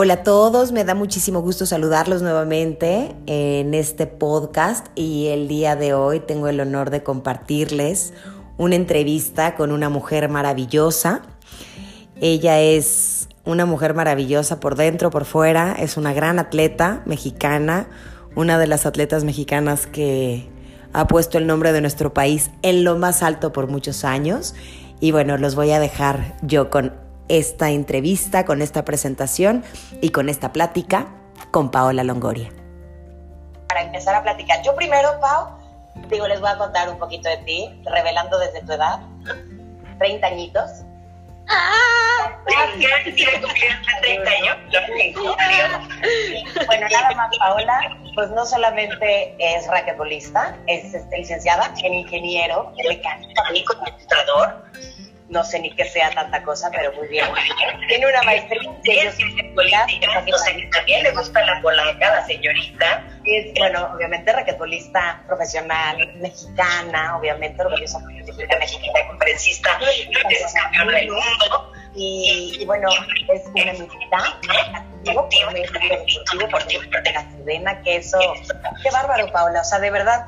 Hola 0.00 0.14
a 0.14 0.22
todos, 0.22 0.70
me 0.70 0.84
da 0.84 0.94
muchísimo 0.94 1.40
gusto 1.40 1.66
saludarlos 1.66 2.22
nuevamente 2.22 3.16
en 3.26 3.74
este 3.74 4.06
podcast 4.06 4.86
y 4.94 5.26
el 5.26 5.48
día 5.48 5.74
de 5.74 5.92
hoy 5.92 6.20
tengo 6.20 6.46
el 6.46 6.60
honor 6.60 6.90
de 6.90 7.02
compartirles 7.02 8.12
una 8.58 8.76
entrevista 8.76 9.56
con 9.56 9.72
una 9.72 9.88
mujer 9.88 10.28
maravillosa. 10.28 11.22
Ella 12.20 12.60
es 12.60 13.28
una 13.44 13.66
mujer 13.66 13.92
maravillosa 13.92 14.60
por 14.60 14.76
dentro, 14.76 15.10
por 15.10 15.24
fuera, 15.24 15.74
es 15.76 15.96
una 15.96 16.12
gran 16.12 16.38
atleta 16.38 17.02
mexicana, 17.04 17.88
una 18.36 18.56
de 18.56 18.68
las 18.68 18.86
atletas 18.86 19.24
mexicanas 19.24 19.88
que 19.88 20.48
ha 20.92 21.08
puesto 21.08 21.38
el 21.38 21.48
nombre 21.48 21.72
de 21.72 21.80
nuestro 21.80 22.14
país 22.14 22.52
en 22.62 22.84
lo 22.84 22.96
más 22.98 23.24
alto 23.24 23.52
por 23.52 23.66
muchos 23.66 24.04
años. 24.04 24.54
Y 25.00 25.10
bueno, 25.10 25.38
los 25.38 25.56
voy 25.56 25.72
a 25.72 25.80
dejar 25.80 26.36
yo 26.42 26.70
con 26.70 27.07
esta 27.28 27.70
entrevista, 27.70 28.44
con 28.44 28.62
esta 28.62 28.84
presentación 28.84 29.64
y 30.00 30.10
con 30.10 30.28
esta 30.28 30.52
plática 30.52 31.08
con 31.50 31.70
Paola 31.70 32.04
Longoria. 32.04 32.50
Para 33.68 33.82
empezar 33.82 34.14
a 34.14 34.22
platicar, 34.22 34.62
yo 34.64 34.74
primero, 34.74 35.08
Pau, 35.20 35.58
digo, 36.10 36.26
les 36.26 36.40
voy 36.40 36.50
a 36.50 36.58
contar 36.58 36.88
un 36.88 36.98
poquito 36.98 37.28
de 37.28 37.38
ti, 37.38 37.82
revelando 37.84 38.38
desde 38.38 38.62
tu 38.62 38.72
edad, 38.72 39.00
30 39.98 40.26
añitos. 40.26 40.70
¡Ah! 41.48 41.98
Bueno, 46.66 46.86
nada 46.90 47.10
más, 47.14 47.36
Paola, 47.38 47.96
pues 48.14 48.30
no 48.30 48.44
solamente 48.44 49.34
es 49.38 49.66
raquetbolista, 49.66 50.56
es 50.66 50.94
este, 50.94 51.18
licenciada 51.18 51.72
en 51.82 51.94
ingeniero, 51.94 52.72
mecánico, 52.88 53.74
administrador, 53.74 54.64
no 55.28 55.44
sé 55.44 55.60
ni 55.60 55.74
qué 55.74 55.84
sea 55.84 56.10
tanta 56.10 56.42
cosa, 56.42 56.70
pero 56.74 56.92
muy 56.94 57.08
bien. 57.08 57.26
Tiene 57.88 58.06
una 58.06 58.22
maestría 58.22 58.60
en 58.62 59.14
que 59.14 60.68
también 60.72 61.02
le 61.02 61.10
gusta 61.12 61.44
la 61.44 61.60
polaca, 61.60 62.26
señorita. 62.26 63.04
Es, 63.24 63.52
bueno, 63.58 63.90
obviamente 63.94 64.32
raquetbolista 64.32 65.22
profesional, 65.26 65.96
mexicana, 66.16 67.16
obviamente 67.18 67.62
orgullosa 67.62 67.98
mexicana, 68.00 69.06
conferencista, 69.08 69.78
es 70.30 70.52
campeona 70.54 70.98
del 70.98 71.10
mundo. 71.10 71.72
Y, 71.94 72.64
bueno, 72.64 72.88
es 73.34 73.46
una 73.46 73.72
militar 73.72 74.20
activo 74.74 75.28
por, 76.50 76.66
de 76.66 77.12
la 77.12 77.30
Sedena, 77.30 77.82
que 77.82 77.96
eso, 77.96 78.18
qué 78.82 78.90
bárbaro, 78.90 79.30
Paula, 79.32 79.60
o 79.60 79.64
sea, 79.64 79.80
de 79.80 79.90
verdad, 79.90 80.26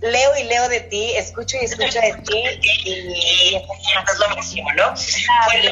leo 0.00 0.36
y 0.36 0.44
leo 0.44 0.68
de 0.68 0.80
ti, 0.80 1.12
escucho 1.16 1.56
y 1.60 1.64
escucho 1.64 2.00
de 2.00 2.12
ti 2.24 2.44
y, 2.84 2.90
y, 2.90 3.56
es 3.56 4.18
lo 4.18 4.28
máximo, 4.28 4.68
¿no? 4.76 4.94
Fue 4.96 5.62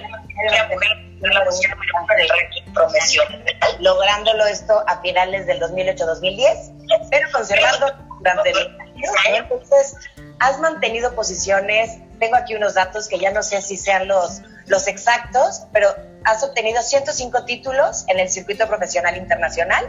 la 1.33 1.45
ranking 1.45 2.73
profesional. 2.73 3.45
Lográndolo 3.81 4.47
esto 4.47 4.83
a 4.87 5.01
finales 5.01 5.47
del 5.47 5.61
2008-2010, 5.61 7.09
pero 7.11 7.29
conservando 7.33 7.93
durante 8.19 8.51
el 8.51 8.81
año. 8.81 9.11
Entonces, 9.35 9.95
has 10.41 10.59
mantenido 10.61 11.15
posiciones, 11.15 11.99
tengo 12.19 12.37
aquí 12.37 12.55
unos 12.55 12.75
datos 12.75 13.09
que 13.09 13.19
ya 13.19 13.31
no 13.31 13.43
sé 13.43 13.63
si 13.63 13.77
sean 13.77 14.09
los, 14.09 14.43
los 14.67 14.89
exactos, 14.89 15.63
pero 15.73 15.95
has 16.25 16.43
obtenido 16.43 16.83
105 16.83 17.45
títulos 17.45 18.05
en 18.09 18.19
el 18.19 18.29
circuito 18.29 18.67
profesional 18.67 19.17
internacional 19.17 19.87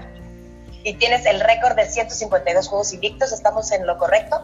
y 0.88 0.94
tienes 0.94 1.26
el 1.26 1.42
récord 1.42 1.76
de 1.76 1.86
152 1.86 2.70
juegos 2.70 2.94
invictos. 2.94 3.34
¿Estamos 3.34 3.70
en 3.74 3.86
lo 3.86 3.98
correcto? 3.98 4.42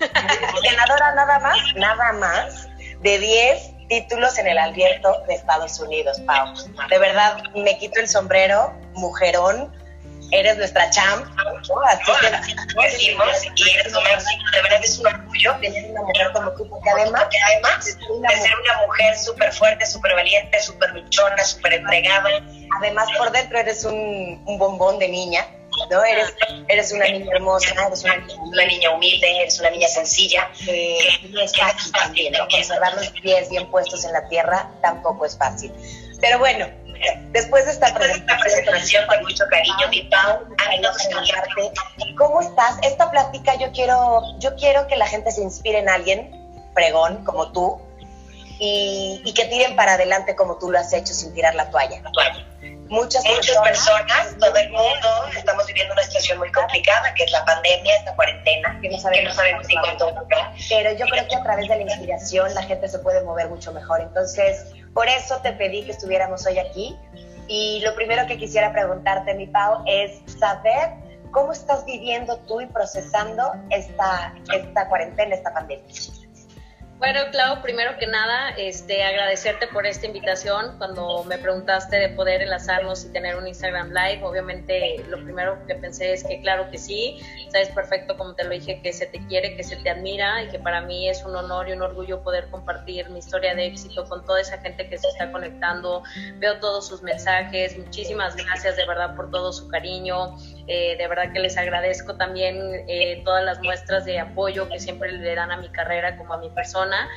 Ganadora 0.64 1.14
nada 1.14 1.38
más, 1.38 1.56
nada 1.76 2.12
más 2.14 2.68
de 3.00 3.18
10 3.20 3.86
títulos 3.88 4.38
en 4.38 4.48
el 4.48 4.58
abierto 4.58 5.22
de 5.28 5.34
Estados 5.34 5.78
Unidos, 5.78 6.20
Pau. 6.26 6.52
De 6.88 6.98
verdad, 6.98 7.44
me 7.54 7.78
quito 7.78 8.00
el 8.00 8.08
sombrero, 8.08 8.74
mujerón, 8.94 9.72
eres 10.32 10.56
nuestra 10.56 10.88
champ, 10.90 11.26
así 11.88 12.54
que 12.54 12.88
decimos, 12.88 13.26
y 13.56 13.70
eres 13.70 13.92
de 13.92 14.62
verdad 14.62 14.80
es 14.82 14.98
un 14.98 15.06
orgullo 15.06 15.56
tener 15.60 15.90
una 15.90 16.02
mujer 16.02 16.32
como 16.32 16.50
tú, 16.52 16.68
porque 16.68 16.90
además, 16.90 17.26
además 17.46 17.84
de 17.84 17.92
ser 17.92 18.50
una 18.62 18.86
mujer 18.86 19.16
súper 19.16 19.52
fuerte, 19.52 19.86
súper 19.86 20.14
valiente, 20.14 20.60
súper 20.60 20.90
luchona, 20.90 21.42
súper 21.44 21.74
entregada, 21.74 22.30
además 22.78 23.08
por 23.16 23.30
dentro 23.32 23.58
eres 23.58 23.84
un, 23.84 24.42
un 24.46 24.58
bombón 24.58 24.98
de 24.98 25.08
niña, 25.08 25.46
¿no? 25.90 26.04
Eres, 26.04 26.34
eres 26.68 26.92
una 26.92 27.04
niña 27.06 27.26
hermosa, 27.32 27.74
eres 27.86 28.04
una, 28.04 28.14
una 28.38 28.64
niña 28.66 28.90
humilde, 28.90 29.42
eres 29.42 29.58
una 29.60 29.70
niña 29.70 29.88
sencilla. 29.88 30.50
Que 30.64 30.98
no 31.30 31.40
es 31.40 31.56
fácil 31.56 31.92
también, 31.92 32.32
¿no? 32.32 32.46
Conservar 32.48 32.94
los 32.94 33.10
pies 33.10 33.48
bien 33.50 33.70
puestos 33.70 34.04
en 34.04 34.12
la 34.12 34.28
tierra 34.28 34.70
tampoco 34.82 35.26
es 35.26 35.36
fácil. 35.36 35.72
Pero 36.20 36.38
bueno, 36.38 36.66
después 37.32 37.64
de 37.66 37.72
esta 37.72 37.94
presentación, 37.94 39.06
con 39.06 39.22
mucho 39.22 39.44
cariño, 39.50 39.88
mi 39.90 40.02
Pau, 40.02 40.40
¿cómo 42.16 42.40
estás? 42.40 42.78
Esta 42.82 43.10
plática 43.10 43.54
yo 43.56 43.70
quiero, 43.72 44.22
yo 44.38 44.54
quiero 44.56 44.86
que 44.86 44.96
la 44.96 45.06
gente 45.06 45.30
se 45.30 45.42
inspire 45.42 45.78
en 45.78 45.88
alguien, 45.88 46.30
pregón, 46.74 47.24
como 47.24 47.52
tú, 47.52 47.80
y, 48.58 49.22
y 49.24 49.32
que 49.32 49.46
tiren 49.46 49.74
para 49.76 49.94
adelante 49.94 50.36
como 50.36 50.58
tú 50.58 50.70
lo 50.70 50.78
has 50.78 50.92
hecho 50.92 51.14
sin 51.14 51.32
tirar 51.32 51.54
la 51.54 51.70
toalla. 51.70 52.02
La 52.02 52.12
toalla 52.12 52.46
muchas, 52.90 53.24
muchas 53.24 53.56
personas, 53.58 54.36
todo 54.38 54.54
el 54.56 54.70
mundo, 54.70 55.08
estamos 55.36 55.66
viviendo 55.66 55.94
una 55.94 56.02
situación 56.02 56.38
muy 56.38 56.50
complicada, 56.52 57.14
que 57.14 57.24
es 57.24 57.32
la 57.32 57.44
pandemia, 57.44 57.96
esta 57.96 58.14
cuarentena, 58.14 58.78
que 58.82 58.90
no 58.90 58.98
sabemos, 58.98 59.66
ni 59.68 59.74
cuánto 59.76 60.12
Pero 60.68 60.92
yo 60.92 61.06
creo 61.06 61.28
que 61.28 61.36
a 61.36 61.42
través 61.42 61.68
de 61.68 61.76
la 61.76 61.82
inspiración 61.82 62.52
la 62.54 62.62
gente 62.64 62.88
se 62.88 62.98
puede 62.98 63.22
mover 63.22 63.48
mucho 63.48 63.72
mejor. 63.72 64.00
Entonces, 64.00 64.66
por 64.92 65.08
eso 65.08 65.40
te 65.42 65.52
pedí 65.52 65.84
que 65.84 65.92
estuviéramos 65.92 66.44
hoy 66.46 66.58
aquí. 66.58 66.98
Y 67.46 67.80
lo 67.84 67.94
primero 67.94 68.26
que 68.26 68.36
quisiera 68.36 68.72
preguntarte, 68.72 69.34
mi 69.34 69.46
Pau, 69.46 69.82
es 69.86 70.20
saber 70.38 70.90
cómo 71.30 71.52
estás 71.52 71.84
viviendo 71.84 72.36
tú 72.46 72.60
y 72.60 72.66
procesando 72.66 73.52
esta, 73.70 74.34
esta 74.52 74.88
cuarentena, 74.88 75.34
esta 75.34 75.52
pandemia. 75.52 75.86
Bueno, 77.00 77.20
Clau, 77.30 77.62
primero 77.62 77.96
que 77.98 78.06
nada, 78.06 78.50
este, 78.58 79.02
agradecerte 79.02 79.66
por 79.68 79.86
esta 79.86 80.04
invitación. 80.04 80.76
Cuando 80.76 81.24
me 81.24 81.38
preguntaste 81.38 81.96
de 81.96 82.10
poder 82.10 82.42
enlazarnos 82.42 83.06
y 83.06 83.08
tener 83.08 83.36
un 83.36 83.48
Instagram 83.48 83.88
Live, 83.88 84.22
obviamente 84.22 85.02
lo 85.08 85.16
primero 85.24 85.58
que 85.66 85.76
pensé 85.76 86.12
es 86.12 86.22
que 86.22 86.42
claro 86.42 86.70
que 86.70 86.76
sí, 86.76 87.18
sabes 87.50 87.70
perfecto 87.70 88.18
como 88.18 88.34
te 88.34 88.44
lo 88.44 88.50
dije, 88.50 88.82
que 88.82 88.92
se 88.92 89.06
te 89.06 89.18
quiere, 89.28 89.56
que 89.56 89.64
se 89.64 89.76
te 89.76 89.88
admira 89.88 90.42
y 90.42 90.48
que 90.48 90.58
para 90.58 90.82
mí 90.82 91.08
es 91.08 91.24
un 91.24 91.34
honor 91.34 91.70
y 91.70 91.72
un 91.72 91.80
orgullo 91.80 92.22
poder 92.22 92.50
compartir 92.50 93.08
mi 93.08 93.20
historia 93.20 93.54
de 93.54 93.64
éxito 93.64 94.04
con 94.04 94.22
toda 94.26 94.42
esa 94.42 94.58
gente 94.58 94.86
que 94.86 94.98
se 94.98 95.08
está 95.08 95.32
conectando. 95.32 96.02
Veo 96.34 96.60
todos 96.60 96.86
sus 96.86 97.02
mensajes, 97.02 97.78
muchísimas 97.78 98.36
gracias 98.36 98.76
de 98.76 98.86
verdad 98.86 99.16
por 99.16 99.30
todo 99.30 99.54
su 99.54 99.68
cariño. 99.68 100.36
Eh, 100.72 100.94
de 100.96 101.08
verdad 101.08 101.32
que 101.32 101.40
les 101.40 101.58
agradezco 101.58 102.14
también 102.14 102.84
eh, 102.86 103.22
todas 103.24 103.44
las 103.44 103.60
muestras 103.60 104.04
de 104.04 104.20
apoyo 104.20 104.68
que 104.68 104.78
siempre 104.78 105.10
le 105.10 105.34
dan 105.34 105.50
a 105.50 105.56
mi 105.56 105.68
carrera 105.68 106.16
como 106.16 106.32
a 106.32 106.38
mi 106.38 106.48
persona. 106.50 107.08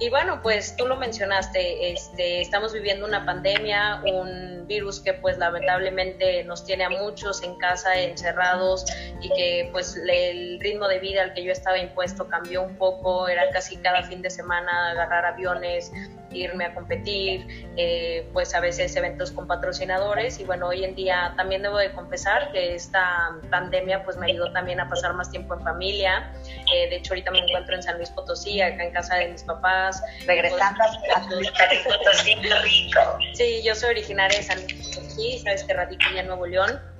Y 0.00 0.08
bueno, 0.08 0.40
pues 0.40 0.76
tú 0.76 0.86
lo 0.86 0.96
mencionaste, 0.96 1.92
este, 1.92 2.40
estamos 2.40 2.72
viviendo 2.72 3.04
una 3.04 3.26
pandemia, 3.26 4.00
un 4.06 4.66
virus 4.66 4.98
que 5.00 5.12
pues 5.12 5.36
lamentablemente 5.36 6.42
nos 6.44 6.64
tiene 6.64 6.84
a 6.84 6.88
muchos 6.88 7.42
en 7.42 7.54
casa 7.56 8.00
encerrados 8.00 8.86
y 9.20 9.28
que 9.28 9.68
pues 9.72 9.94
el 10.08 10.58
ritmo 10.60 10.88
de 10.88 10.98
vida 10.98 11.22
al 11.22 11.34
que 11.34 11.44
yo 11.44 11.52
estaba 11.52 11.76
impuesto 11.76 12.28
cambió 12.28 12.62
un 12.62 12.76
poco, 12.76 13.28
era 13.28 13.50
casi 13.50 13.76
cada 13.76 14.04
fin 14.04 14.22
de 14.22 14.30
semana 14.30 14.92
agarrar 14.92 15.26
aviones, 15.26 15.92
irme 16.34 16.64
a 16.64 16.74
competir, 16.74 17.46
eh, 17.76 18.28
pues 18.32 18.54
a 18.54 18.60
veces 18.60 18.94
eventos 18.96 19.30
con 19.30 19.46
patrocinadores 19.46 20.38
y 20.40 20.44
bueno, 20.44 20.68
hoy 20.68 20.84
en 20.84 20.94
día 20.94 21.34
también 21.36 21.62
debo 21.62 21.78
de 21.78 21.92
confesar 21.92 22.52
que 22.52 22.74
esta 22.74 23.36
pandemia 23.50 24.04
pues 24.04 24.16
me 24.16 24.26
ayudó 24.26 24.52
también 24.52 24.80
a 24.80 24.88
pasar 24.88 25.14
más 25.14 25.30
tiempo 25.30 25.54
en 25.54 25.62
familia, 25.62 26.32
eh, 26.74 26.88
de 26.90 26.96
hecho 26.96 27.12
ahorita 27.12 27.30
me 27.30 27.38
encuentro 27.38 27.74
en 27.74 27.82
San 27.82 27.96
Luis 27.96 28.10
Potosí, 28.10 28.60
acá 28.60 28.84
en 28.84 28.92
casa 28.92 29.16
de 29.16 29.28
mis 29.28 29.42
papás. 29.42 30.02
Regresando 30.26 30.82
a 30.82 31.20
San 31.20 31.30
Luis 31.30 31.50
Potosí, 31.84 32.34
rico. 32.34 33.00
Sí, 33.34 33.62
yo 33.64 33.74
soy 33.74 33.90
originaria 33.90 34.38
de 34.38 34.44
San 34.44 34.60
Luis 34.62 34.96
Potosí, 34.96 35.38
sabes 35.38 35.64
que 35.64 35.74
radico 35.74 36.04
ya 36.14 36.20
en 36.20 36.26
Nuevo 36.26 36.46
León 36.46 36.91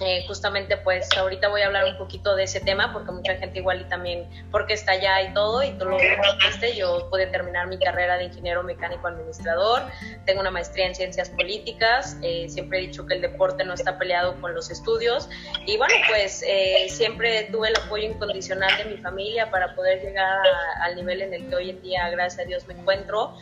eh, 0.00 0.24
justamente 0.26 0.76
pues 0.78 1.08
ahorita 1.16 1.48
voy 1.48 1.62
a 1.62 1.66
hablar 1.66 1.84
un 1.84 1.96
poquito 1.96 2.34
de 2.34 2.44
ese 2.44 2.60
tema 2.60 2.92
porque 2.92 3.12
mucha 3.12 3.34
gente 3.36 3.58
igual 3.58 3.80
y 3.80 3.84
también 3.84 4.28
porque 4.50 4.74
está 4.74 4.92
allá 4.92 5.22
y 5.22 5.34
todo 5.34 5.62
y 5.62 5.70
tú 5.72 5.84
lo 5.84 5.96
viste, 5.96 6.76
yo 6.76 7.08
pude 7.10 7.26
terminar 7.26 7.68
mi 7.68 7.78
carrera 7.78 8.16
de 8.16 8.24
ingeniero 8.24 8.62
mecánico 8.62 9.06
administrador, 9.06 9.82
tengo 10.24 10.40
una 10.40 10.50
maestría 10.50 10.86
en 10.86 10.94
ciencias 10.94 11.30
políticas, 11.30 12.16
eh, 12.22 12.48
siempre 12.48 12.78
he 12.78 12.82
dicho 12.82 13.06
que 13.06 13.14
el 13.14 13.20
deporte 13.20 13.64
no 13.64 13.74
está 13.74 13.98
peleado 13.98 14.40
con 14.40 14.54
los 14.54 14.70
estudios 14.70 15.28
y 15.66 15.76
bueno 15.76 15.94
pues 16.08 16.42
eh, 16.46 16.86
siempre 16.88 17.48
tuve 17.52 17.68
el 17.68 17.76
apoyo 17.76 18.04
incondicional 18.08 18.76
de 18.78 18.84
mi 18.86 18.96
familia 18.96 19.50
para 19.50 19.74
poder 19.74 20.02
llegar 20.02 20.38
al 20.80 20.96
nivel 20.96 21.22
en 21.22 21.34
el 21.34 21.48
que 21.48 21.54
hoy 21.54 21.70
en 21.70 21.82
día 21.82 22.08
gracias 22.10 22.44
a 22.44 22.48
Dios 22.48 22.66
me 22.66 22.74
encuentro 22.74 23.36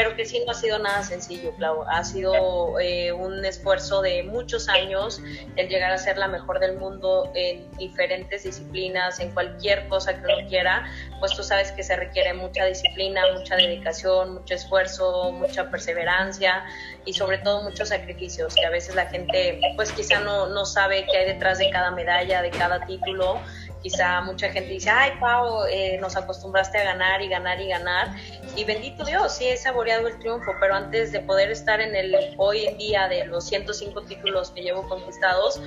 pero 0.00 0.16
que 0.16 0.24
sí 0.24 0.42
no 0.46 0.52
ha 0.52 0.54
sido 0.54 0.78
nada 0.78 1.02
sencillo, 1.02 1.54
Clau. 1.56 1.84
Ha 1.86 2.02
sido 2.04 2.80
eh, 2.80 3.12
un 3.12 3.44
esfuerzo 3.44 4.00
de 4.00 4.22
muchos 4.22 4.66
años 4.70 5.20
el 5.56 5.68
llegar 5.68 5.92
a 5.92 5.98
ser 5.98 6.16
la 6.16 6.26
mejor 6.26 6.58
del 6.58 6.78
mundo 6.78 7.30
en 7.34 7.70
diferentes 7.72 8.44
disciplinas, 8.44 9.20
en 9.20 9.30
cualquier 9.32 9.86
cosa 9.88 10.14
que 10.14 10.24
uno 10.24 10.48
quiera, 10.48 10.90
pues 11.18 11.36
tú 11.36 11.42
sabes 11.42 11.70
que 11.72 11.82
se 11.82 11.96
requiere 11.96 12.32
mucha 12.32 12.64
disciplina, 12.64 13.20
mucha 13.36 13.56
dedicación, 13.56 14.32
mucho 14.32 14.54
esfuerzo, 14.54 15.32
mucha 15.32 15.70
perseverancia 15.70 16.64
y 17.04 17.12
sobre 17.12 17.36
todo 17.36 17.62
muchos 17.62 17.90
sacrificios 17.90 18.54
que 18.54 18.64
a 18.64 18.70
veces 18.70 18.94
la 18.94 19.04
gente 19.04 19.60
pues 19.76 19.92
quizá 19.92 20.20
no, 20.20 20.48
no 20.48 20.64
sabe 20.64 21.04
qué 21.12 21.18
hay 21.18 21.26
detrás 21.26 21.58
de 21.58 21.68
cada 21.68 21.90
medalla, 21.90 22.40
de 22.40 22.50
cada 22.50 22.86
título 22.86 23.38
quizá 23.82 24.20
mucha 24.22 24.50
gente 24.50 24.70
dice, 24.70 24.90
ay, 24.90 25.12
Pau, 25.20 25.64
eh, 25.66 25.98
nos 26.00 26.16
acostumbraste 26.16 26.78
a 26.78 26.84
ganar 26.84 27.22
y 27.22 27.28
ganar 27.28 27.60
y 27.60 27.68
ganar. 27.68 28.14
Y 28.56 28.64
bendito 28.64 29.04
Dios, 29.04 29.36
sí 29.36 29.46
he 29.46 29.56
saboreado 29.56 30.08
el 30.08 30.18
triunfo, 30.18 30.52
pero 30.60 30.74
antes 30.74 31.12
de 31.12 31.20
poder 31.20 31.50
estar 31.50 31.80
en 31.80 31.94
el 31.94 32.34
hoy 32.36 32.74
día 32.78 33.08
de 33.08 33.24
los 33.26 33.44
105 33.46 34.02
títulos 34.02 34.50
que 34.50 34.62
llevo 34.62 34.88
conquistados, 34.88 35.60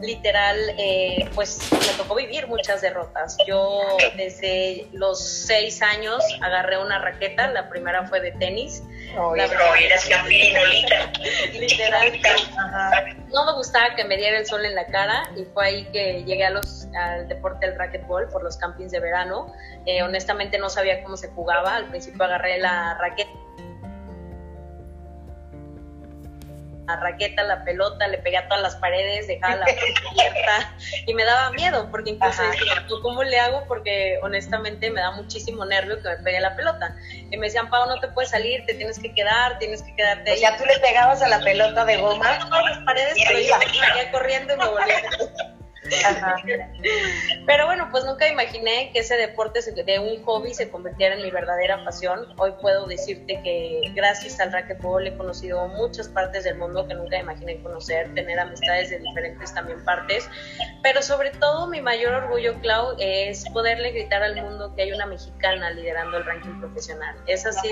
literal, 0.00 0.56
eh, 0.78 1.28
pues 1.34 1.70
me 1.72 1.92
tocó 1.96 2.14
vivir 2.14 2.46
muchas 2.46 2.80
derrotas. 2.80 3.36
Yo 3.46 3.80
desde 4.16 4.88
los 4.92 5.22
seis 5.22 5.82
años 5.82 6.22
agarré 6.42 6.78
una 6.78 6.98
raqueta, 6.98 7.48
la 7.48 7.68
primera 7.68 8.06
fue 8.06 8.20
de 8.20 8.32
tenis. 8.32 8.82
La 9.36 9.46
verdad, 9.46 9.76
eras 9.80 10.08
literal. 11.52 12.12
No 13.32 13.46
me 13.46 13.52
gustaba 13.52 13.94
que 13.94 14.04
me 14.04 14.16
diera 14.16 14.38
el 14.38 14.46
sol 14.46 14.64
en 14.64 14.74
la 14.74 14.86
cara 14.86 15.30
y 15.36 15.44
fue 15.44 15.66
ahí 15.66 15.84
que 15.92 16.24
llegué 16.24 16.44
a 16.44 16.50
los, 16.50 16.88
al 16.96 17.28
deporte 17.28 17.66
del 17.66 17.78
racquetball 17.78 18.28
por 18.28 18.42
los 18.42 18.56
campings 18.56 18.90
de 18.90 19.00
verano. 19.00 19.52
Eh, 19.86 20.02
honestamente 20.02 20.58
no 20.58 20.68
sabía 20.68 21.02
cómo 21.02 21.16
se 21.16 21.28
jugaba, 21.28 21.76
al 21.76 21.86
principio 21.86 22.24
agarré 22.24 22.58
la 22.58 22.98
raqueta 23.00 23.30
la 26.86 26.96
raqueta, 26.96 27.42
la 27.42 27.64
pelota, 27.64 28.06
le 28.08 28.18
pegué 28.18 28.36
a 28.36 28.48
todas 28.48 28.62
las 28.62 28.76
paredes, 28.76 29.26
dejaba 29.26 29.56
la 29.56 29.64
puerta 29.64 30.00
abierta 30.10 30.76
y 31.06 31.14
me 31.14 31.24
daba 31.24 31.50
miedo 31.50 31.88
porque 31.90 32.10
incluso 32.10 32.42
decía, 32.42 32.84
¿tú 32.88 33.00
cómo 33.02 33.22
le 33.22 33.38
hago? 33.38 33.64
Porque 33.66 34.18
honestamente 34.22 34.90
me 34.90 35.00
da 35.00 35.12
muchísimo 35.12 35.64
nervio 35.64 36.02
que 36.02 36.08
me 36.08 36.16
pegue 36.16 36.40
la 36.40 36.54
pelota. 36.56 36.96
Y 37.30 37.36
me 37.36 37.46
decían, 37.46 37.70
Pau, 37.70 37.86
no 37.86 38.00
te 38.00 38.08
puedes 38.08 38.30
salir, 38.30 38.64
te 38.66 38.74
tienes 38.74 38.98
que 38.98 39.12
quedar, 39.14 39.58
tienes 39.58 39.82
que 39.82 39.94
quedarte 39.94 40.30
ahí. 40.30 40.36
O 40.36 40.40
sea, 40.40 40.56
tú 40.56 40.64
le 40.64 40.78
pegabas 40.78 41.22
a 41.22 41.28
la 41.28 41.40
pelota 41.40 41.84
de 41.84 41.96
goma. 41.96 42.38
Las 42.38 42.78
paredes, 42.84 43.14
pero 43.26 43.40
yo 43.40 43.54
seguía 43.60 44.10
corriendo 44.12 44.54
y 44.54 44.56
me 44.56 44.68
volvía 44.68 45.02
Pero 47.46 47.66
bueno, 47.66 47.88
pues 47.90 48.04
nunca 48.04 48.28
imaginé 48.28 48.90
que 48.92 49.00
ese 49.00 49.16
deporte 49.16 49.60
de 49.60 49.98
un 49.98 50.22
hobby 50.24 50.54
se 50.54 50.70
convirtiera 50.70 51.14
en 51.14 51.22
mi 51.22 51.30
verdadera 51.30 51.84
pasión. 51.84 52.26
Hoy 52.38 52.52
puedo 52.60 52.86
decirte 52.86 53.40
que 53.42 53.92
gracias 53.94 54.40
al 54.40 54.52
racquetball 54.52 55.06
he 55.06 55.16
conocido 55.16 55.68
muchas 55.68 56.08
partes 56.08 56.44
del 56.44 56.56
mundo 56.56 56.86
que 56.86 56.94
nunca 56.94 57.18
imaginé 57.18 57.62
conocer, 57.62 58.12
tener 58.14 58.38
amistades 58.38 58.90
de 58.90 58.98
diferentes 58.98 59.52
también 59.54 59.84
partes. 59.84 60.28
Pero 60.82 61.02
sobre 61.02 61.30
todo 61.30 61.68
mi 61.68 61.80
mayor 61.80 62.14
orgullo, 62.14 62.54
Clau, 62.60 62.96
es 62.98 63.48
poderle 63.50 63.92
gritar 63.92 64.22
al 64.22 64.40
mundo 64.40 64.74
que 64.74 64.82
hay 64.82 64.92
una 64.92 65.06
mexicana 65.06 65.70
liderando 65.70 66.18
el 66.18 66.24
ranking 66.24 66.60
profesional. 66.60 67.16
Es 67.26 67.46
así 67.46 67.68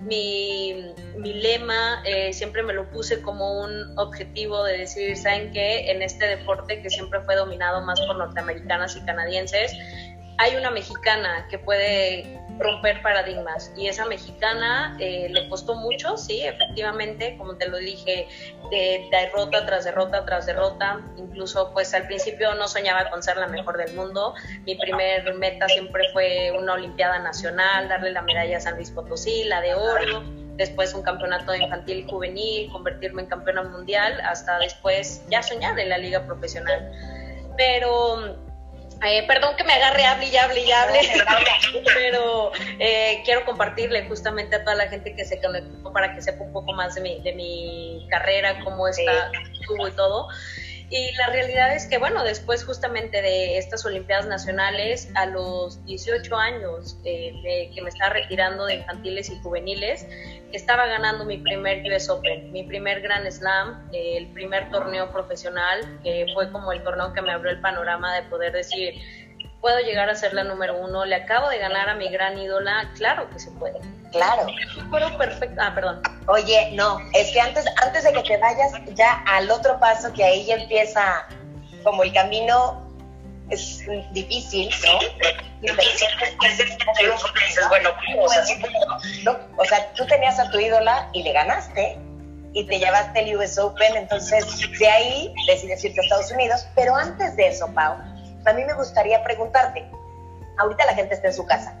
mi, 0.00 0.94
mi 1.16 1.34
lema 1.34 2.02
eh, 2.04 2.32
siempre 2.32 2.62
me 2.62 2.72
lo 2.72 2.88
puse 2.90 3.20
como 3.22 3.60
un 3.60 3.98
objetivo 3.98 4.62
de 4.64 4.78
decir, 4.78 5.16
¿saben 5.16 5.52
qué? 5.52 5.90
En 5.90 6.02
este 6.02 6.26
deporte 6.26 6.80
que 6.82 6.90
siempre 6.90 7.20
fue 7.22 7.34
dominado 7.36 7.80
más 7.82 8.00
por 8.02 8.16
norteamericanas 8.16 8.96
y 8.96 9.04
canadienses, 9.04 9.76
hay 10.38 10.54
una 10.56 10.70
mexicana 10.70 11.46
que 11.50 11.58
puede 11.58 12.40
romper 12.58 13.02
paradigmas. 13.02 13.72
Y 13.76 13.88
esa 13.88 14.06
mexicana 14.06 14.96
eh, 15.00 15.28
le 15.30 15.48
costó 15.48 15.74
mucho, 15.74 16.16
sí, 16.16 16.44
efectivamente, 16.44 17.36
como 17.38 17.56
te 17.56 17.68
lo 17.68 17.78
dije, 17.78 18.26
de, 18.70 19.08
derrota 19.10 19.64
tras 19.66 19.84
derrota 19.84 20.24
tras 20.24 20.46
derrota, 20.46 21.00
incluso 21.16 21.72
pues 21.72 21.94
al 21.94 22.06
principio 22.06 22.54
no 22.54 22.68
soñaba 22.68 23.10
con 23.10 23.22
ser 23.22 23.36
la 23.36 23.48
mejor 23.48 23.76
del 23.78 23.94
mundo, 23.94 24.34
mi 24.64 24.74
primer 24.76 25.34
meta 25.34 25.68
siempre 25.68 26.04
fue 26.12 26.52
una 26.58 26.74
Olimpiada 26.74 27.18
Nacional, 27.18 27.88
darle 27.88 28.12
la 28.12 28.22
medalla 28.22 28.56
a 28.56 28.60
San 28.60 28.76
Luis 28.76 28.90
Potosí, 28.90 29.44
la 29.44 29.60
de 29.60 29.74
oro, 29.74 30.22
después 30.56 30.92
un 30.92 31.02
campeonato 31.02 31.54
infantil 31.54 31.98
y 31.98 32.10
juvenil, 32.10 32.70
convertirme 32.72 33.22
en 33.22 33.28
campeona 33.28 33.62
mundial, 33.62 34.20
hasta 34.22 34.58
después 34.58 35.22
ya 35.30 35.42
soñar 35.42 35.78
en 35.78 35.88
la 35.88 35.98
liga 35.98 36.26
profesional. 36.26 36.92
Pero 37.56 38.47
eh, 39.06 39.24
perdón 39.26 39.54
que 39.56 39.64
me 39.64 39.72
agarre, 39.74 40.04
hable 40.04 40.26
y 40.26 40.36
hable 40.36 40.60
y 40.62 40.72
hable, 40.72 41.00
pero 41.94 42.52
eh, 42.78 43.22
quiero 43.24 43.44
compartirle 43.44 44.06
justamente 44.08 44.56
a 44.56 44.64
toda 44.64 44.76
la 44.76 44.88
gente 44.88 45.14
que 45.14 45.24
se 45.24 45.40
conectó 45.40 45.92
para 45.92 46.14
que 46.14 46.22
sepa 46.22 46.42
un 46.42 46.52
poco 46.52 46.72
más 46.72 46.94
de 46.94 47.00
mi, 47.02 47.20
de 47.22 47.32
mi 47.34 48.06
carrera, 48.10 48.60
cómo 48.64 48.88
está, 48.88 49.30
estuvo 49.52 49.86
y 49.86 49.92
todo. 49.92 50.28
Y 50.90 51.14
la 51.16 51.26
realidad 51.28 51.74
es 51.74 51.86
que, 51.86 51.98
bueno, 51.98 52.24
después 52.24 52.64
justamente 52.64 53.20
de 53.20 53.58
estas 53.58 53.84
Olimpiadas 53.84 54.26
Nacionales, 54.26 55.10
a 55.16 55.26
los 55.26 55.84
18 55.84 56.34
años 56.34 56.98
eh, 57.04 57.32
de 57.42 57.70
que 57.74 57.82
me 57.82 57.90
estaba 57.90 58.14
retirando 58.14 58.64
de 58.64 58.76
infantiles 58.76 59.28
y 59.28 59.38
juveniles, 59.40 60.06
estaba 60.52 60.86
ganando 60.86 61.26
mi 61.26 61.36
primer 61.36 61.82
US 61.92 62.08
Open, 62.08 62.50
mi 62.52 62.62
primer 62.62 63.02
Grand 63.02 63.30
Slam, 63.30 63.86
eh, 63.92 64.16
el 64.16 64.28
primer 64.28 64.70
torneo 64.70 65.12
profesional, 65.12 66.00
que 66.02 66.24
fue 66.32 66.50
como 66.50 66.72
el 66.72 66.82
torneo 66.82 67.12
que 67.12 67.20
me 67.20 67.32
abrió 67.32 67.52
el 67.52 67.60
panorama 67.60 68.14
de 68.14 68.22
poder 68.22 68.54
decir, 68.54 68.94
puedo 69.60 69.78
llegar 69.80 70.08
a 70.08 70.14
ser 70.14 70.34
la 70.34 70.44
número 70.44 70.76
uno, 70.78 71.04
le 71.04 71.16
acabo 71.16 71.48
de 71.48 71.58
ganar 71.58 71.88
a 71.88 71.94
mi 71.94 72.08
gran 72.08 72.38
ídola, 72.38 72.90
claro 72.96 73.28
que 73.30 73.38
se 73.38 73.50
puede. 73.52 73.80
Claro. 74.12 74.46
Fueron 74.88 75.18
perfecto. 75.18 75.60
Ah, 75.60 75.72
perdón. 75.74 76.00
Oye, 76.26 76.70
no, 76.72 76.98
es 77.14 77.30
que 77.32 77.40
antes, 77.40 77.64
antes 77.84 78.04
de 78.04 78.12
que 78.12 78.22
te 78.22 78.36
vayas 78.38 78.72
ya 78.94 79.22
al 79.26 79.50
otro 79.50 79.78
paso, 79.78 80.12
que 80.12 80.24
ahí 80.24 80.46
ya 80.46 80.54
empieza 80.56 81.26
como 81.82 82.02
el 82.02 82.12
camino 82.12 82.86
es 83.50 83.82
difícil, 84.12 84.70
¿no? 84.84 84.98
bueno, 87.68 87.90
o 89.56 89.64
sea, 89.64 89.92
tú 89.94 90.06
tenías 90.06 90.38
a 90.38 90.50
tu 90.50 90.58
ídola 90.58 91.08
y 91.12 91.22
le 91.22 91.32
ganaste 91.32 91.98
y 92.52 92.64
te 92.66 92.78
llevaste 92.78 93.20
el 93.20 93.36
US 93.36 93.58
Open, 93.58 93.96
entonces 93.96 94.44
de 94.78 94.88
ahí 94.88 95.34
decides 95.46 95.84
irte 95.84 96.00
a 96.00 96.02
Estados 96.02 96.30
Unidos, 96.30 96.66
pero 96.74 96.94
antes 96.94 97.36
de 97.36 97.48
eso, 97.48 97.72
Pau, 97.74 97.96
a 98.44 98.52
mí 98.52 98.64
me 98.64 98.74
gustaría 98.74 99.22
preguntarte, 99.22 99.90
ahorita 100.58 100.86
la 100.86 100.94
gente 100.94 101.14
está 101.14 101.28
en 101.28 101.34
su 101.34 101.46
casa, 101.46 101.74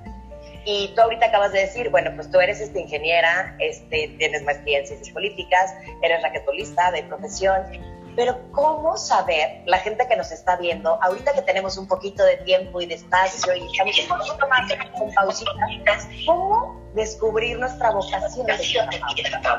y 0.64 0.92
tú 0.94 1.00
ahorita 1.00 1.26
acabas 1.26 1.52
de 1.52 1.60
decir, 1.60 1.88
bueno, 1.88 2.10
pues 2.14 2.30
tú 2.30 2.40
eres 2.40 2.60
este, 2.60 2.80
ingeniera, 2.80 3.56
este, 3.58 4.14
tienes 4.18 4.42
maestría 4.42 4.80
en 4.80 4.86
ciencias 4.86 5.14
políticas, 5.14 5.74
eres 6.02 6.22
raquetbolista 6.22 6.90
de 6.90 7.04
profesión, 7.04 7.62
pero 8.18 8.36
¿cómo 8.50 8.96
saber, 8.96 9.62
la 9.66 9.78
gente 9.78 10.08
que 10.08 10.16
nos 10.16 10.32
está 10.32 10.56
viendo, 10.56 11.00
ahorita 11.04 11.34
que 11.34 11.42
tenemos 11.42 11.78
un 11.78 11.86
poquito 11.86 12.24
de 12.24 12.38
tiempo 12.38 12.80
y 12.80 12.86
de 12.86 12.94
espacio 12.94 13.54
y 13.54 13.64
estamos 13.70 14.00
un 14.00 14.08
poquito 14.08 14.48
más 14.48 14.72
con 14.98 15.14
pausitas, 15.14 16.08
¿cómo 16.26 16.82
descubrir 16.96 17.60
nuestra 17.60 17.92
vocación? 17.92 18.44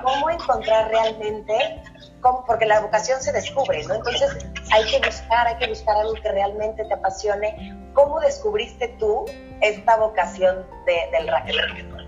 ¿Cómo 0.04 0.30
encontrar 0.30 0.90
realmente 0.90 1.82
porque 2.46 2.66
la 2.66 2.82
vocación 2.82 3.22
se 3.22 3.32
descubre, 3.32 3.82
¿no? 3.86 3.96
Entonces 3.96 4.46
hay 4.74 4.84
que 4.92 4.98
buscar, 5.08 5.48
hay 5.48 5.56
que 5.56 5.68
buscar 5.68 5.96
algo 5.96 6.16
que 6.16 6.30
realmente 6.30 6.84
te 6.84 6.94
apasione. 6.94 7.78
¿Cómo 7.94 8.20
descubriste 8.20 8.90
tú 9.00 9.24
esta 9.62 9.96
vocación 9.96 10.68
del 10.86 11.30
racquetball? 11.30 11.99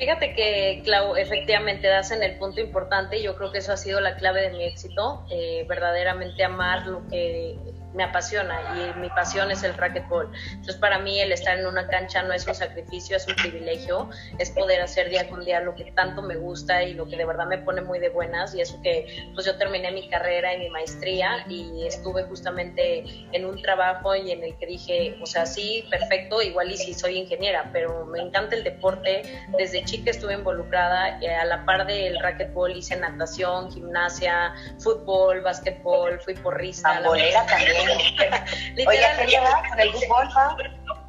Fíjate 0.00 0.32
que, 0.32 0.80
Clau, 0.82 1.14
efectivamente 1.14 1.86
das 1.86 2.10
en 2.10 2.22
el 2.22 2.38
punto 2.38 2.58
importante 2.62 3.20
yo 3.22 3.36
creo 3.36 3.52
que 3.52 3.58
eso 3.58 3.74
ha 3.74 3.76
sido 3.76 4.00
la 4.00 4.16
clave 4.16 4.40
de 4.40 4.56
mi 4.56 4.64
éxito, 4.64 5.26
eh, 5.30 5.66
verdaderamente 5.68 6.42
amar 6.42 6.86
lo 6.86 7.06
que 7.08 7.58
me 7.94 8.04
apasiona 8.04 8.60
y 8.76 8.98
mi 9.00 9.08
pasión 9.10 9.50
es 9.50 9.62
el 9.62 9.74
racquetball. 9.74 10.30
Entonces 10.50 10.76
para 10.76 10.98
mí 10.98 11.20
el 11.20 11.32
estar 11.32 11.58
en 11.58 11.66
una 11.66 11.86
cancha 11.88 12.22
no 12.22 12.32
es 12.32 12.46
un 12.46 12.54
sacrificio, 12.54 13.16
es 13.16 13.26
un 13.26 13.34
privilegio, 13.36 14.08
es 14.38 14.50
poder 14.50 14.80
hacer 14.80 15.08
día 15.10 15.28
con 15.28 15.44
día 15.44 15.60
lo 15.60 15.74
que 15.74 15.90
tanto 15.92 16.22
me 16.22 16.36
gusta 16.36 16.82
y 16.82 16.94
lo 16.94 17.06
que 17.06 17.16
de 17.16 17.24
verdad 17.24 17.46
me 17.46 17.58
pone 17.58 17.82
muy 17.82 17.98
de 17.98 18.08
buenas 18.08 18.54
y 18.54 18.60
eso 18.60 18.80
que 18.82 19.30
pues 19.34 19.46
yo 19.46 19.56
terminé 19.56 19.90
mi 19.92 20.08
carrera 20.08 20.54
y 20.54 20.58
mi 20.58 20.70
maestría 20.70 21.44
y 21.48 21.86
estuve 21.86 22.24
justamente 22.24 23.04
en 23.32 23.44
un 23.44 23.60
trabajo 23.60 24.14
y 24.14 24.30
en 24.30 24.42
el 24.44 24.56
que 24.56 24.66
dije, 24.66 25.16
o 25.20 25.26
sea, 25.26 25.46
sí, 25.46 25.86
perfecto, 25.90 26.42
igual 26.42 26.70
y 26.70 26.76
si 26.76 26.94
soy 26.94 27.18
ingeniera, 27.18 27.70
pero 27.72 28.06
me 28.06 28.20
encanta 28.20 28.54
el 28.54 28.64
deporte, 28.64 29.22
desde 29.58 29.84
chica 29.84 30.10
estuve 30.10 30.34
involucrada 30.34 31.20
eh, 31.20 31.34
a 31.34 31.44
la 31.44 31.64
par 31.64 31.86
del 31.86 32.18
racquetball 32.18 32.70
hice 32.76 32.96
natación, 32.96 33.70
gimnasia, 33.70 34.54
fútbol, 34.78 35.40
básquetbol, 35.42 36.20
fui 36.20 36.34
porrista. 36.34 36.94
Tambolera 36.94 37.46
también. 37.46 37.79
Oye, 38.86 39.00
¿qué 39.18 39.26
llevas 39.26 39.68
con 39.68 39.80
el 39.80 39.92
fútbol, 39.92 40.28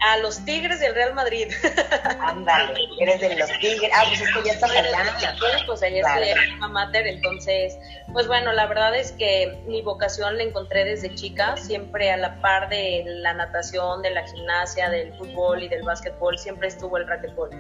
A 0.04 0.18
los 0.18 0.44
Tigres 0.46 0.80
del 0.80 0.96
Real 0.96 1.14
Madrid. 1.14 1.48
Ándale, 2.22 2.74
eres 3.00 3.22
de 3.22 3.36
los 3.36 3.50
Tigres. 3.60 3.92
Ah, 3.94 4.04
pues 4.08 4.22
es 4.22 4.34
que 4.34 4.44
ya 4.44 4.54
estás 4.54 4.72
allá. 4.72 5.36
Pues 5.68 5.84
allá 5.84 6.02
estoy 6.02 6.30
en 6.30 6.60
mi 6.60 6.68
mater, 6.70 7.06
entonces, 7.06 7.78
pues 8.12 8.28
bueno, 8.28 8.52
la 8.52 8.66
verdad 8.66 8.96
es 8.96 9.12
que 9.12 9.56
mi 9.68 9.84
vocación 9.84 10.38
la 10.38 10.44
encontré 10.44 10.86
desde 10.86 11.14
chica, 11.14 11.56
siempre 11.56 12.12
a 12.12 12.18
la 12.18 12.42
par 12.42 12.70
de 12.70 13.04
la 13.06 13.36
natación, 13.36 14.02
de 14.02 14.10
la 14.10 14.28
gimnasia, 14.28 14.90
del 14.90 15.14
fútbol 15.14 15.62
y 15.62 15.70
del 15.70 15.84
básquetbol, 15.84 16.38
siempre 16.40 16.70
estuvo 16.70 16.98
el 16.98 17.08
racquetball. 17.08 17.52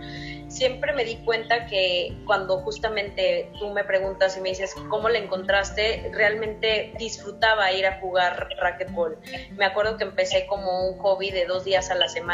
Siempre 0.50 0.94
me 0.94 1.06
di 1.06 1.18
cuenta 1.18 1.68
que 1.68 2.18
cuando 2.26 2.58
justamente 2.62 3.52
tú 3.60 3.70
me 3.70 3.84
preguntas 3.84 4.36
y 4.36 4.42
me 4.42 4.50
dices 4.50 4.74
cómo 4.90 5.10
la 5.10 5.20
encontraste, 5.20 6.10
realmente 6.12 6.94
disfrutaba 6.98 7.72
ir 7.72 7.86
a 7.86 8.00
jugar 8.00 8.50
racquetball. 8.60 9.20
Me 9.52 9.66
acuerdo 9.66 9.98
que 9.98 10.06
empecé 10.06 10.48
como 10.48 10.90
un 10.90 10.98
hobby 10.98 11.30
de 11.30 11.46
dos 11.46 11.66
días 11.66 11.92
a 11.92 11.96
la 11.96 12.10
semana 12.10 12.31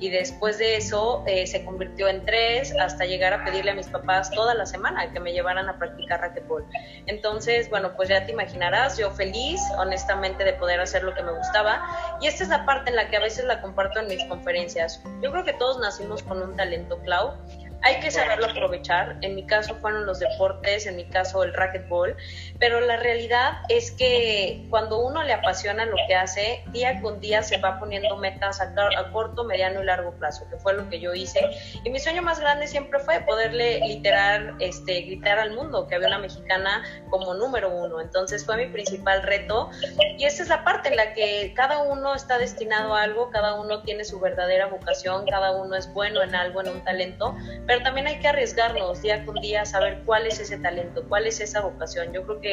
y 0.00 0.10
después 0.10 0.58
de 0.58 0.76
eso 0.76 1.22
eh, 1.26 1.46
se 1.46 1.64
convirtió 1.64 2.08
en 2.08 2.24
tres 2.24 2.74
hasta 2.80 3.04
llegar 3.04 3.32
a 3.32 3.44
pedirle 3.44 3.70
a 3.70 3.74
mis 3.74 3.86
papás 3.86 4.30
toda 4.30 4.54
la 4.54 4.66
semana 4.66 5.12
que 5.12 5.20
me 5.20 5.32
llevaran 5.32 5.68
a 5.68 5.78
practicar 5.78 6.20
racquetball. 6.20 6.64
Entonces, 7.06 7.70
bueno, 7.70 7.94
pues 7.96 8.08
ya 8.08 8.26
te 8.26 8.32
imaginarás, 8.32 8.98
yo 8.98 9.10
feliz 9.10 9.60
honestamente 9.78 10.44
de 10.44 10.54
poder 10.54 10.80
hacer 10.80 11.02
lo 11.02 11.14
que 11.14 11.22
me 11.22 11.32
gustaba 11.32 12.18
y 12.20 12.26
esta 12.26 12.42
es 12.42 12.48
la 12.48 12.64
parte 12.64 12.90
en 12.90 12.96
la 12.96 13.08
que 13.08 13.16
a 13.16 13.20
veces 13.20 13.44
la 13.44 13.60
comparto 13.60 14.00
en 14.00 14.08
mis 14.08 14.24
conferencias. 14.24 15.02
Yo 15.22 15.30
creo 15.30 15.44
que 15.44 15.52
todos 15.52 15.78
nacimos 15.78 16.22
con 16.22 16.42
un 16.42 16.56
talento, 16.56 16.98
Clau 17.02 17.36
hay 17.82 18.00
que 18.00 18.10
saberlo 18.10 18.46
aprovechar. 18.46 19.16
En 19.22 19.34
mi 19.34 19.46
caso 19.46 19.74
fueron 19.76 20.06
los 20.06 20.18
deportes, 20.18 20.86
en 20.86 20.96
mi 20.96 21.04
caso 21.04 21.42
el 21.44 21.54
racquetball, 21.54 22.16
pero 22.58 22.80
la 22.80 22.96
realidad 22.96 23.62
es 23.68 23.90
que 23.90 24.66
cuando 24.70 24.98
uno 24.98 25.22
le 25.22 25.32
apasiona 25.32 25.86
lo 25.86 25.96
que 26.06 26.14
hace, 26.14 26.62
día 26.72 27.00
con 27.00 27.20
día 27.20 27.42
se 27.42 27.58
va 27.58 27.78
poniendo 27.78 28.16
metas 28.16 28.60
a, 28.60 28.74
corto, 29.12 29.44
mediano 29.44 29.82
y 29.82 29.86
largo 29.86 30.12
plazo, 30.12 30.46
que 30.50 30.56
fue 30.56 30.74
lo 30.74 30.88
que 30.88 31.00
yo 31.00 31.14
hice. 31.14 31.40
Y 31.84 31.90
mi 31.90 32.00
sueño 32.00 32.22
más 32.22 32.40
grande 32.40 32.66
siempre 32.66 32.98
fue 33.00 33.20
poderle 33.20 33.80
literal 33.80 34.56
este, 34.60 35.02
gritar 35.02 35.38
al 35.38 35.54
mundo 35.54 35.86
que 35.86 35.94
había 35.94 36.08
una 36.08 36.18
mexicana 36.18 36.82
como 37.10 37.34
número 37.34 37.70
uno. 37.70 38.00
Entonces 38.00 38.44
fue 38.44 38.56
mi 38.56 38.66
principal 38.66 39.22
reto. 39.22 39.70
Y 40.18 40.24
esa 40.24 40.42
es 40.42 40.48
la 40.48 40.64
parte 40.64 40.88
en 40.88 40.96
la 40.96 41.14
que 41.14 41.52
cada 41.54 41.82
uno 41.82 42.14
está 42.14 42.38
destinado 42.38 42.94
a 42.94 43.02
algo, 43.02 43.30
cada 43.30 43.54
uno 43.54 43.82
tiene 43.82 44.04
su 44.04 44.20
verdadera 44.20 44.66
vocación, 44.66 45.26
cada 45.26 45.52
uno 45.52 45.76
es 45.76 45.92
bueno 45.92 46.22
en 46.22 46.34
algo, 46.34 46.60
en 46.60 46.68
un 46.68 46.84
talento 46.84 47.36
pero 47.66 47.82
también 47.82 48.06
hay 48.06 48.18
que 48.18 48.28
arriesgarnos 48.28 49.02
día 49.02 49.24
con 49.24 49.36
día 49.36 49.62
a 49.62 49.66
saber 49.66 50.02
cuál 50.04 50.26
es 50.26 50.40
ese 50.40 50.58
talento, 50.58 51.04
cuál 51.08 51.26
es 51.26 51.40
esa 51.40 51.60
vocación. 51.60 52.12
Yo 52.12 52.24
creo 52.24 52.40
que 52.40 52.47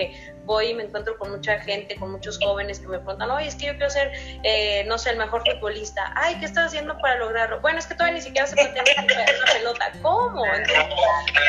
voy 0.45 0.67
y 0.67 0.73
me 0.73 0.83
encuentro 0.83 1.17
con 1.17 1.31
mucha 1.31 1.59
gente, 1.59 1.95
con 1.95 2.11
muchos 2.11 2.39
jóvenes 2.39 2.79
que 2.79 2.87
me 2.87 2.99
preguntan, 2.99 3.31
oye, 3.31 3.47
es 3.47 3.55
que 3.55 3.67
yo 3.67 3.71
quiero 3.73 3.89
ser, 3.89 4.11
eh, 4.43 4.83
no 4.87 4.97
sé, 4.97 5.11
el 5.11 5.17
mejor 5.17 5.43
futbolista. 5.49 6.13
Ay, 6.15 6.35
¿qué 6.39 6.45
estás 6.45 6.67
haciendo 6.67 6.97
para 6.99 7.17
lograrlo? 7.17 7.61
Bueno, 7.61 7.79
es 7.79 7.87
que 7.87 7.95
todavía 7.95 8.15
ni 8.15 8.21
siquiera 8.21 8.47
se 8.47 8.55
puede 8.55 8.71
una 8.71 9.53
pelota. 9.53 9.91
¿Cómo? 10.01 10.45
Entonces, 10.45 10.85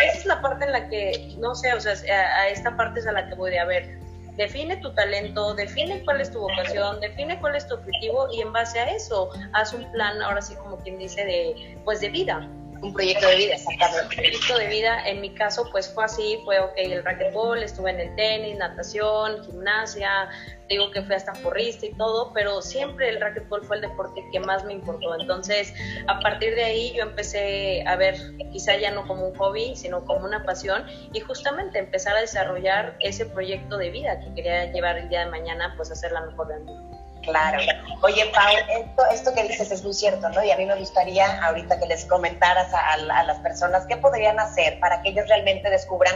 esa 0.04 0.18
es 0.18 0.26
la 0.26 0.40
parte 0.40 0.64
en 0.64 0.72
la 0.72 0.88
que, 0.88 1.34
no 1.38 1.54
sé, 1.54 1.72
o 1.74 1.80
sea, 1.80 1.92
a 1.92 2.48
esta 2.48 2.76
parte 2.76 3.00
es 3.00 3.06
a 3.06 3.12
la 3.12 3.28
que 3.28 3.34
voy 3.34 3.50
de, 3.50 3.58
a 3.58 3.64
ver, 3.64 3.98
define 4.36 4.76
tu 4.76 4.92
talento, 4.94 5.54
define 5.54 6.02
cuál 6.04 6.20
es 6.20 6.30
tu 6.30 6.40
vocación, 6.40 7.00
define 7.00 7.38
cuál 7.40 7.56
es 7.56 7.66
tu 7.66 7.74
objetivo 7.74 8.28
y 8.32 8.42
en 8.42 8.52
base 8.52 8.78
a 8.78 8.90
eso 8.90 9.30
haz 9.54 9.72
un 9.72 9.90
plan, 9.92 10.20
ahora 10.22 10.42
sí 10.42 10.54
como 10.56 10.76
quien 10.78 10.98
dice, 10.98 11.24
de 11.24 11.78
pues 11.84 12.00
de 12.00 12.10
vida 12.10 12.48
un 12.82 12.92
proyecto 12.92 13.26
de 13.28 13.36
vida, 13.36 13.54
exactamente. 13.54 14.02
Un 14.02 14.22
proyecto 14.22 14.58
de 14.58 14.66
vida, 14.68 15.08
en 15.08 15.20
mi 15.20 15.30
caso, 15.34 15.68
pues 15.70 15.88
fue 15.92 16.04
así, 16.04 16.38
fue, 16.44 16.58
ok, 16.58 16.72
el 16.76 17.04
racquetball, 17.04 17.62
estuve 17.62 17.90
en 17.90 18.00
el 18.00 18.14
tenis, 18.16 18.56
natación, 18.56 19.44
gimnasia, 19.44 20.28
digo 20.68 20.90
que 20.90 21.02
fui 21.02 21.14
hasta 21.14 21.32
porrista 21.34 21.86
y 21.86 21.92
todo, 21.94 22.32
pero 22.32 22.60
siempre 22.60 23.08
el 23.08 23.20
racquetball 23.20 23.64
fue 23.64 23.76
el 23.76 23.82
deporte 23.82 24.22
que 24.32 24.40
más 24.40 24.64
me 24.64 24.72
importó. 24.72 25.18
Entonces, 25.18 25.72
a 26.08 26.20
partir 26.20 26.54
de 26.54 26.64
ahí 26.64 26.92
yo 26.94 27.02
empecé 27.02 27.84
a 27.86 27.96
ver, 27.96 28.16
quizá 28.52 28.76
ya 28.76 28.90
no 28.90 29.06
como 29.06 29.28
un 29.28 29.34
hobby, 29.36 29.74
sino 29.76 30.04
como 30.04 30.24
una 30.24 30.44
pasión 30.44 30.84
y 31.12 31.20
justamente 31.20 31.78
empezar 31.78 32.16
a 32.16 32.20
desarrollar 32.20 32.96
ese 33.00 33.26
proyecto 33.26 33.76
de 33.76 33.90
vida 33.90 34.20
que 34.20 34.34
quería 34.34 34.72
llevar 34.72 34.98
el 34.98 35.08
día 35.08 35.24
de 35.24 35.30
mañana, 35.30 35.74
pues 35.76 35.90
a 35.90 35.94
ser 35.94 36.12
la 36.12 36.22
mejor 36.22 36.48
del 36.48 36.64
mundo. 36.64 36.95
Claro. 37.26 37.58
Oye, 38.02 38.30
Pau, 38.32 38.54
esto, 38.70 39.06
esto 39.12 39.34
que 39.34 39.42
dices 39.42 39.70
es 39.70 39.82
muy 39.82 39.92
cierto, 39.92 40.28
¿no? 40.30 40.42
Y 40.44 40.50
a 40.50 40.56
mí 40.56 40.64
me 40.64 40.76
gustaría 40.76 41.44
ahorita 41.44 41.78
que 41.78 41.86
les 41.86 42.04
comentaras 42.04 42.72
a, 42.72 42.96
las 42.96 43.38
personas 43.40 43.84
qué 43.86 43.96
podrían 43.96 44.38
hacer 44.38 44.78
para 44.78 45.02
que 45.02 45.10
ellos 45.10 45.28
realmente 45.28 45.68
descubran, 45.68 46.14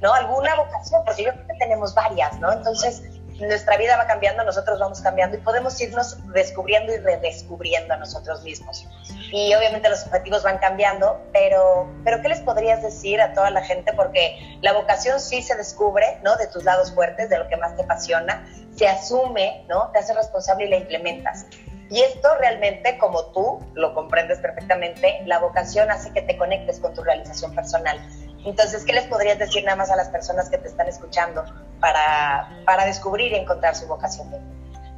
¿no? 0.00 0.14
Alguna 0.14 0.54
vocación, 0.56 1.02
porque 1.04 1.24
yo 1.24 1.32
creo 1.32 1.46
que 1.46 1.54
tenemos 1.58 1.94
varias, 1.94 2.38
¿no? 2.40 2.52
Entonces, 2.52 3.02
nuestra 3.38 3.76
vida 3.76 3.98
va 3.98 4.06
cambiando, 4.06 4.44
nosotros 4.44 4.78
vamos 4.78 5.00
cambiando 5.02 5.36
y 5.36 5.40
podemos 5.40 5.78
irnos 5.78 6.16
descubriendo 6.32 6.94
y 6.94 6.98
redescubriendo 6.98 7.92
a 7.92 7.98
nosotros 7.98 8.42
mismos. 8.42 8.86
Y 9.30 9.54
obviamente 9.54 9.90
los 9.90 10.06
objetivos 10.06 10.42
van 10.42 10.56
cambiando, 10.58 11.20
pero, 11.32 11.86
pero 12.02 12.22
¿qué 12.22 12.30
les 12.30 12.40
podrías 12.40 12.82
decir 12.82 13.20
a 13.20 13.34
toda 13.34 13.50
la 13.50 13.62
gente? 13.62 13.92
Porque 13.92 14.58
la 14.62 14.72
vocación 14.72 15.20
sí 15.20 15.42
se 15.42 15.54
descubre, 15.54 16.18
¿no? 16.22 16.36
De 16.36 16.46
tus 16.46 16.64
lados 16.64 16.92
fuertes, 16.92 17.28
de 17.28 17.38
lo 17.38 17.46
que 17.48 17.58
más 17.58 17.76
te 17.76 17.82
apasiona, 17.82 18.46
se 18.76 18.86
asume, 18.86 19.64
¿no? 19.68 19.90
Te 19.92 19.98
hace 19.98 20.14
responsable 20.14 20.66
y 20.66 20.68
la 20.68 20.76
implementas. 20.76 21.46
Y 21.90 22.02
esto 22.02 22.28
realmente, 22.38 22.98
como 22.98 23.26
tú 23.26 23.60
lo 23.74 23.94
comprendes 23.94 24.38
perfectamente, 24.38 25.20
la 25.24 25.38
vocación 25.38 25.90
hace 25.90 26.12
que 26.12 26.22
te 26.22 26.36
conectes 26.36 26.80
con 26.80 26.94
tu 26.94 27.02
realización 27.02 27.54
personal. 27.54 27.98
Entonces, 28.44 28.84
¿qué 28.84 28.92
les 28.92 29.04
podrías 29.06 29.38
decir 29.38 29.64
nada 29.64 29.76
más 29.76 29.90
a 29.90 29.96
las 29.96 30.08
personas 30.08 30.50
que 30.50 30.58
te 30.58 30.68
están 30.68 30.88
escuchando 30.88 31.44
para, 31.80 32.48
para 32.64 32.86
descubrir 32.86 33.32
y 33.32 33.36
encontrar 33.36 33.74
su 33.74 33.86
vocación? 33.86 34.30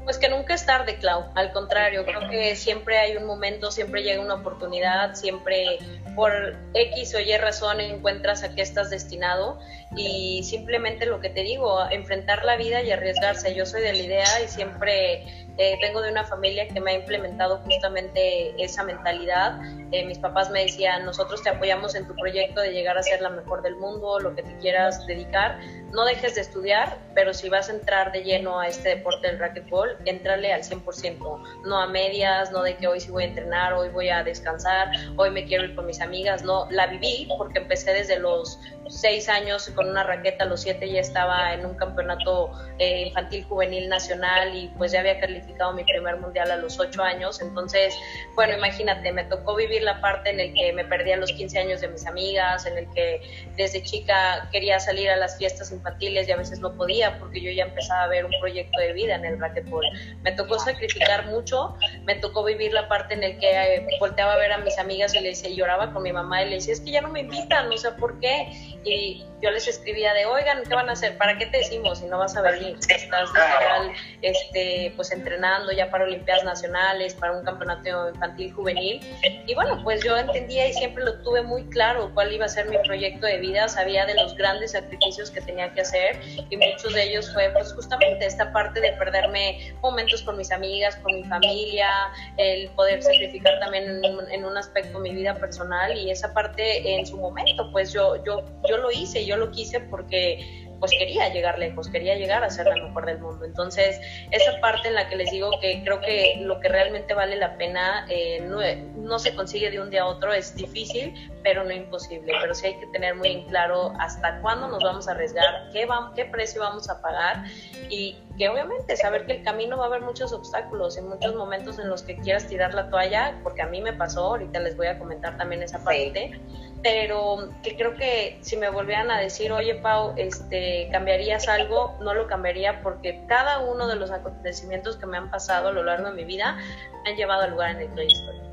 Pues 0.08 0.16
que 0.16 0.30
nunca 0.30 0.54
es 0.54 0.64
tarde, 0.64 0.96
Clau. 0.96 1.26
Al 1.34 1.52
contrario, 1.52 2.06
creo 2.06 2.30
que 2.30 2.56
siempre 2.56 2.96
hay 2.96 3.18
un 3.18 3.26
momento, 3.26 3.70
siempre 3.70 4.02
llega 4.02 4.22
una 4.22 4.36
oportunidad, 4.36 5.14
siempre 5.14 5.80
por 6.16 6.56
X 6.72 7.14
o 7.14 7.20
Y 7.20 7.36
razón 7.36 7.82
encuentras 7.82 8.42
a 8.42 8.54
qué 8.54 8.62
estás 8.62 8.88
destinado 8.88 9.58
y 9.94 10.44
simplemente 10.44 11.04
lo 11.04 11.20
que 11.20 11.28
te 11.28 11.42
digo, 11.42 11.78
enfrentar 11.90 12.46
la 12.46 12.56
vida 12.56 12.80
y 12.80 12.90
arriesgarse. 12.90 13.54
Yo 13.54 13.66
soy 13.66 13.82
de 13.82 13.92
la 13.92 13.98
idea 13.98 14.42
y 14.42 14.48
siempre 14.48 15.47
eh, 15.58 15.76
vengo 15.82 16.00
de 16.00 16.10
una 16.12 16.24
familia 16.24 16.68
que 16.68 16.80
me 16.80 16.92
ha 16.92 16.94
implementado 16.94 17.58
justamente 17.58 18.54
esa 18.62 18.84
mentalidad. 18.84 19.60
Eh, 19.90 20.06
mis 20.06 20.18
papás 20.18 20.50
me 20.50 20.62
decían, 20.62 21.04
nosotros 21.04 21.42
te 21.42 21.50
apoyamos 21.50 21.96
en 21.96 22.06
tu 22.06 22.14
proyecto 22.14 22.60
de 22.60 22.72
llegar 22.72 22.96
a 22.96 23.02
ser 23.02 23.20
la 23.20 23.30
mejor 23.30 23.62
del 23.62 23.74
mundo, 23.74 24.20
lo 24.20 24.34
que 24.36 24.44
te 24.44 24.56
quieras 24.58 25.04
dedicar. 25.06 25.58
No 25.92 26.04
dejes 26.04 26.36
de 26.36 26.42
estudiar, 26.42 26.98
pero 27.14 27.34
si 27.34 27.48
vas 27.48 27.68
a 27.68 27.72
entrar 27.72 28.12
de 28.12 28.22
lleno 28.22 28.60
a 28.60 28.68
este 28.68 28.90
deporte 28.90 29.26
del 29.26 29.40
racquetball, 29.40 29.96
entrale 30.04 30.52
al 30.52 30.62
100%, 30.62 31.62
no 31.64 31.80
a 31.80 31.86
medias, 31.88 32.52
no 32.52 32.62
de 32.62 32.76
que 32.76 32.86
hoy 32.86 33.00
sí 33.00 33.10
voy 33.10 33.24
a 33.24 33.26
entrenar, 33.26 33.72
hoy 33.72 33.88
voy 33.88 34.10
a 34.10 34.22
descansar, 34.22 34.92
hoy 35.16 35.30
me 35.30 35.44
quiero 35.44 35.64
ir 35.64 35.74
con 35.74 35.86
mis 35.86 36.00
amigas, 36.00 36.44
no, 36.44 36.70
la 36.70 36.86
viví 36.86 37.26
porque 37.36 37.58
empecé 37.58 37.94
desde 37.94 38.18
los 38.20 38.60
seis 38.88 39.28
años 39.28 39.70
con 39.74 39.88
una 39.88 40.02
raqueta, 40.02 40.44
a 40.44 40.46
los 40.46 40.62
siete 40.62 40.90
ya 40.90 41.00
estaba 41.00 41.54
en 41.54 41.66
un 41.66 41.74
campeonato 41.74 42.50
eh, 42.78 43.06
infantil 43.06 43.44
juvenil 43.44 43.88
nacional 43.88 44.56
y 44.56 44.68
pues 44.78 44.92
ya 44.92 45.00
había 45.00 45.20
calificado 45.20 45.72
mi 45.72 45.84
primer 45.84 46.18
mundial 46.18 46.50
a 46.50 46.56
los 46.56 46.78
ocho 46.78 47.02
años. 47.02 47.40
Entonces, 47.40 47.94
bueno, 48.34 48.56
imagínate, 48.56 49.12
me 49.12 49.24
tocó 49.24 49.56
vivir 49.56 49.82
la 49.82 50.00
parte 50.00 50.30
en 50.30 50.40
el 50.40 50.54
que 50.54 50.72
me 50.72 50.84
perdía 50.84 51.16
los 51.16 51.32
15 51.32 51.58
años 51.58 51.80
de 51.80 51.88
mis 51.88 52.06
amigas, 52.06 52.66
en 52.66 52.78
el 52.78 52.90
que 52.92 53.20
desde 53.56 53.82
chica 53.82 54.48
quería 54.52 54.78
salir 54.80 55.10
a 55.10 55.16
las 55.16 55.38
fiestas 55.38 55.70
infantiles 55.72 56.28
y 56.28 56.32
a 56.32 56.36
veces 56.36 56.60
no 56.60 56.74
podía 56.74 57.18
porque 57.18 57.40
yo 57.40 57.50
ya 57.50 57.64
empezaba 57.64 58.04
a 58.04 58.08
ver 58.08 58.24
un 58.24 58.32
proyecto 58.40 58.78
de 58.80 58.92
vida 58.92 59.14
en 59.14 59.24
el 59.24 59.38
racquetball. 59.38 59.84
Me 60.22 60.32
tocó 60.32 60.58
sacrificar 60.58 61.26
mucho, 61.26 61.76
me 62.04 62.14
tocó 62.16 62.44
vivir 62.44 62.72
la 62.72 62.88
parte 62.88 63.14
en 63.14 63.24
el 63.24 63.38
que 63.38 63.50
eh, 63.50 63.86
volteaba 64.00 64.34
a 64.34 64.36
ver 64.36 64.52
a 64.52 64.58
mis 64.58 64.78
amigas 64.78 65.14
y 65.14 65.20
le 65.20 65.30
decía, 65.30 65.50
lloraba 65.50 65.92
con 65.92 66.02
mi 66.02 66.12
mamá 66.12 66.42
y 66.42 66.50
le 66.50 66.54
decía, 66.56 66.74
es 66.74 66.80
que 66.80 66.90
ya 66.90 67.00
no 67.00 67.08
me 67.08 67.20
invitan, 67.20 67.68
no 67.68 67.76
sé 67.76 67.90
por 67.92 68.18
qué 68.20 68.77
y 68.84 69.24
yo 69.40 69.50
les 69.50 69.68
escribía 69.68 70.12
de, 70.14 70.26
oigan, 70.26 70.62
¿qué 70.64 70.74
van 70.74 70.88
a 70.88 70.92
hacer? 70.92 71.16
¿Para 71.16 71.38
qué 71.38 71.46
te 71.46 71.58
decimos 71.58 72.00
si 72.00 72.06
no 72.06 72.18
vas 72.18 72.36
a 72.36 72.42
venir? 72.42 72.76
Estás 72.88 73.28
literal, 73.28 73.92
este, 74.22 74.92
pues 74.96 75.12
entrenando 75.12 75.70
ya 75.72 75.90
para 75.90 76.04
Olimpiadas 76.04 76.44
Nacionales, 76.44 77.14
para 77.14 77.32
un 77.32 77.44
campeonato 77.44 78.10
infantil 78.10 78.52
juvenil. 78.52 79.00
Y 79.46 79.54
bueno, 79.54 79.80
pues 79.84 80.02
yo 80.02 80.16
entendía 80.16 80.66
y 80.68 80.72
siempre 80.72 81.04
lo 81.04 81.20
tuve 81.22 81.42
muy 81.42 81.64
claro 81.66 82.10
cuál 82.14 82.32
iba 82.32 82.46
a 82.46 82.48
ser 82.48 82.68
mi 82.68 82.78
proyecto 82.78 83.26
de 83.26 83.38
vida, 83.38 83.68
sabía 83.68 84.06
de 84.06 84.14
los 84.14 84.34
grandes 84.34 84.72
sacrificios 84.72 85.30
que 85.30 85.40
tenía 85.40 85.72
que 85.72 85.82
hacer 85.82 86.20
y 86.50 86.56
muchos 86.56 86.92
de 86.94 87.04
ellos 87.04 87.32
fue 87.32 87.50
pues 87.50 87.72
justamente 87.72 88.26
esta 88.26 88.52
parte 88.52 88.80
de 88.80 88.92
perderme 88.92 89.72
momentos 89.82 90.22
con 90.22 90.36
mis 90.36 90.50
amigas, 90.50 90.96
con 90.96 91.14
mi 91.14 91.24
familia, 91.24 91.90
el 92.38 92.68
poder 92.70 93.02
sacrificar 93.02 93.58
también 93.60 94.04
en, 94.04 94.30
en 94.30 94.44
un 94.44 94.56
aspecto 94.56 94.98
mi 94.98 95.14
vida 95.14 95.34
personal 95.34 95.96
y 95.96 96.10
esa 96.10 96.32
parte 96.34 96.94
en 96.94 97.06
su 97.06 97.16
momento, 97.16 97.70
pues 97.72 97.92
yo, 97.92 98.22
yo 98.24 98.44
yo 98.68 98.76
lo 98.78 98.90
hice, 98.90 99.24
yo 99.24 99.36
lo 99.36 99.50
quise 99.50 99.80
porque 99.80 100.68
pues 100.78 100.92
quería 100.92 101.28
llegar 101.28 101.58
lejos, 101.58 101.88
quería 101.88 102.14
llegar 102.14 102.44
a 102.44 102.50
ser 102.50 102.66
la 102.66 102.74
mejor 102.74 103.06
del 103.06 103.18
mundo. 103.18 103.44
Entonces, 103.44 104.00
esa 104.30 104.60
parte 104.60 104.88
en 104.88 104.94
la 104.94 105.08
que 105.08 105.16
les 105.16 105.30
digo 105.30 105.50
que 105.60 105.82
creo 105.82 106.00
que 106.00 106.36
lo 106.40 106.60
que 106.60 106.68
realmente 106.68 107.14
vale 107.14 107.36
la 107.36 107.56
pena 107.56 108.06
eh, 108.08 108.40
no, 108.40 109.18
se 109.18 109.34
consigue 109.34 109.70
de 109.70 109.80
un 109.80 109.90
día 109.90 110.02
a 110.02 110.06
otro, 110.06 110.32
es 110.32 110.54
difícil, 110.54 111.14
pero 111.42 111.64
no 111.64 111.72
imposible. 111.72 112.32
Pero 112.40 112.54
sí 112.54 112.66
hay 112.66 112.78
que 112.78 112.86
tener 112.88 113.16
muy 113.16 113.28
en 113.28 113.44
claro 113.46 113.92
hasta 113.98 114.40
cuándo 114.40 114.68
nos 114.68 114.82
vamos 114.82 115.08
a 115.08 115.12
arriesgar, 115.12 115.70
qué, 115.72 115.88
qué 116.14 116.24
precio 116.26 116.60
vamos 116.60 116.88
a 116.88 117.00
pagar 117.02 117.44
y 117.88 118.16
que 118.36 118.48
obviamente 118.48 118.96
saber 118.96 119.26
que 119.26 119.32
el 119.32 119.42
camino 119.42 119.76
va 119.76 119.84
a 119.84 119.86
haber 119.88 120.02
muchos 120.02 120.32
obstáculos 120.32 120.96
y 120.96 121.02
muchos 121.02 121.34
momentos 121.34 121.78
en 121.78 121.88
los 121.88 122.02
que 122.02 122.16
quieras 122.16 122.46
tirar 122.46 122.72
la 122.72 122.88
toalla, 122.88 123.40
porque 123.42 123.62
a 123.62 123.66
mí 123.66 123.82
me 123.82 123.92
pasó, 123.92 124.26
ahorita 124.26 124.60
les 124.60 124.76
voy 124.76 124.86
a 124.86 124.98
comentar 124.98 125.36
también 125.36 125.62
esa 125.62 125.82
parte, 125.82 126.40
pero 126.82 127.50
que 127.62 127.76
creo 127.76 127.94
que 127.94 128.38
si 128.40 128.56
me 128.56 128.70
volvieran 128.70 129.10
a 129.10 129.18
decir, 129.18 129.52
oye 129.52 129.74
Pau, 129.76 130.14
este, 130.16 130.88
¿cambiarías 130.92 131.48
algo? 131.48 131.96
No 132.00 132.14
lo 132.14 132.26
cambiaría 132.26 132.82
porque 132.82 133.24
cada 133.26 133.60
uno 133.60 133.88
de 133.88 133.96
los 133.96 134.10
acontecimientos 134.10 134.96
que 134.96 135.06
me 135.06 135.16
han 135.16 135.30
pasado 135.30 135.68
a 135.68 135.72
lo 135.72 135.82
largo 135.82 136.08
de 136.08 136.14
mi 136.14 136.24
vida 136.24 136.56
me 137.04 137.10
han 137.10 137.16
llevado 137.16 137.42
al 137.42 137.50
lugar 137.50 137.70
en 137.70 137.82
el 137.82 137.94
que. 137.94 138.47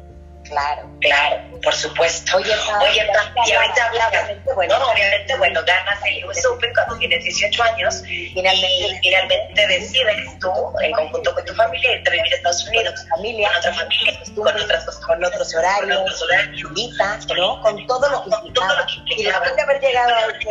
Claro. 0.47 0.89
Claro, 1.01 1.59
por 1.61 1.73
supuesto. 1.73 2.37
Oye, 2.37 2.51
Oye 2.81 3.07
y 3.45 3.51
ahorita 3.51 3.85
hablaba, 3.85 4.29
bueno, 4.53 4.79
no, 4.79 4.91
obviamente, 4.91 5.35
bueno, 5.37 5.61
ganas 5.65 5.99
el 6.05 6.25
US 6.25 6.45
Open 6.45 6.71
cuando 6.73 6.97
tienes 6.97 7.23
18 7.23 7.63
años 7.63 8.03
Finalmente. 8.05 8.67
y 8.67 8.99
finalmente 9.01 9.67
decides 9.67 10.39
tú, 10.39 10.51
en 10.81 10.91
conjunto 10.91 11.33
con 11.33 11.45
tu 11.45 11.53
familia, 11.55 11.93
irte 11.93 12.09
a 12.09 12.13
vivir 12.13 12.33
a 12.33 12.35
Estados 12.35 12.67
Unidos, 12.67 13.05
familia, 13.09 13.49
con 13.49 13.57
otra 13.57 13.73
familia, 13.73 14.19
con 14.35 14.61
otras 14.61 14.83
costumbres, 14.85 15.05
con 15.05 15.25
otros 15.25 15.55
horarios, 15.55 15.97
con 15.97 16.05
otros 16.05 16.21
horarios, 16.21 16.71
¿no? 17.37 17.61
Con 17.61 17.87
todo 17.87 18.09
lo 18.09 18.23
que 18.23 18.29
con 18.29 18.39
implicaba. 18.39 18.87
Y 19.05 19.23
después 19.23 19.55
de 19.55 19.61
haber 19.61 19.81
llegado 19.81 20.15
a 20.15 20.21
este 20.21 20.47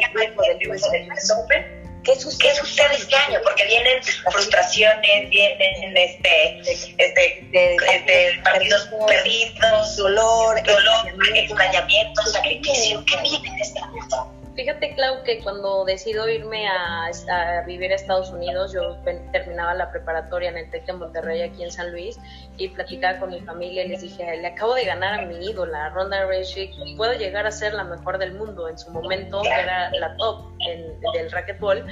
del 0.59 0.71
US 0.71 1.31
Open, 1.31 1.84
¿qué 2.05 2.13
¿Qué 2.13 2.21
sucede? 2.21 2.55
sucede 2.55 2.95
este 2.97 3.17
año? 3.17 3.41
Porque 3.43 3.65
vienen 3.67 4.03
frustraciones, 4.31 5.31
vienen 5.31 5.97
este, 5.97 6.61
este, 6.99 7.49
este, 7.53 8.41
partidos 8.45 8.89
perdidos, 9.07 9.97
Dolor, 9.97 10.63
dolor, 10.63 11.09
extrañamiento. 11.09 11.55
extrañamiento, 11.55 12.23
sacrificio. 12.27 13.05
¿Qué 13.07 13.17
viene 13.23 13.49
en 13.49 13.59
este 13.61 13.81
año? 13.81 14.31
Fíjate, 14.55 14.95
Clau, 14.95 15.25
que 15.25 15.41
cuando 15.43 15.85
decido 15.85 16.29
irme 16.29 16.69
a, 16.69 17.07
a 17.07 17.63
vivir 17.63 17.91
a 17.91 17.97
Estados 17.97 18.31
Unidos, 18.31 18.73
yo 18.73 18.97
terminaba 19.33 19.75
la 19.75 19.91
preparatoria 19.91 20.51
en 20.51 20.59
el 20.59 20.71
TEC 20.71 20.87
de 20.87 20.93
Monterrey, 20.93 21.43
aquí 21.43 21.65
en 21.65 21.73
San 21.73 21.91
Luis, 21.91 22.19
y 22.57 22.69
platicaba 22.69 23.19
con 23.19 23.31
mi 23.31 23.41
familia 23.41 23.85
y 23.85 23.89
les 23.89 24.03
dije, 24.03 24.37
le 24.37 24.47
acabo 24.47 24.75
de 24.75 24.85
ganar 24.85 25.21
a 25.21 25.23
mi 25.27 25.51
ídola, 25.51 25.89
Ronda 25.91 26.25
Rousey, 26.25 26.71
puedo 26.97 27.13
llegar 27.15 27.47
a 27.47 27.51
ser 27.51 27.75
la 27.75 27.85
mejor 27.85 28.19
del 28.19 28.33
mundo. 28.35 28.69
En 28.69 28.79
su 28.79 28.91
momento 28.91 29.43
era 29.45 29.91
la 29.91 30.17
top 30.17 30.53
en- 30.69 31.01
del 31.13 31.31
racquetball. 31.31 31.85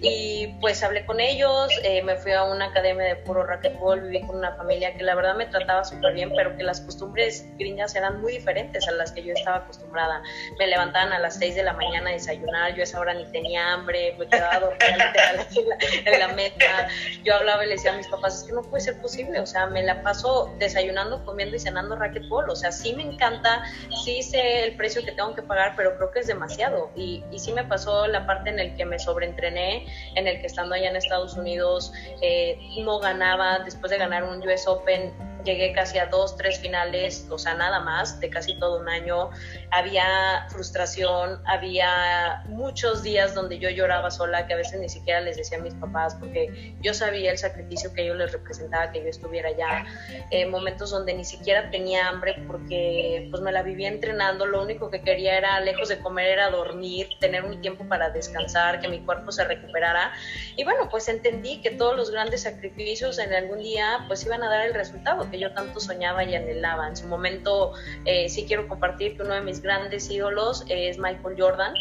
Y 0.00 0.48
pues 0.60 0.82
hablé 0.82 1.04
con 1.06 1.20
ellos, 1.20 1.70
eh, 1.82 2.02
me 2.02 2.16
fui 2.16 2.32
a 2.32 2.44
una 2.44 2.66
academia 2.66 3.04
de 3.06 3.16
puro 3.16 3.44
racquetball, 3.44 4.00
viví 4.00 4.26
con 4.26 4.36
una 4.36 4.52
familia 4.54 4.94
que 4.96 5.02
la 5.02 5.14
verdad 5.14 5.34
me 5.34 5.46
trataba 5.46 5.84
súper 5.84 6.14
bien, 6.14 6.32
pero 6.34 6.56
que 6.56 6.62
las 6.62 6.80
costumbres 6.80 7.46
gringas 7.58 7.94
eran 7.96 8.20
muy 8.20 8.32
diferentes 8.32 8.86
a 8.88 8.92
las 8.92 9.12
que 9.12 9.22
yo 9.24 9.32
estaba 9.34 9.58
acostumbrada. 9.58 10.22
Me 10.58 10.66
levantaban 10.66 11.12
a 11.12 11.18
las 11.18 11.36
6 11.38 11.54
de 11.54 11.62
la 11.64 11.72
mañana 11.74 12.10
a 12.10 12.12
desayunar, 12.12 12.74
yo 12.74 12.80
a 12.80 12.84
esa 12.84 13.00
hora 13.00 13.14
ni 13.14 13.24
tenía 13.30 13.72
hambre, 13.74 14.14
me 14.18 14.26
quedaba 14.28 14.60
dormida 14.60 14.86
en 15.56 15.68
la, 15.68 15.76
en 16.12 16.20
la 16.20 16.28
mesa. 16.28 16.88
Yo 17.24 17.34
hablaba 17.34 17.64
y 17.64 17.68
le 17.68 17.74
decía 17.74 17.92
a 17.92 17.96
mis 17.96 18.08
papás, 18.08 18.38
es 18.42 18.44
que 18.44 18.52
no 18.52 18.62
puede 18.62 18.82
ser 18.82 19.00
posible, 19.00 19.40
o 19.40 19.46
sea, 19.46 19.66
me 19.66 19.82
la 19.82 19.97
paso 19.98 20.54
desayunando, 20.58 21.24
comiendo 21.24 21.56
y 21.56 21.58
cenando 21.58 21.96
racquetball, 21.96 22.48
o 22.50 22.56
sea, 22.56 22.72
sí 22.72 22.94
me 22.94 23.02
encanta, 23.02 23.62
sí 24.04 24.22
sé 24.22 24.64
el 24.64 24.76
precio 24.76 25.04
que 25.04 25.12
tengo 25.12 25.34
que 25.34 25.42
pagar, 25.42 25.74
pero 25.76 25.96
creo 25.96 26.10
que 26.10 26.20
es 26.20 26.26
demasiado. 26.26 26.90
Y, 26.94 27.24
y 27.30 27.38
sí 27.38 27.52
me 27.52 27.64
pasó 27.64 28.06
la 28.06 28.26
parte 28.26 28.50
en 28.50 28.58
el 28.58 28.76
que 28.76 28.84
me 28.84 28.98
sobreentrené, 28.98 29.86
en 30.14 30.26
el 30.26 30.40
que 30.40 30.46
estando 30.46 30.74
allá 30.74 30.90
en 30.90 30.96
Estados 30.96 31.34
Unidos 31.36 31.92
eh, 32.22 32.58
no 32.84 32.98
ganaba, 32.98 33.60
después 33.60 33.90
de 33.90 33.98
ganar 33.98 34.24
un 34.24 34.38
US 34.42 34.66
Open 34.66 35.12
llegué 35.44 35.72
casi 35.72 35.98
a 35.98 36.06
dos, 36.06 36.36
tres 36.36 36.58
finales, 36.58 37.26
o 37.30 37.38
sea, 37.38 37.54
nada 37.54 37.80
más, 37.80 38.20
de 38.20 38.30
casi 38.30 38.58
todo 38.58 38.80
un 38.80 38.88
año. 38.88 39.30
Había 39.70 40.46
frustración, 40.50 41.40
había 41.46 42.42
muchos 42.46 43.02
días 43.02 43.34
donde 43.34 43.58
yo 43.58 43.70
lloraba 43.70 44.10
sola, 44.10 44.46
que 44.46 44.54
a 44.54 44.56
veces 44.56 44.80
ni 44.80 44.88
siquiera 44.88 45.20
les 45.20 45.36
decía 45.36 45.58
a 45.58 45.60
mis 45.60 45.74
papás, 45.74 46.16
porque 46.16 46.74
yo 46.80 46.94
sabía 46.94 47.30
el 47.30 47.38
sacrificio 47.38 47.92
que 47.92 48.06
yo 48.06 48.14
les 48.14 48.32
representaba, 48.32 48.90
que 48.92 49.02
yo 49.02 49.08
estuviera 49.08 49.48
allá. 49.48 49.84
Eh, 50.30 50.46
momentos 50.46 50.90
donde 50.90 51.14
ni 51.14 51.24
siquiera 51.24 51.70
tenía 51.70 52.08
hambre 52.08 52.42
porque 52.46 53.28
pues 53.30 53.42
me 53.42 53.52
la 53.52 53.62
vivía 53.62 53.88
entrenando, 53.88 54.46
lo 54.46 54.62
único 54.62 54.90
que 54.90 55.02
quería 55.02 55.36
era, 55.36 55.60
lejos 55.60 55.88
de 55.88 55.98
comer, 55.98 56.28
era 56.28 56.50
dormir, 56.50 57.08
tener 57.20 57.44
un 57.44 57.60
tiempo 57.60 57.84
para 57.88 58.10
descansar, 58.10 58.80
que 58.80 58.88
mi 58.88 59.00
cuerpo 59.00 59.32
se 59.32 59.44
recuperara. 59.44 60.12
Y 60.56 60.64
bueno, 60.64 60.88
pues 60.90 61.08
entendí 61.08 61.60
que 61.60 61.70
todos 61.70 61.96
los 61.96 62.10
grandes 62.10 62.42
sacrificios 62.42 63.18
en 63.18 63.32
algún 63.32 63.58
día 63.58 64.04
pues 64.06 64.24
iban 64.24 64.42
a 64.42 64.48
dar 64.48 64.66
el 64.66 64.74
resultado 64.74 65.27
que 65.30 65.38
yo 65.38 65.52
tanto 65.52 65.80
soñaba 65.80 66.24
y 66.24 66.34
anhelaba. 66.34 66.88
En 66.88 66.96
su 66.96 67.06
momento 67.06 67.72
eh, 68.04 68.28
sí 68.28 68.44
quiero 68.46 68.68
compartir 68.68 69.16
que 69.16 69.22
uno 69.22 69.34
de 69.34 69.40
mis 69.40 69.62
grandes 69.62 70.10
ídolos 70.10 70.64
es 70.68 70.98
Michael 70.98 71.36
Jordan 71.38 71.74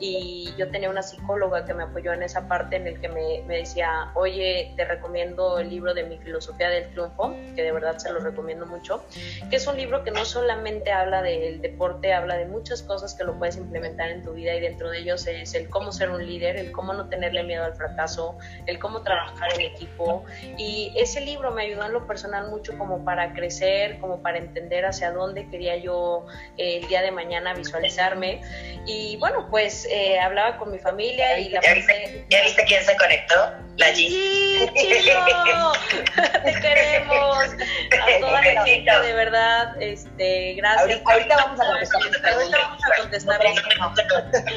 y 0.00 0.52
yo 0.56 0.70
tenía 0.70 0.90
una 0.90 1.02
psicóloga 1.02 1.64
que 1.64 1.74
me 1.74 1.84
apoyó 1.84 2.12
en 2.12 2.22
esa 2.22 2.48
parte 2.48 2.76
en 2.76 2.86
el 2.86 3.00
que 3.00 3.08
me, 3.08 3.42
me 3.46 3.58
decía, 3.58 4.10
oye, 4.14 4.72
te 4.76 4.84
recomiendo 4.84 5.58
el 5.58 5.70
libro 5.70 5.94
de 5.94 6.04
mi 6.04 6.18
filosofía 6.18 6.68
del 6.68 6.90
triunfo, 6.90 7.34
que 7.54 7.62
de 7.62 7.72
verdad 7.72 7.98
se 7.98 8.12
lo 8.12 8.20
recomiendo 8.20 8.66
mucho, 8.66 9.04
que 9.50 9.56
es 9.56 9.66
un 9.66 9.76
libro 9.76 10.04
que 10.04 10.10
no 10.10 10.24
solamente 10.24 10.90
habla 10.92 11.22
del 11.22 11.60
deporte, 11.60 12.12
habla 12.12 12.36
de 12.36 12.46
muchas 12.46 12.82
cosas 12.82 13.14
que 13.14 13.24
lo 13.24 13.38
puedes 13.38 13.56
implementar 13.56 14.10
en 14.10 14.22
tu 14.22 14.32
vida 14.32 14.54
y 14.54 14.60
dentro 14.60 14.90
de 14.90 14.98
ellos 14.98 15.26
es 15.26 15.54
el 15.54 15.68
cómo 15.68 15.92
ser 15.92 16.10
un 16.10 16.26
líder, 16.26 16.56
el 16.56 16.72
cómo 16.72 16.92
no 16.92 17.08
tenerle 17.08 17.42
miedo 17.42 17.64
al 17.64 17.74
fracaso, 17.74 18.36
el 18.66 18.78
cómo 18.78 19.02
trabajar 19.02 19.54
en 19.54 19.60
equipo. 19.62 20.24
Y 20.58 20.92
ese 20.96 21.20
libro 21.20 21.50
me 21.50 21.62
ayudó 21.62 21.84
en 21.84 21.92
lo 21.92 22.06
personal 22.06 22.50
mucho 22.50 22.76
como 22.78 23.04
para 23.04 23.32
crecer, 23.32 23.98
como 23.98 24.22
para 24.22 24.38
entender 24.38 24.84
hacia 24.84 25.12
dónde 25.12 25.48
quería 25.48 25.76
yo 25.76 26.26
eh, 26.56 26.78
el 26.78 26.88
día 26.88 27.02
de 27.02 27.10
mañana 27.10 27.54
visualizarme. 27.54 28.40
Y 28.86 29.16
bueno, 29.18 29.48
pues 29.50 29.83
eh, 29.90 30.18
hablaba 30.20 30.56
con 30.58 30.70
mi 30.70 30.78
familia 30.78 31.38
y 31.38 31.50
la 31.50 31.60
¿Ya 31.60 31.74
viste, 31.74 32.26
¿Ya 32.30 32.42
viste 32.42 32.64
quién 32.64 32.84
se 32.84 32.96
conectó? 32.96 33.34
La 33.76 33.88
G. 33.88 33.94
Sí, 33.96 34.70
Chilo, 34.74 35.72
te 36.44 36.60
queremos. 36.60 37.38
A 37.38 38.20
toda 38.20 38.42
la 38.42 38.64
gente, 38.64 39.00
de 39.00 39.12
verdad, 39.12 39.82
este, 39.82 40.54
gracias. 40.54 41.00
Ahorita 41.04 41.36
vamos 41.36 41.60
a 41.60 41.66
contestar. 41.66 42.32
Ahorita 42.32 42.58
vamos 42.58 42.82
a 42.84 43.00
contestar. 43.00 44.54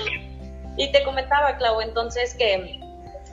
Y 0.77 0.91
te 0.91 1.03
comentaba, 1.03 1.57
Clau, 1.57 1.81
entonces 1.81 2.35
que 2.35 2.79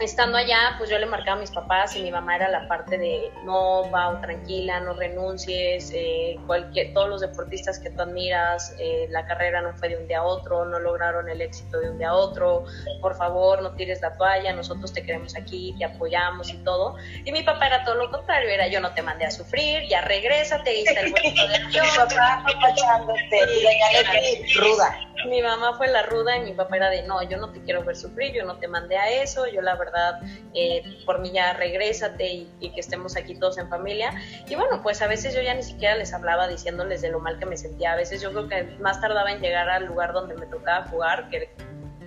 estando 0.00 0.36
allá, 0.36 0.74
pues 0.78 0.90
yo 0.90 0.98
le 0.98 1.06
marcaba 1.06 1.36
a 1.36 1.40
mis 1.40 1.50
papás 1.50 1.96
y 1.96 2.02
mi 2.02 2.10
mamá 2.10 2.36
era 2.36 2.48
la 2.48 2.66
parte 2.68 2.98
de 2.98 3.30
no, 3.44 3.90
va 3.90 4.20
tranquila, 4.20 4.80
no 4.80 4.94
renuncies, 4.94 5.90
eh, 5.94 6.38
cualquier, 6.46 6.92
todos 6.92 7.08
los 7.08 7.20
deportistas 7.20 7.78
que 7.78 7.90
tú 7.90 8.02
admiras, 8.02 8.74
eh, 8.78 9.06
la 9.10 9.26
carrera 9.26 9.60
no 9.62 9.74
fue 9.74 9.88
de 9.88 9.96
un 9.96 10.06
día 10.06 10.18
a 10.18 10.24
otro, 10.24 10.64
no 10.64 10.78
lograron 10.78 11.28
el 11.28 11.40
éxito 11.40 11.78
de 11.80 11.90
un 11.90 11.98
día 11.98 12.10
a 12.10 12.14
otro, 12.14 12.64
por 13.00 13.16
favor 13.16 13.62
no 13.62 13.72
tires 13.72 14.00
la 14.00 14.16
toalla, 14.16 14.52
nosotros 14.52 14.92
te 14.92 15.04
queremos 15.04 15.36
aquí, 15.36 15.74
te 15.78 15.84
apoyamos 15.84 16.50
y 16.50 16.56
todo. 16.64 16.96
Y 17.24 17.32
mi 17.32 17.42
papá 17.42 17.66
era 17.66 17.84
todo 17.84 17.96
lo 17.96 18.10
contrario, 18.10 18.48
era 18.48 18.68
yo 18.68 18.80
no 18.80 18.92
te 18.94 19.02
mandé 19.02 19.26
a 19.26 19.30
sufrir, 19.30 19.88
ya 19.88 20.00
regrésate, 20.02 20.70
ahí 20.70 20.84
está 20.84 21.00
el 21.00 21.12
bonito 21.12 21.48
del 21.48 21.66
Mi 21.68 21.78
papá 21.96 22.44
apapachándote, 22.44 23.40
y 23.60 25.13
mi 25.26 25.42
mamá 25.42 25.76
fue 25.76 25.88
la 25.88 26.02
ruda 26.02 26.36
y 26.36 26.40
mi 26.42 26.52
papá 26.52 26.76
era 26.76 26.90
de 26.90 27.02
no, 27.02 27.22
yo 27.22 27.38
no 27.38 27.50
te 27.50 27.60
quiero 27.62 27.84
ver 27.84 27.96
sufrir, 27.96 28.32
yo 28.32 28.44
no 28.44 28.58
te 28.58 28.68
mandé 28.68 28.96
a 28.96 29.22
eso, 29.22 29.46
yo 29.46 29.62
la 29.62 29.76
verdad, 29.76 30.20
eh, 30.54 30.82
por 31.06 31.20
mí 31.20 31.32
ya 31.32 31.52
regrésate 31.54 32.26
y, 32.26 32.50
y, 32.60 32.70
que 32.70 32.80
estemos 32.80 33.16
aquí 33.16 33.34
todos 33.34 33.58
en 33.58 33.68
familia. 33.68 34.12
Y 34.48 34.54
bueno, 34.54 34.82
pues 34.82 35.02
a 35.02 35.06
veces 35.06 35.34
yo 35.34 35.42
ya 35.42 35.54
ni 35.54 35.62
siquiera 35.62 35.96
les 35.96 36.12
hablaba 36.12 36.48
diciéndoles 36.48 37.02
de 37.02 37.10
lo 37.10 37.20
mal 37.20 37.38
que 37.38 37.46
me 37.46 37.56
sentía, 37.56 37.92
a 37.92 37.96
veces 37.96 38.20
yo 38.20 38.30
creo 38.30 38.48
que 38.48 38.64
más 38.80 39.00
tardaba 39.00 39.32
en 39.32 39.40
llegar 39.40 39.68
al 39.68 39.86
lugar 39.86 40.12
donde 40.12 40.34
me 40.34 40.46
tocaba 40.46 40.86
jugar 40.86 41.28
que 41.30 41.50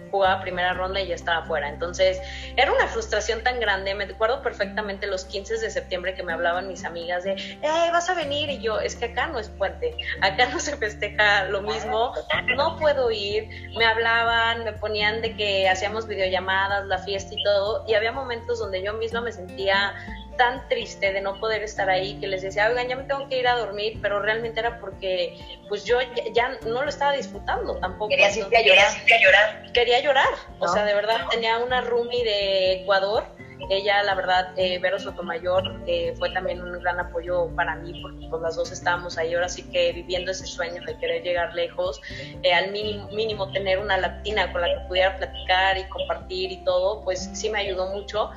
jugaba 0.10 0.42
primera 0.42 0.74
ronda 0.74 1.02
y 1.02 1.08
ya 1.08 1.16
estaba 1.16 1.46
fuera. 1.46 1.70
Entonces, 1.70 2.20
era 2.56 2.72
una 2.72 2.88
frustración 2.88 3.44
tan 3.44 3.60
grande. 3.60 3.94
Me 3.96 4.06
acuerdo 4.06 4.42
perfectamente 4.42 5.08
los 5.08 5.26
15 5.26 5.60
de 5.60 5.70
septiembre 5.70 6.14
que 6.14 6.24
me 6.24 6.34
hablaban 6.34 6.68
mis 6.68 6.86
amigas 6.86 7.24
de, 7.24 7.34
eh, 7.34 7.90
vas 7.92 8.10
a 8.10 8.14
venir. 8.14 8.50
Y 8.50 8.60
yo, 8.60 8.80
es 8.80 8.96
que 8.96 9.06
acá 9.06 9.28
no 9.28 9.40
es 9.40 9.50
puente, 9.50 9.96
acá 10.22 10.48
no 10.50 10.60
se 10.60 10.76
festeja 10.78 11.46
lo 11.46 11.62
mismo, 11.62 12.14
no 12.56 12.78
puedo 12.78 13.12
ir. 13.12 13.72
Me 13.78 13.86
hablaban, 13.86 14.64
me 14.64 14.74
ponían 14.74 15.22
de 15.22 15.36
que 15.36 15.70
hacíamos 15.70 16.08
videollamadas, 16.08 16.86
la 16.86 16.98
fiesta 17.00 17.34
y 17.34 17.44
todo. 17.44 17.86
Y 17.88 17.94
había 17.94 18.12
momentos 18.12 18.60
donde 18.60 18.82
yo 18.84 18.94
misma 18.94 19.22
me 19.22 19.32
sentía 19.32 19.94
tan 20.38 20.68
triste 20.70 21.12
de 21.12 21.22
no 21.22 21.40
poder 21.40 21.64
estar 21.64 21.90
ahí 21.90 22.20
que 22.20 22.28
les 22.28 22.42
decía, 22.42 22.68
oigan, 22.70 22.88
ya 22.88 22.96
me 22.96 23.04
tengo 23.04 23.28
que 23.28 23.40
ir 23.40 23.48
a 23.48 23.56
dormir, 23.56 24.00
pero 24.02 24.22
realmente 24.22 24.60
era 24.60 24.80
porque 24.80 25.38
pues 25.68 25.84
yo 25.84 26.00
ya, 26.02 26.24
ya 26.34 26.60
no 26.66 26.84
lo 26.84 26.90
estaba 26.90 27.14
disfrutando 27.14 27.76
tampoco. 27.78 28.10
Querías 28.10 28.38
irte 28.38 28.58
a 28.58 28.62
llorar. 28.62 28.92
Quería 29.02 29.22
llorar. 29.22 29.72
Quería 29.74 30.00
llorar, 30.00 30.30
¿No? 30.60 30.66
o 30.66 30.68
sea, 30.68 30.86
de 30.86 30.94
verdad 30.94 31.26
tenía 31.30 31.58
una 31.58 31.82
roomie 31.82 32.24
de 32.24 32.82
Ecuador, 32.82 33.26
ella 33.70 34.04
la 34.04 34.16
verdad, 34.16 34.54
eh, 34.56 34.80
Vero 34.80 35.00
Sotomayor, 35.00 35.82
eh, 35.88 36.14
fue 36.18 36.30
también 36.30 36.62
un 36.62 36.80
gran 36.80 37.00
apoyo 37.00 37.48
para 37.56 37.76
mí 37.76 38.00
porque 38.02 38.28
pues 38.30 38.42
las 38.42 38.56
dos 38.56 38.72
estábamos 38.72 39.18
ahí, 39.18 39.34
ahora 39.34 39.50
sí 39.50 39.64
que 39.72 39.92
viviendo 39.92 40.32
ese 40.32 40.46
sueño 40.46 40.82
de 40.86 40.98
querer 40.98 41.24
llegar 41.24 41.54
lejos, 41.54 42.02
eh, 42.44 42.54
al 42.54 42.72
mínimo, 42.72 43.10
mínimo 43.10 43.52
tener 43.52 43.80
una 43.80 43.98
latina 43.98 44.52
con 44.52 44.62
la 44.62 44.68
que 44.68 44.88
pudiera 44.88 45.18
platicar 45.18 45.78
y 45.78 45.84
compartir 45.86 46.52
y 46.52 46.64
todo, 46.64 47.04
pues 47.04 47.30
sí 47.34 47.50
me 47.50 47.60
ayudó 47.60 47.88
mucho, 47.88 48.30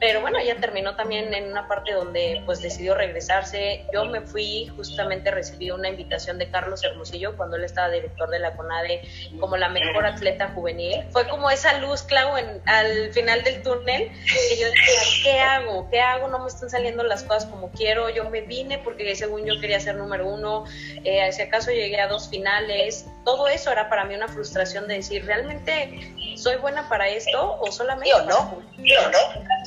pero 0.00 0.20
bueno, 0.20 0.38
ella 0.38 0.56
terminó 0.60 0.94
también 0.94 1.34
en 1.34 1.50
una 1.50 1.66
parte 1.66 1.92
donde 1.92 2.42
pues 2.46 2.62
decidió 2.62 2.94
regresarse. 2.94 3.84
Yo 3.92 4.04
me 4.04 4.20
fui, 4.20 4.70
justamente 4.76 5.30
recibí 5.30 5.70
una 5.70 5.88
invitación 5.88 6.38
de 6.38 6.48
Carlos 6.50 6.84
Hermosillo 6.84 7.36
cuando 7.36 7.56
él 7.56 7.64
estaba 7.64 7.90
director 7.90 8.30
de 8.30 8.38
la 8.38 8.54
CONADE 8.54 9.02
como 9.40 9.56
la 9.56 9.68
mejor 9.68 10.06
atleta 10.06 10.50
juvenil. 10.54 11.04
Fue 11.10 11.26
como 11.28 11.50
esa 11.50 11.78
luz, 11.78 12.02
Clau, 12.02 12.36
en, 12.36 12.62
al 12.66 13.12
final 13.12 13.42
del 13.42 13.62
túnel, 13.62 14.10
que 14.10 14.56
yo 14.60 14.66
decía, 14.66 15.00
¿qué 15.24 15.40
hago? 15.40 15.88
¿Qué 15.90 16.00
hago? 16.00 16.28
No 16.28 16.38
me 16.38 16.48
están 16.48 16.70
saliendo 16.70 17.02
las 17.02 17.24
cosas 17.24 17.46
como 17.46 17.70
quiero. 17.72 18.08
Yo 18.08 18.30
me 18.30 18.42
vine 18.42 18.78
porque 18.78 19.16
según 19.16 19.44
yo 19.46 19.60
quería 19.60 19.80
ser 19.80 19.96
número 19.96 20.28
uno. 20.28 20.64
Eh, 21.04 21.32
si 21.32 21.42
acaso 21.42 21.72
llegué 21.72 22.00
a 22.00 22.06
dos 22.06 22.28
finales. 22.28 23.06
Todo 23.24 23.48
eso 23.48 23.72
era 23.72 23.90
para 23.90 24.04
mí 24.04 24.14
una 24.14 24.28
frustración 24.28 24.86
de 24.88 24.94
decir, 24.94 25.26
¿realmente 25.26 26.14
soy 26.36 26.56
buena 26.56 26.88
para 26.88 27.08
esto 27.08 27.58
o 27.60 27.70
solamente... 27.72 28.14
o 28.14 28.22
no, 28.24 28.38
o 28.38 29.10
no. 29.10 29.57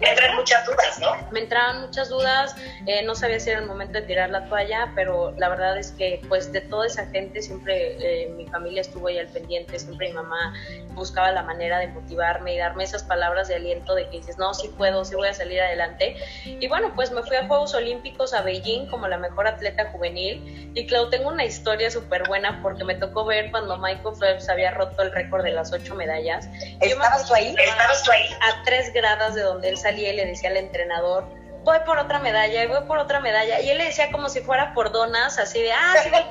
Me 0.00 0.10
entraron 0.10 0.36
muchas 0.36 0.66
dudas, 0.66 0.98
¿no? 1.00 1.30
Me 1.30 1.40
entraban 1.40 1.82
muchas 1.82 2.08
dudas, 2.08 2.54
eh, 2.86 3.02
no 3.04 3.14
sabía 3.14 3.40
si 3.40 3.50
era 3.50 3.60
el 3.60 3.66
momento 3.66 3.94
de 3.94 4.02
tirar 4.02 4.30
la 4.30 4.44
toalla, 4.46 4.92
pero 4.94 5.32
la 5.38 5.48
verdad 5.48 5.78
es 5.78 5.92
que 5.92 6.20
pues 6.28 6.52
de 6.52 6.60
toda 6.62 6.86
esa 6.86 7.06
gente 7.06 7.42
siempre 7.42 7.96
eh, 8.00 8.28
mi 8.30 8.46
familia 8.46 8.80
estuvo 8.80 9.08
ahí 9.08 9.18
al 9.18 9.28
pendiente, 9.28 9.78
siempre 9.78 10.08
mi 10.08 10.14
mamá 10.14 10.54
buscaba 11.00 11.32
la 11.32 11.42
manera 11.42 11.78
de 11.78 11.88
motivarme 11.88 12.54
y 12.54 12.58
darme 12.58 12.84
esas 12.84 13.02
palabras 13.02 13.48
de 13.48 13.54
aliento 13.56 13.94
de 13.94 14.04
que 14.10 14.18
dices, 14.18 14.36
no, 14.36 14.52
sí 14.52 14.68
puedo, 14.68 15.02
sí 15.04 15.14
voy 15.14 15.28
a 15.28 15.34
salir 15.34 15.60
adelante. 15.60 16.14
Y 16.44 16.68
bueno, 16.68 16.92
pues 16.94 17.10
me 17.10 17.22
fui 17.22 17.36
a 17.36 17.46
Juegos 17.46 17.74
Olímpicos 17.74 18.34
a 18.34 18.42
Beijing 18.42 18.86
como 18.86 19.08
la 19.08 19.16
mejor 19.16 19.46
atleta 19.46 19.90
juvenil 19.90 20.70
y 20.74 20.86
claro, 20.86 21.08
tengo 21.08 21.30
una 21.30 21.44
historia 21.44 21.90
súper 21.90 22.28
buena 22.28 22.60
porque 22.62 22.84
me 22.84 22.94
tocó 22.94 23.24
ver 23.24 23.50
cuando 23.50 23.78
Michael 23.78 24.14
Phelps 24.18 24.48
había 24.50 24.72
roto 24.72 25.02
el 25.02 25.10
récord 25.10 25.42
de 25.42 25.52
las 25.52 25.72
ocho 25.72 25.94
medallas. 25.94 26.48
¿Estabas 26.80 27.26
tú 27.26 27.34
ahí? 27.34 27.54
¿Estabas 27.58 28.02
tú 28.02 28.12
ahí? 28.12 28.26
A 28.42 28.62
tres 28.64 28.92
gradas 28.92 29.34
de 29.34 29.42
donde 29.42 29.70
él 29.70 29.78
salía 29.78 30.12
y 30.12 30.16
le 30.16 30.26
decía 30.26 30.50
al 30.50 30.58
entrenador, 30.58 31.24
voy 31.64 31.78
por 31.86 31.98
otra 31.98 32.18
medalla 32.18 32.62
y 32.62 32.66
voy 32.66 32.82
por 32.86 32.98
otra 32.98 33.20
medalla. 33.20 33.60
Y 33.60 33.70
él 33.70 33.78
le 33.78 33.84
decía 33.84 34.12
como 34.12 34.28
si 34.28 34.40
fuera 34.40 34.74
por 34.74 34.92
donas, 34.92 35.38
así 35.38 35.62
de, 35.62 35.72
ah, 35.72 35.94
sí, 36.02 36.10
voy 36.10 36.22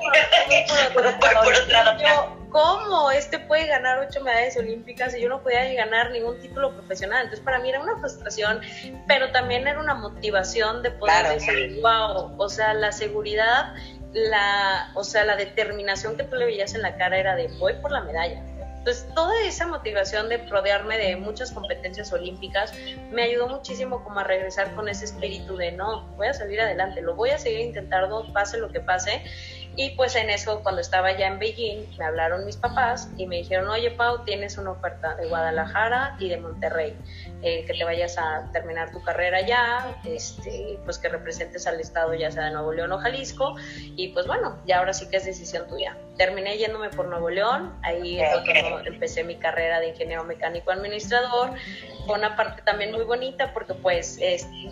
por, 0.93 1.07
otra, 1.07 1.41
por, 1.41 1.53
otra. 1.53 1.97
Yo, 2.01 2.38
¿cómo? 2.49 3.11
Este 3.11 3.39
puede 3.39 3.67
ganar 3.67 3.99
ocho 3.99 4.21
medallas 4.21 4.57
olímpicas 4.57 5.15
y 5.15 5.21
yo 5.21 5.29
no 5.29 5.41
podía 5.41 5.73
ganar 5.73 6.11
ningún 6.11 6.39
título 6.39 6.73
profesional. 6.73 7.23
Entonces, 7.23 7.43
para 7.43 7.59
mí 7.59 7.69
era 7.69 7.81
una 7.81 7.97
frustración, 7.97 8.61
pero 9.07 9.31
también 9.31 9.67
era 9.67 9.79
una 9.79 9.95
motivación 9.95 10.83
de 10.83 10.91
poder 10.91 11.27
decir, 11.27 11.79
wow, 11.81 12.35
o 12.37 12.49
sea, 12.49 12.73
la 12.73 12.91
seguridad, 12.91 13.73
la, 14.13 14.91
o 14.95 15.03
sea, 15.03 15.25
la 15.25 15.35
determinación 15.35 16.17
que 16.17 16.23
tú 16.23 16.35
le 16.35 16.45
veías 16.45 16.73
en 16.75 16.81
la 16.81 16.97
cara 16.97 17.17
era 17.17 17.35
de, 17.35 17.47
voy 17.59 17.73
por 17.81 17.91
la 17.91 18.01
medalla 18.01 18.43
entonces, 18.79 19.13
toda 19.13 19.33
esa 19.43 19.67
motivación 19.67 20.29
de 20.29 20.37
rodearme 20.37 20.97
de 20.97 21.17
muchas 21.17 21.51
competencias 21.51 22.13
olímpicas 22.13 22.73
me 23.11 23.23
ayudó 23.23 23.47
muchísimo 23.49 24.03
como 24.03 24.19
a 24.19 24.23
regresar 24.23 24.73
con 24.73 24.87
ese 24.87 25.03
espíritu 25.03 25.57
de 25.57 25.73
no, 25.73 26.07
voy 26.15 26.27
a 26.27 26.33
salir 26.33 26.61
adelante, 26.61 27.01
lo 27.01 27.13
voy 27.13 27.31
a 27.31 27.37
seguir 27.37 27.59
intentando, 27.59 28.31
pase 28.31 28.57
lo 28.57 28.69
que 28.69 28.79
pase. 28.79 29.21
Y 29.79 29.91
pues 29.91 30.13
en 30.17 30.29
eso, 30.29 30.61
cuando 30.61 30.81
estaba 30.81 31.15
ya 31.15 31.27
en 31.27 31.39
Beijing, 31.39 31.85
me 31.97 32.03
hablaron 32.03 32.45
mis 32.45 32.57
papás 32.57 33.09
y 33.15 33.25
me 33.27 33.37
dijeron, 33.37 33.69
oye 33.69 33.91
Pau, 33.91 34.25
tienes 34.25 34.57
una 34.57 34.71
oferta 34.71 35.15
de 35.15 35.29
Guadalajara 35.29 36.17
y 36.19 36.27
de 36.27 36.35
Monterrey, 36.35 36.97
eh, 37.41 37.63
que 37.63 37.73
te 37.73 37.85
vayas 37.85 38.17
a 38.17 38.51
terminar 38.51 38.91
tu 38.91 39.01
carrera 39.01 39.39
ya, 39.39 39.95
este, 40.03 40.77
pues 40.83 40.97
que 40.97 41.07
representes 41.07 41.65
al 41.65 41.79
estado 41.79 42.13
ya 42.13 42.29
sea 42.29 42.43
de 42.43 42.51
Nuevo 42.51 42.73
León 42.73 42.91
o 42.91 42.97
Jalisco. 42.97 43.55
Y 43.95 44.09
pues 44.09 44.27
bueno, 44.27 44.57
ya 44.65 44.79
ahora 44.79 44.91
sí 44.91 45.09
que 45.09 45.15
es 45.15 45.23
decisión 45.23 45.65
tuya. 45.69 45.95
Terminé 46.17 46.57
yéndome 46.57 46.89
por 46.89 47.05
Nuevo 47.05 47.29
León, 47.29 47.73
ahí 47.81 48.19
empecé 48.85 49.23
mi 49.23 49.37
carrera 49.37 49.79
de 49.79 49.87
ingeniero 49.87 50.25
mecánico 50.25 50.71
administrador. 50.71 51.51
Fue 52.05 52.17
una 52.17 52.35
parte 52.35 52.61
también 52.63 52.91
muy 52.91 53.05
bonita 53.05 53.53
porque 53.53 53.75
pues, 53.75 54.19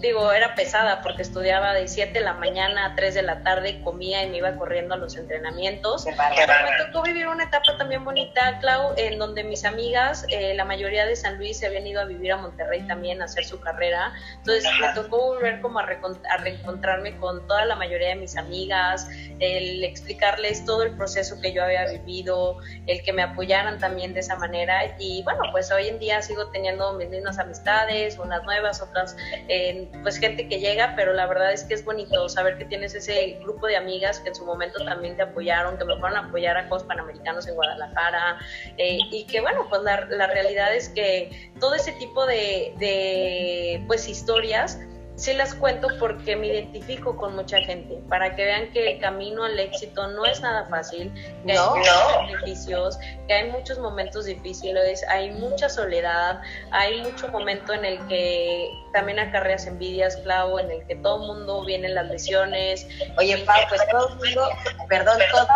digo, 0.02 0.34
era 0.34 0.54
pesada 0.56 1.02
porque 1.02 1.22
estudiaba 1.22 1.74
de 1.74 1.88
7 1.88 2.12
de 2.12 2.26
la 2.26 2.34
mañana 2.34 2.88
a 2.88 2.96
3 2.96 3.14
de 3.14 3.22
la 3.22 3.44
tarde, 3.44 3.80
comía 3.82 4.26
y 4.26 4.30
me 4.30 4.38
iba 4.40 4.54
corriendo 4.58 4.97
a 4.98 5.00
los 5.00 5.16
entrenamientos. 5.16 6.06
Pero 6.06 6.18
me 6.18 6.86
tocó 6.86 7.04
vivir 7.04 7.28
una 7.28 7.46
etapa 7.46 7.78
también 7.78 8.04
bonita, 8.04 8.60
Clau, 8.60 8.94
en 8.98 9.18
donde 9.20 9.44
mis 9.44 9.66
amigas, 9.66 10.26
eh, 10.30 10.54
la 10.56 10.66
mayoría 10.66 11.06
de 11.06 11.16
San 11.16 11.38
Luis 11.38 11.58
se 11.58 11.68
habían 11.68 11.88
ido 11.88 12.02
a 12.02 12.06
vivir 12.06 12.32
a 12.32 12.38
Monterrey 12.38 12.82
también 12.88 13.22
a 13.22 13.26
hacer 13.26 13.46
su 13.46 13.60
carrera. 13.60 14.14
Entonces 14.38 14.70
me 14.82 14.94
tocó 14.94 15.18
volver 15.18 15.62
como 15.62 15.80
a, 15.80 15.84
a 15.84 16.38
reencontrarme 16.38 17.18
con 17.18 17.46
toda 17.48 17.66
la 17.66 17.76
mayoría 17.76 18.10
de 18.10 18.16
mis 18.16 18.38
amigas, 18.38 19.08
el 19.40 19.84
explicarles 19.84 20.66
todo 20.66 20.84
el 20.84 20.96
proceso 20.96 21.40
que 21.42 21.54
yo 21.54 21.64
había 21.64 21.86
vivido, 21.88 22.58
el 22.88 23.02
que 23.04 23.14
me 23.14 23.24
apoyaran 23.24 23.80
también 23.80 24.14
de 24.14 24.22
esa 24.22 24.36
manera. 24.36 24.96
Y 25.00 25.24
bueno, 25.24 25.42
pues 25.52 25.72
hoy 25.72 25.88
en 25.88 26.00
día 26.00 26.22
sigo 26.22 26.48
teniendo 26.50 26.94
mis 26.94 27.10
mismas 27.10 27.40
amistades, 27.40 28.18
unas 28.18 28.44
nuevas, 28.44 28.82
otras, 28.82 29.16
eh, 29.48 29.90
pues 30.02 30.18
gente 30.18 30.48
que 30.48 30.60
llega, 30.60 30.94
pero 30.96 31.14
la 31.14 31.26
verdad 31.28 31.54
es 31.54 31.64
que 31.64 31.74
es 31.74 31.86
bonito 31.86 32.28
saber 32.30 32.58
que 32.58 32.66
tienes 32.66 32.96
ese 32.96 33.38
grupo 33.42 33.68
de 33.68 33.78
amigas 33.78 34.20
que 34.20 34.30
en 34.30 34.36
su 34.36 34.46
momento 34.46 34.77
también 34.86 35.16
te 35.16 35.24
apoyaron, 35.24 35.78
que 35.78 35.86
me 35.86 35.98
fueron 36.00 36.18
a 36.18 36.28
apoyar 36.28 36.58
a 36.58 36.62
Juegos 36.68 36.84
Panamericanos 36.84 37.48
en 37.48 37.56
Guadalajara. 37.56 38.40
Eh, 38.78 39.00
y 39.12 39.26
que 39.26 39.42
bueno, 39.42 39.68
pues 39.70 39.82
la, 39.84 40.06
la, 40.10 40.28
realidad 40.28 40.74
es 40.76 40.90
que 40.90 41.52
todo 41.60 41.76
ese 41.76 41.92
tipo 41.94 42.26
de, 42.26 42.74
de 42.78 43.84
pues 43.88 44.08
historias 44.08 44.80
sí 45.18 45.34
las 45.34 45.56
cuento 45.56 45.88
porque 46.00 46.36
me 46.36 46.48
identifico 46.48 47.18
con 47.18 47.36
mucha 47.36 47.58
gente, 47.58 48.00
para 48.08 48.36
que 48.36 48.46
vean 48.46 48.72
que 48.72 48.92
el 48.92 49.00
camino 49.00 49.44
al 49.44 49.60
éxito 49.60 50.08
no 50.10 50.26
es 50.26 50.42
nada 50.42 50.68
fácil, 50.70 51.12
que 51.44 51.54
hay 51.54 51.58
muchos 51.58 52.28
beneficios, 52.28 53.00
que 53.28 53.34
hay 53.34 53.52
muchos 53.52 53.80
momentos 53.80 54.26
difíciles, 54.26 55.04
hay 55.10 55.32
mucha 55.32 55.70
soledad, 55.70 56.40
hay 56.70 57.02
mucho 57.02 57.30
momento 57.30 57.74
en 57.74 57.84
el 57.84 58.08
que 58.08 58.70
también 58.98 59.20
acarreas 59.20 59.68
envidias, 59.68 60.16
Clau, 60.24 60.58
en 60.58 60.72
el 60.72 60.84
que 60.88 60.96
todo 60.96 61.22
el 61.22 61.28
mundo 61.28 61.64
viene 61.64 61.88
las 61.90 62.08
lesiones. 62.08 62.88
Oye, 63.20 63.38
Pau, 63.46 63.56
pues 63.70 63.80
todo 63.92 64.10
el 64.10 64.16
mundo, 64.16 64.50
perdón, 64.90 65.20
todas 65.32 65.48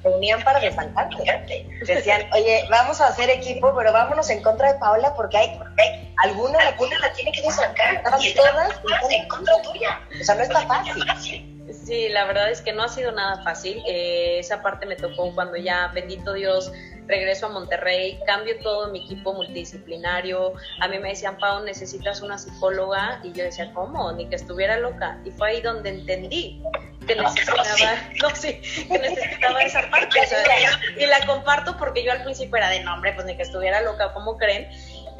se 0.00 0.08
unían 0.08 0.42
para 0.42 0.58
desancarte. 0.58 1.68
Decían, 1.86 2.22
oye, 2.32 2.64
vamos 2.70 2.98
a 3.02 3.08
hacer 3.08 3.28
equipo, 3.28 3.74
pero 3.76 3.92
vámonos 3.92 4.30
en 4.30 4.42
contra 4.42 4.72
de 4.72 4.78
Paola 4.78 5.12
porque 5.14 5.36
hay, 5.36 5.60
alguna 6.24 6.74
culpa 6.78 6.96
la 6.98 7.12
tiene 7.12 7.30
que 7.32 7.42
desancar. 7.42 7.96
Estaban 7.96 8.20
todas 8.34 8.80
en 9.10 9.28
contra 9.28 9.62
tuya. 9.70 10.00
O 10.18 10.24
sea, 10.24 10.34
no 10.34 10.42
está 10.44 10.66
fácil. 10.66 11.04
Sí, 11.84 12.08
la 12.08 12.24
verdad 12.24 12.50
es 12.50 12.62
que 12.62 12.72
no 12.72 12.84
ha 12.84 12.88
sido 12.88 13.12
nada 13.12 13.42
fácil. 13.44 13.82
Eh, 13.86 14.38
esa 14.38 14.62
parte 14.62 14.86
me 14.86 14.96
tocó 14.96 15.34
cuando 15.34 15.58
ya, 15.58 15.88
bendito 15.88 16.32
Dios, 16.32 16.72
regreso 17.06 17.46
a 17.46 17.48
Monterrey, 17.50 18.18
cambio 18.26 18.58
todo 18.62 18.90
mi 18.90 19.04
equipo 19.04 19.32
multidisciplinario. 19.34 20.54
A 20.80 20.88
mí 20.88 20.98
me 20.98 21.10
decían, 21.10 21.38
Pau, 21.38 21.64
necesitas 21.64 22.22
una 22.22 22.38
psicóloga. 22.38 23.20
Y 23.22 23.32
yo 23.32 23.44
decía, 23.44 23.72
¿cómo? 23.74 24.12
Ni 24.12 24.26
que 24.28 24.36
estuviera 24.36 24.78
loca. 24.78 25.18
Y 25.24 25.30
fue 25.30 25.50
ahí 25.50 25.60
donde 25.60 25.90
entendí 25.90 26.62
que 27.06 27.16
necesitaba, 27.16 27.62
no, 28.22 28.30
sí, 28.34 28.60
que 28.88 28.98
necesitaba 28.98 29.62
esa 29.62 29.90
parte. 29.90 30.20
y 30.98 31.06
la 31.06 31.24
comparto 31.26 31.76
porque 31.76 32.04
yo 32.04 32.12
al 32.12 32.22
principio 32.22 32.56
era 32.56 32.70
de 32.70 32.80
nombre, 32.80 33.12
pues 33.12 33.26
ni 33.26 33.36
que 33.36 33.42
estuviera 33.42 33.80
loca, 33.82 34.12
¿cómo 34.12 34.36
creen? 34.36 34.68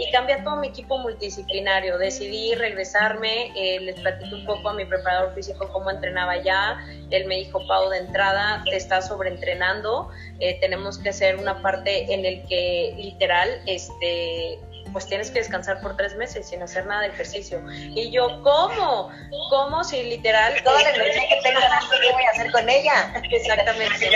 Y 0.02 0.10
cambié 0.10 0.36
todo 0.42 0.56
mi 0.56 0.68
equipo 0.68 0.98
multidisciplinario. 0.98 1.98
Decidí 1.98 2.54
regresarme, 2.54 3.52
eh, 3.56 3.80
les 3.80 4.00
platiqué 4.00 4.34
un 4.34 4.44
poco 4.44 4.70
a 4.70 4.74
mi 4.74 4.84
preparador 4.84 5.34
físico 5.34 5.68
cómo 5.72 5.90
entrenaba 5.90 6.42
ya. 6.42 6.78
Él 7.10 7.26
me 7.26 7.36
dijo, 7.36 7.64
Pau, 7.66 7.88
de 7.90 7.98
entrada 7.98 8.64
te 8.64 8.76
estás 8.76 9.08
sobreentrenando, 9.08 10.10
eh, 10.40 10.58
tenemos 10.60 10.98
que 10.98 11.10
hacer 11.10 11.36
una 11.36 11.62
parte 11.62 12.12
en 12.12 12.24
el 12.24 12.46
que 12.48 12.94
literal, 12.96 13.48
este 13.66 14.58
pues 14.92 15.06
tienes 15.06 15.30
que 15.30 15.38
descansar 15.38 15.80
por 15.80 15.96
tres 15.96 16.16
meses 16.16 16.48
sin 16.48 16.62
hacer 16.62 16.86
nada 16.86 17.02
de 17.02 17.08
ejercicio. 17.08 17.62
Y 17.70 18.10
yo, 18.10 18.42
¿cómo? 18.42 19.10
¿Cómo 19.50 19.84
si 19.84 20.02
literal... 20.02 20.54
Toda 20.62 20.82
la 20.82 20.90
energía 20.90 21.22
que 21.28 21.40
tengo, 21.42 21.60
¿qué 21.60 22.12
voy 22.12 22.22
a 22.24 22.30
hacer 22.30 22.52
con 22.52 22.68
ella? 22.68 23.22
Exactamente. 23.30 24.10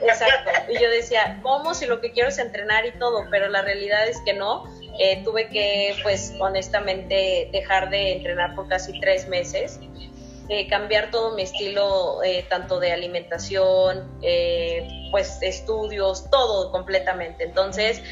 exacto. 0.00 0.50
Y 0.68 0.82
yo 0.82 0.90
decía, 0.90 1.38
¿cómo 1.42 1.74
si 1.74 1.86
lo 1.86 2.00
que 2.00 2.12
quiero 2.12 2.28
es 2.28 2.38
entrenar 2.38 2.86
y 2.86 2.92
todo? 2.92 3.26
Pero 3.30 3.48
la 3.48 3.62
realidad 3.62 4.06
es 4.08 4.20
que 4.20 4.34
no. 4.34 4.64
Eh, 4.98 5.22
tuve 5.24 5.48
que, 5.48 5.96
pues, 6.02 6.34
honestamente, 6.40 7.48
dejar 7.52 7.90
de 7.90 8.12
entrenar 8.12 8.54
por 8.54 8.68
casi 8.68 8.98
tres 9.00 9.28
meses. 9.28 9.80
Eh, 10.50 10.66
cambiar 10.68 11.10
todo 11.10 11.34
mi 11.36 11.42
estilo, 11.42 12.22
eh, 12.24 12.44
tanto 12.48 12.80
de 12.80 12.92
alimentación, 12.92 14.10
pues 15.10 15.38
estudios, 15.42 16.28
todo 16.30 16.70
completamente. 16.72 17.44
Entonces 17.44 18.02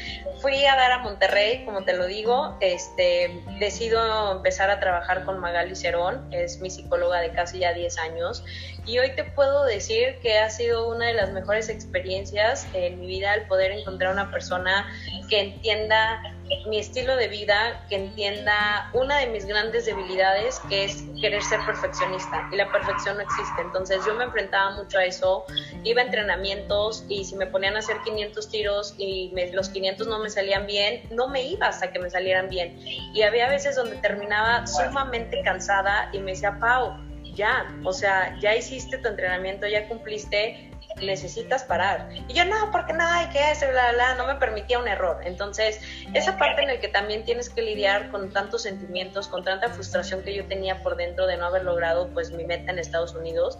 fui 0.41 0.65
a 0.65 0.75
dar 0.75 0.91
a 0.91 0.99
Monterrey, 0.99 1.65
como 1.65 1.83
te 1.83 1.93
lo 1.93 2.05
digo, 2.05 2.57
este, 2.61 3.41
decido 3.59 4.31
empezar 4.31 4.69
a 4.69 4.79
trabajar 4.79 5.25
con 5.25 5.39
Magali 5.39 5.75
Cerón, 5.75 6.33
es 6.33 6.59
mi 6.59 6.69
psicóloga 6.69 7.19
de 7.19 7.31
casi 7.31 7.59
ya 7.59 7.73
10 7.73 7.97
años, 7.97 8.43
y 8.85 8.99
hoy 8.99 9.11
te 9.15 9.23
puedo 9.23 9.65
decir 9.65 10.17
que 10.21 10.39
ha 10.39 10.49
sido 10.49 10.89
una 10.89 11.07
de 11.07 11.13
las 11.13 11.31
mejores 11.31 11.69
experiencias 11.69 12.67
en 12.73 12.99
mi 13.01 13.07
vida 13.07 13.33
el 13.33 13.47
poder 13.47 13.71
encontrar 13.71 14.13
una 14.13 14.31
persona 14.31 14.89
que 15.29 15.41
entienda 15.41 16.21
mi 16.67 16.79
estilo 16.79 17.15
de 17.15 17.27
vida, 17.27 17.85
que 17.89 17.95
entienda 17.95 18.89
una 18.93 19.17
de 19.17 19.27
mis 19.27 19.45
grandes 19.45 19.85
debilidades, 19.85 20.59
que 20.69 20.85
es 20.85 21.03
querer 21.19 21.41
ser 21.41 21.59
perfeccionista. 21.65 22.47
Y 22.51 22.55
la 22.55 22.71
perfección 22.71 23.17
no 23.17 23.23
existe. 23.23 23.61
Entonces 23.61 23.99
yo 24.05 24.13
me 24.15 24.23
enfrentaba 24.25 24.71
mucho 24.71 24.97
a 24.97 25.05
eso. 25.05 25.45
Iba 25.83 26.01
a 26.01 26.05
entrenamientos 26.05 27.05
y 27.09 27.23
si 27.25 27.35
me 27.35 27.47
ponían 27.47 27.75
a 27.75 27.79
hacer 27.79 27.97
500 28.03 28.49
tiros 28.49 28.95
y 28.97 29.31
los 29.53 29.69
500 29.69 30.07
no 30.07 30.19
me 30.19 30.29
salían 30.29 30.65
bien, 30.65 31.03
no 31.11 31.27
me 31.27 31.43
iba 31.43 31.67
hasta 31.67 31.91
que 31.91 31.99
me 31.99 32.09
salieran 32.09 32.49
bien. 32.49 32.79
Y 33.13 33.21
había 33.21 33.49
veces 33.49 33.75
donde 33.75 33.97
terminaba 33.97 34.65
sumamente 34.67 35.41
cansada 35.43 36.09
y 36.13 36.19
me 36.19 36.31
decía, 36.31 36.57
Pau, 36.59 36.97
ya, 37.35 37.65
o 37.83 37.93
sea, 37.93 38.37
ya 38.39 38.55
hiciste 38.55 38.97
tu 38.97 39.07
entrenamiento, 39.07 39.67
ya 39.67 39.87
cumpliste, 39.87 40.71
necesitas 40.97 41.63
parar. 41.63 42.09
Y 42.27 42.33
yo, 42.33 42.45
no, 42.45 42.71
porque 42.71 42.93
nada, 42.93 43.23
y 43.23 43.29
que 43.29 43.51
eso, 43.51 43.65
bla, 43.69 43.91
bla, 43.93 44.15
no 44.15 44.25
me 44.25 44.35
permitía 44.35 44.79
un 44.79 44.87
error. 44.87 45.21
Entonces, 45.23 45.79
esa 46.13 46.37
parte 46.37 46.61
en 46.61 46.67
la 46.67 46.79
que 46.79 46.87
también 46.87 47.23
tienes 47.23 47.49
que 47.49 47.61
lidiar 47.61 48.09
con 48.09 48.31
tantos 48.31 48.63
sentimientos, 48.63 49.27
con 49.27 49.43
tanta 49.43 49.69
frustración 49.69 50.23
que 50.23 50.33
yo 50.33 50.45
tenía 50.45 50.81
por 50.83 50.95
dentro 50.95 51.27
de 51.27 51.37
no 51.37 51.45
haber 51.45 51.63
logrado, 51.63 52.09
pues, 52.09 52.31
mi 52.31 52.43
meta 52.43 52.71
en 52.71 52.79
Estados 52.79 53.13
Unidos, 53.15 53.57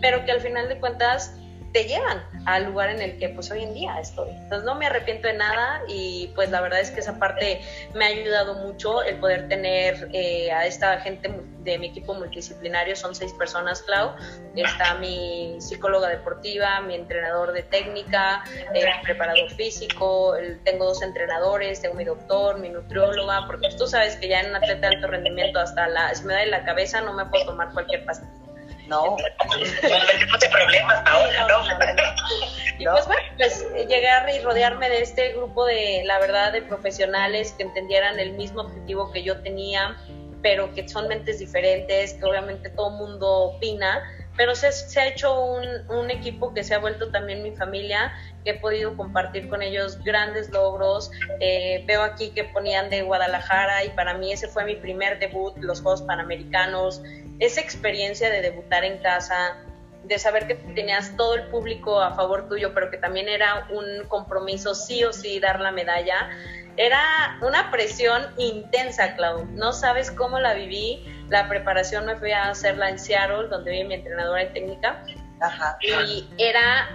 pero 0.00 0.24
que 0.24 0.32
al 0.32 0.40
final 0.40 0.68
de 0.68 0.78
cuentas 0.78 1.34
te 1.72 1.84
llevan 1.84 2.22
al 2.46 2.64
lugar 2.64 2.90
en 2.90 3.02
el 3.02 3.18
que 3.18 3.28
pues 3.28 3.50
hoy 3.50 3.62
en 3.62 3.74
día 3.74 3.98
estoy. 4.00 4.30
Entonces 4.30 4.64
no 4.64 4.74
me 4.74 4.86
arrepiento 4.86 5.28
de 5.28 5.34
nada 5.34 5.82
y 5.88 6.30
pues 6.34 6.50
la 6.50 6.60
verdad 6.60 6.80
es 6.80 6.90
que 6.90 7.00
esa 7.00 7.18
parte 7.18 7.60
me 7.94 8.04
ha 8.04 8.08
ayudado 8.08 8.54
mucho 8.54 9.02
el 9.02 9.18
poder 9.18 9.48
tener 9.48 10.08
eh, 10.12 10.50
a 10.50 10.66
esta 10.66 11.00
gente 11.00 11.30
de 11.64 11.78
mi 11.78 11.88
equipo 11.88 12.14
multidisciplinario, 12.14 12.96
son 12.96 13.14
seis 13.14 13.32
personas, 13.34 13.82
Clau, 13.82 14.14
está 14.56 14.94
mi 14.94 15.56
psicóloga 15.60 16.08
deportiva, 16.08 16.80
mi 16.80 16.94
entrenador 16.94 17.52
de 17.52 17.62
técnica, 17.62 18.42
eh, 18.74 18.86
mi 18.86 19.02
preparador 19.02 19.50
físico, 19.50 20.34
tengo 20.64 20.86
dos 20.86 21.02
entrenadores, 21.02 21.82
tengo 21.82 21.94
mi 21.94 22.04
doctor, 22.04 22.58
mi 22.58 22.70
nutrióloga, 22.70 23.46
porque 23.46 23.68
tú 23.76 23.86
sabes 23.86 24.16
que 24.16 24.28
ya 24.28 24.40
en 24.40 24.50
un 24.50 24.56
atleta 24.56 24.88
de 24.88 24.96
alto 24.96 25.08
rendimiento 25.08 25.60
hasta 25.60 25.88
la, 25.88 26.14
si 26.14 26.24
me 26.24 26.32
da 26.32 26.42
en 26.42 26.50
la 26.50 26.64
cabeza 26.64 27.02
no 27.02 27.12
me 27.12 27.26
puedo 27.26 27.46
tomar 27.46 27.72
cualquier 27.72 28.04
pastilla 28.06 28.47
no. 28.88 29.16
no 29.16 30.38
te 30.38 30.48
problemas 30.48 31.02
ahora, 31.06 31.46
¿no? 31.46 31.58
Y 32.78 32.84
pues 32.84 33.06
bueno, 33.06 33.22
pues 33.36 33.66
llegar 33.88 34.28
y 34.32 34.38
rodearme 34.38 34.88
de 34.88 35.02
este 35.02 35.32
grupo 35.32 35.66
de, 35.66 36.02
la 36.04 36.20
verdad, 36.20 36.52
de 36.52 36.62
profesionales 36.62 37.52
que 37.56 37.64
entendieran 37.64 38.20
el 38.20 38.34
mismo 38.34 38.60
objetivo 38.60 39.10
que 39.10 39.24
yo 39.24 39.40
tenía, 39.40 39.96
pero 40.42 40.72
que 40.72 40.88
son 40.88 41.08
mentes 41.08 41.40
diferentes, 41.40 42.14
que 42.14 42.24
obviamente 42.24 42.70
todo 42.70 42.90
el 42.90 42.94
mundo 42.94 43.26
opina, 43.26 44.00
pero 44.38 44.54
se, 44.54 44.68
ha 44.98 45.06
hecho 45.06 45.38
un, 45.38 45.66
un, 45.90 46.10
equipo 46.10 46.54
que 46.54 46.64
se 46.64 46.74
ha 46.74 46.78
vuelto 46.78 47.10
también 47.10 47.42
mi 47.42 47.50
familia, 47.50 48.14
que 48.44 48.52
he 48.52 48.54
podido 48.54 48.96
compartir 48.96 49.48
con 49.48 49.60
ellos 49.60 50.02
grandes 50.02 50.48
logros. 50.50 51.10
Eh, 51.40 51.84
veo 51.86 52.02
aquí 52.02 52.30
que 52.30 52.44
ponían 52.44 52.88
de 52.88 53.02
Guadalajara 53.02 53.84
y 53.84 53.90
para 53.90 54.14
mí 54.14 54.32
ese 54.32 54.48
fue 54.48 54.64
mi 54.64 54.76
primer 54.76 55.18
debut, 55.18 55.54
los 55.58 55.82
Juegos 55.82 56.02
Panamericanos 56.02 57.02
esa 57.38 57.60
experiencia 57.60 58.30
de 58.30 58.42
debutar 58.42 58.84
en 58.84 58.98
casa, 58.98 59.56
de 60.04 60.18
saber 60.18 60.46
que 60.46 60.54
tenías 60.54 61.16
todo 61.16 61.34
el 61.34 61.44
público 61.48 62.00
a 62.00 62.14
favor 62.14 62.48
tuyo, 62.48 62.72
pero 62.74 62.90
que 62.90 62.98
también 62.98 63.28
era 63.28 63.68
un 63.70 64.06
compromiso 64.08 64.74
sí 64.74 65.04
o 65.04 65.12
sí 65.12 65.38
dar 65.38 65.60
la 65.60 65.70
medalla, 65.70 66.30
era 66.76 67.38
una 67.42 67.70
presión 67.70 68.22
intensa, 68.36 69.14
Clau. 69.16 69.46
No 69.52 69.72
sabes 69.72 70.10
cómo 70.12 70.38
la 70.38 70.54
viví. 70.54 71.04
La 71.28 71.48
preparación 71.48 72.06
me 72.06 72.16
fui 72.16 72.32
a 72.32 72.50
hacerla 72.50 72.88
en 72.90 72.98
Seattle, 72.98 73.48
donde 73.48 73.70
vi 73.70 73.84
mi 73.84 73.94
entrenadora 73.94 74.44
de 74.44 74.50
técnica. 74.50 75.02
Ajá. 75.40 75.78
Y 75.82 76.28
era 76.38 76.88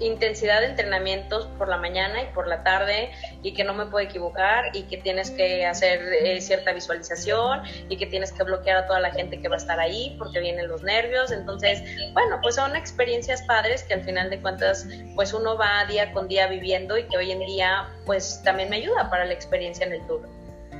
intensidad 0.00 0.60
de 0.60 0.66
entrenamientos 0.66 1.46
por 1.58 1.68
la 1.68 1.78
mañana 1.78 2.22
y 2.22 2.26
por 2.34 2.46
la 2.46 2.62
tarde 2.62 3.10
y 3.42 3.54
que 3.54 3.64
no 3.64 3.74
me 3.74 3.86
puedo 3.86 4.04
equivocar 4.04 4.64
y 4.74 4.82
que 4.84 4.98
tienes 4.98 5.30
que 5.30 5.64
hacer 5.64 6.00
eh, 6.20 6.40
cierta 6.40 6.72
visualización 6.72 7.62
y 7.88 7.96
que 7.96 8.06
tienes 8.06 8.32
que 8.32 8.42
bloquear 8.42 8.76
a 8.76 8.86
toda 8.86 9.00
la 9.00 9.10
gente 9.10 9.40
que 9.40 9.48
va 9.48 9.54
a 9.54 9.58
estar 9.58 9.80
ahí 9.80 10.14
porque 10.18 10.40
vienen 10.40 10.68
los 10.68 10.82
nervios. 10.82 11.32
Entonces, 11.32 11.82
bueno, 12.12 12.38
pues 12.42 12.56
son 12.56 12.76
experiencias 12.76 13.42
padres 13.42 13.84
que 13.84 13.94
al 13.94 14.04
final 14.04 14.30
de 14.30 14.40
cuentas 14.40 14.86
pues 15.14 15.32
uno 15.32 15.56
va 15.56 15.84
día 15.86 16.12
con 16.12 16.28
día 16.28 16.46
viviendo 16.46 16.98
y 16.98 17.04
que 17.04 17.16
hoy 17.16 17.30
en 17.30 17.40
día 17.40 17.88
pues 18.04 18.42
también 18.44 18.68
me 18.68 18.76
ayuda 18.76 19.08
para 19.10 19.24
la 19.24 19.32
experiencia 19.32 19.86
en 19.86 19.92
el 19.92 20.06
tour. 20.06 20.28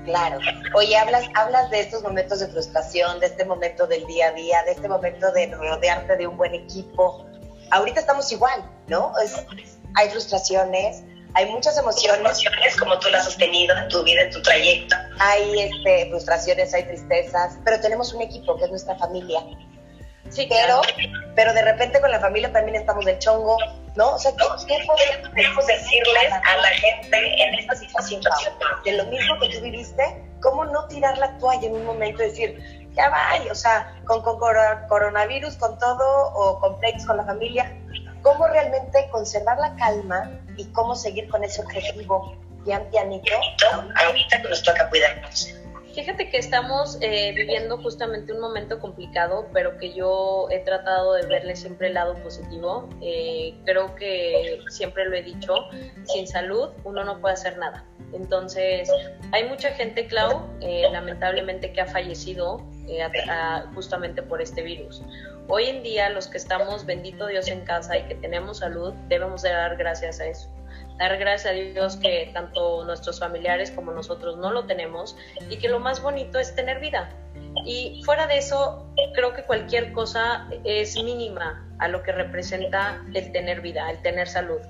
Claro. 0.06 0.38
Oye, 0.74 0.96
hablas, 0.96 1.26
hablas 1.34 1.68
de 1.70 1.80
estos 1.80 2.02
momentos 2.02 2.40
de 2.40 2.48
frustración, 2.48 3.20
de 3.20 3.26
este 3.26 3.44
momento 3.44 3.86
del 3.86 4.06
día 4.06 4.28
a 4.28 4.32
día, 4.32 4.62
de 4.64 4.72
este 4.72 4.88
momento 4.88 5.30
de 5.32 5.54
rodearte 5.54 6.16
de 6.16 6.26
un 6.26 6.36
buen 6.36 6.54
equipo 6.54 7.26
ahorita 7.70 8.00
estamos 8.00 8.30
igual, 8.32 8.64
¿no? 8.88 9.12
hay 9.94 10.10
frustraciones, 10.10 11.02
hay 11.34 11.46
muchas 11.50 11.78
emociones. 11.78 12.20
Emociones 12.20 12.76
como 12.76 12.98
tú 12.98 13.08
las 13.08 13.26
has 13.26 13.36
tenido 13.36 13.76
en 13.76 13.88
tu 13.88 14.02
vida, 14.02 14.22
en 14.22 14.30
tu 14.30 14.42
trayecto. 14.42 14.94
Hay 15.18 15.60
este, 15.60 16.08
frustraciones, 16.10 16.72
hay 16.74 16.84
tristezas, 16.84 17.58
pero 17.64 17.80
tenemos 17.80 18.12
un 18.12 18.22
equipo 18.22 18.56
que 18.56 18.64
es 18.64 18.70
nuestra 18.70 18.96
familia. 18.96 19.40
Sí, 20.30 20.46
pero, 20.48 20.80
pero 21.34 21.52
de 21.52 21.62
repente 21.62 22.00
con 22.00 22.10
la 22.10 22.20
familia 22.20 22.52
también 22.52 22.76
estamos 22.76 23.04
del 23.04 23.18
chongo, 23.18 23.56
¿no? 23.94 24.14
O 24.14 24.18
sea, 24.18 24.32
¿qué, 24.32 24.84
podemos 24.86 25.66
decirles 25.66 26.32
a 26.32 26.56
la 26.56 26.68
gente 26.68 27.42
en 27.42 27.54
esta 27.54 27.74
situación? 27.76 28.20
De 28.84 28.92
lo 28.92 29.04
mismo 29.06 29.38
que 29.40 29.48
tú 29.50 29.60
viviste, 29.62 30.22
¿cómo 30.40 30.64
no 30.64 30.86
tirar 30.88 31.16
la 31.18 31.36
toalla 31.38 31.66
en 31.66 31.74
un 31.74 31.84
momento 31.84 32.22
y 32.22 32.28
decir, 32.28 32.88
ya 32.94 33.08
va, 33.10 33.34
o 33.50 33.54
sea, 33.54 33.94
con, 34.04 34.22
con, 34.22 34.38
coronavirus, 34.88 35.56
con 35.56 35.78
todo, 35.78 36.32
o 36.34 36.58
con 36.60 36.76
con 37.06 37.16
la 37.16 37.24
familia, 37.24 37.72
cómo 38.22 38.46
realmente 38.48 39.08
conservar 39.10 39.58
la 39.58 39.74
calma 39.76 40.30
y 40.56 40.64
cómo 40.72 40.94
seguir 40.94 41.28
con 41.28 41.44
ese 41.44 41.60
objetivo 41.62 42.36
pian 42.64 42.84
pianito. 42.90 43.32
Ahorita 44.04 44.42
que 44.42 44.48
nos 44.48 44.62
toca 44.62 44.88
cuidarnos. 44.88 45.54
Fíjate 45.96 46.28
que 46.28 46.36
estamos 46.36 46.98
eh, 47.00 47.32
viviendo 47.34 47.78
justamente 47.78 48.30
un 48.30 48.38
momento 48.38 48.78
complicado, 48.80 49.48
pero 49.54 49.78
que 49.78 49.94
yo 49.94 50.46
he 50.50 50.58
tratado 50.58 51.14
de 51.14 51.26
verle 51.26 51.56
siempre 51.56 51.86
el 51.86 51.94
lado 51.94 52.14
positivo. 52.22 52.86
Eh, 53.00 53.54
creo 53.64 53.94
que 53.94 54.60
siempre 54.68 55.06
lo 55.06 55.16
he 55.16 55.22
dicho, 55.22 55.54
sin 56.04 56.28
salud 56.28 56.68
uno 56.84 57.02
no 57.02 57.18
puede 57.18 57.32
hacer 57.32 57.56
nada. 57.56 57.86
Entonces, 58.12 58.90
hay 59.32 59.48
mucha 59.48 59.70
gente, 59.70 60.06
Clau, 60.06 60.46
eh, 60.60 60.86
lamentablemente 60.92 61.72
que 61.72 61.80
ha 61.80 61.86
fallecido 61.86 62.62
justamente 63.74 64.22
por 64.22 64.42
este 64.42 64.62
virus. 64.62 65.02
Hoy 65.48 65.64
en 65.64 65.82
día, 65.82 66.10
los 66.10 66.28
que 66.28 66.36
estamos, 66.36 66.84
bendito 66.84 67.26
Dios, 67.26 67.48
en 67.48 67.62
casa 67.62 67.96
y 67.96 68.02
que 68.02 68.16
tenemos 68.16 68.58
salud, 68.58 68.92
debemos 69.08 69.40
de 69.40 69.48
dar 69.48 69.78
gracias 69.78 70.20
a 70.20 70.26
eso 70.26 70.55
dar 70.98 71.18
gracias 71.18 71.52
a 71.52 71.54
Dios 71.54 71.96
que 71.96 72.30
tanto 72.32 72.84
nuestros 72.84 73.20
familiares 73.20 73.70
como 73.70 73.92
nosotros 73.92 74.36
no 74.36 74.50
lo 74.52 74.66
tenemos 74.66 75.16
y 75.50 75.58
que 75.58 75.68
lo 75.68 75.80
más 75.80 76.02
bonito 76.02 76.38
es 76.38 76.54
tener 76.54 76.80
vida. 76.80 77.10
Y 77.64 78.02
fuera 78.04 78.26
de 78.26 78.38
eso, 78.38 78.92
creo 79.14 79.34
que 79.34 79.44
cualquier 79.44 79.92
cosa 79.92 80.48
es 80.64 80.94
mínima 81.02 81.65
a 81.78 81.88
lo 81.88 82.02
que 82.02 82.12
representa 82.12 83.02
el 83.14 83.32
tener 83.32 83.60
vida, 83.60 83.90
el 83.90 84.00
tener 84.02 84.28
salud. 84.28 84.60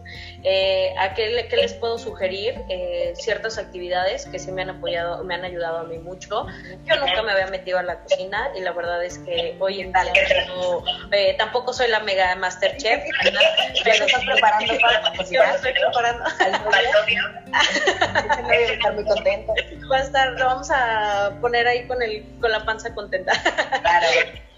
Eh, 0.42 0.94
¿A 0.98 1.14
qué, 1.14 1.28
les 1.28 1.74
puedo 1.74 1.98
sugerir? 1.98 2.54
Eh, 2.68 3.12
ciertas 3.16 3.58
actividades 3.58 4.26
que 4.26 4.38
sí 4.38 4.50
me 4.52 4.62
han 4.62 4.70
apoyado, 4.70 5.22
me 5.24 5.34
han 5.34 5.44
ayudado 5.44 5.78
a 5.78 5.84
mí 5.84 5.98
mucho. 5.98 6.46
Yo 6.84 6.96
nunca 6.96 7.22
me 7.22 7.32
había 7.32 7.46
metido 7.46 7.78
a 7.78 7.82
la 7.82 8.00
cocina 8.00 8.50
y 8.56 8.60
la 8.60 8.72
verdad 8.72 9.04
es 9.04 9.18
que 9.18 9.56
hoy 9.58 9.80
en 9.80 9.92
día 9.92 10.12
eh, 11.12 11.34
tampoco 11.38 11.72
soy 11.72 11.88
la 11.88 12.00
mega 12.00 12.34
master 12.36 12.76
chef. 12.76 13.04
Pero 13.84 14.04
estás 14.04 14.24
preparando 14.24 14.74
para 14.80 15.12
cocinar. 15.16 15.54
estoy 15.56 15.72
preparando. 15.72 16.24
estar 18.50 18.94
muy 18.94 19.04
contento. 19.04 19.52
Va 19.90 19.98
a 19.98 20.00
estar, 20.00 20.32
lo 20.32 20.46
vamos 20.46 20.70
a 20.70 21.32
poner 21.40 21.66
ahí 21.66 21.86
con 21.86 22.02
el, 22.02 22.24
con 22.40 22.50
la 22.50 22.64
panza 22.64 22.94
contenta. 22.94 23.32
Claro. 23.86 24.06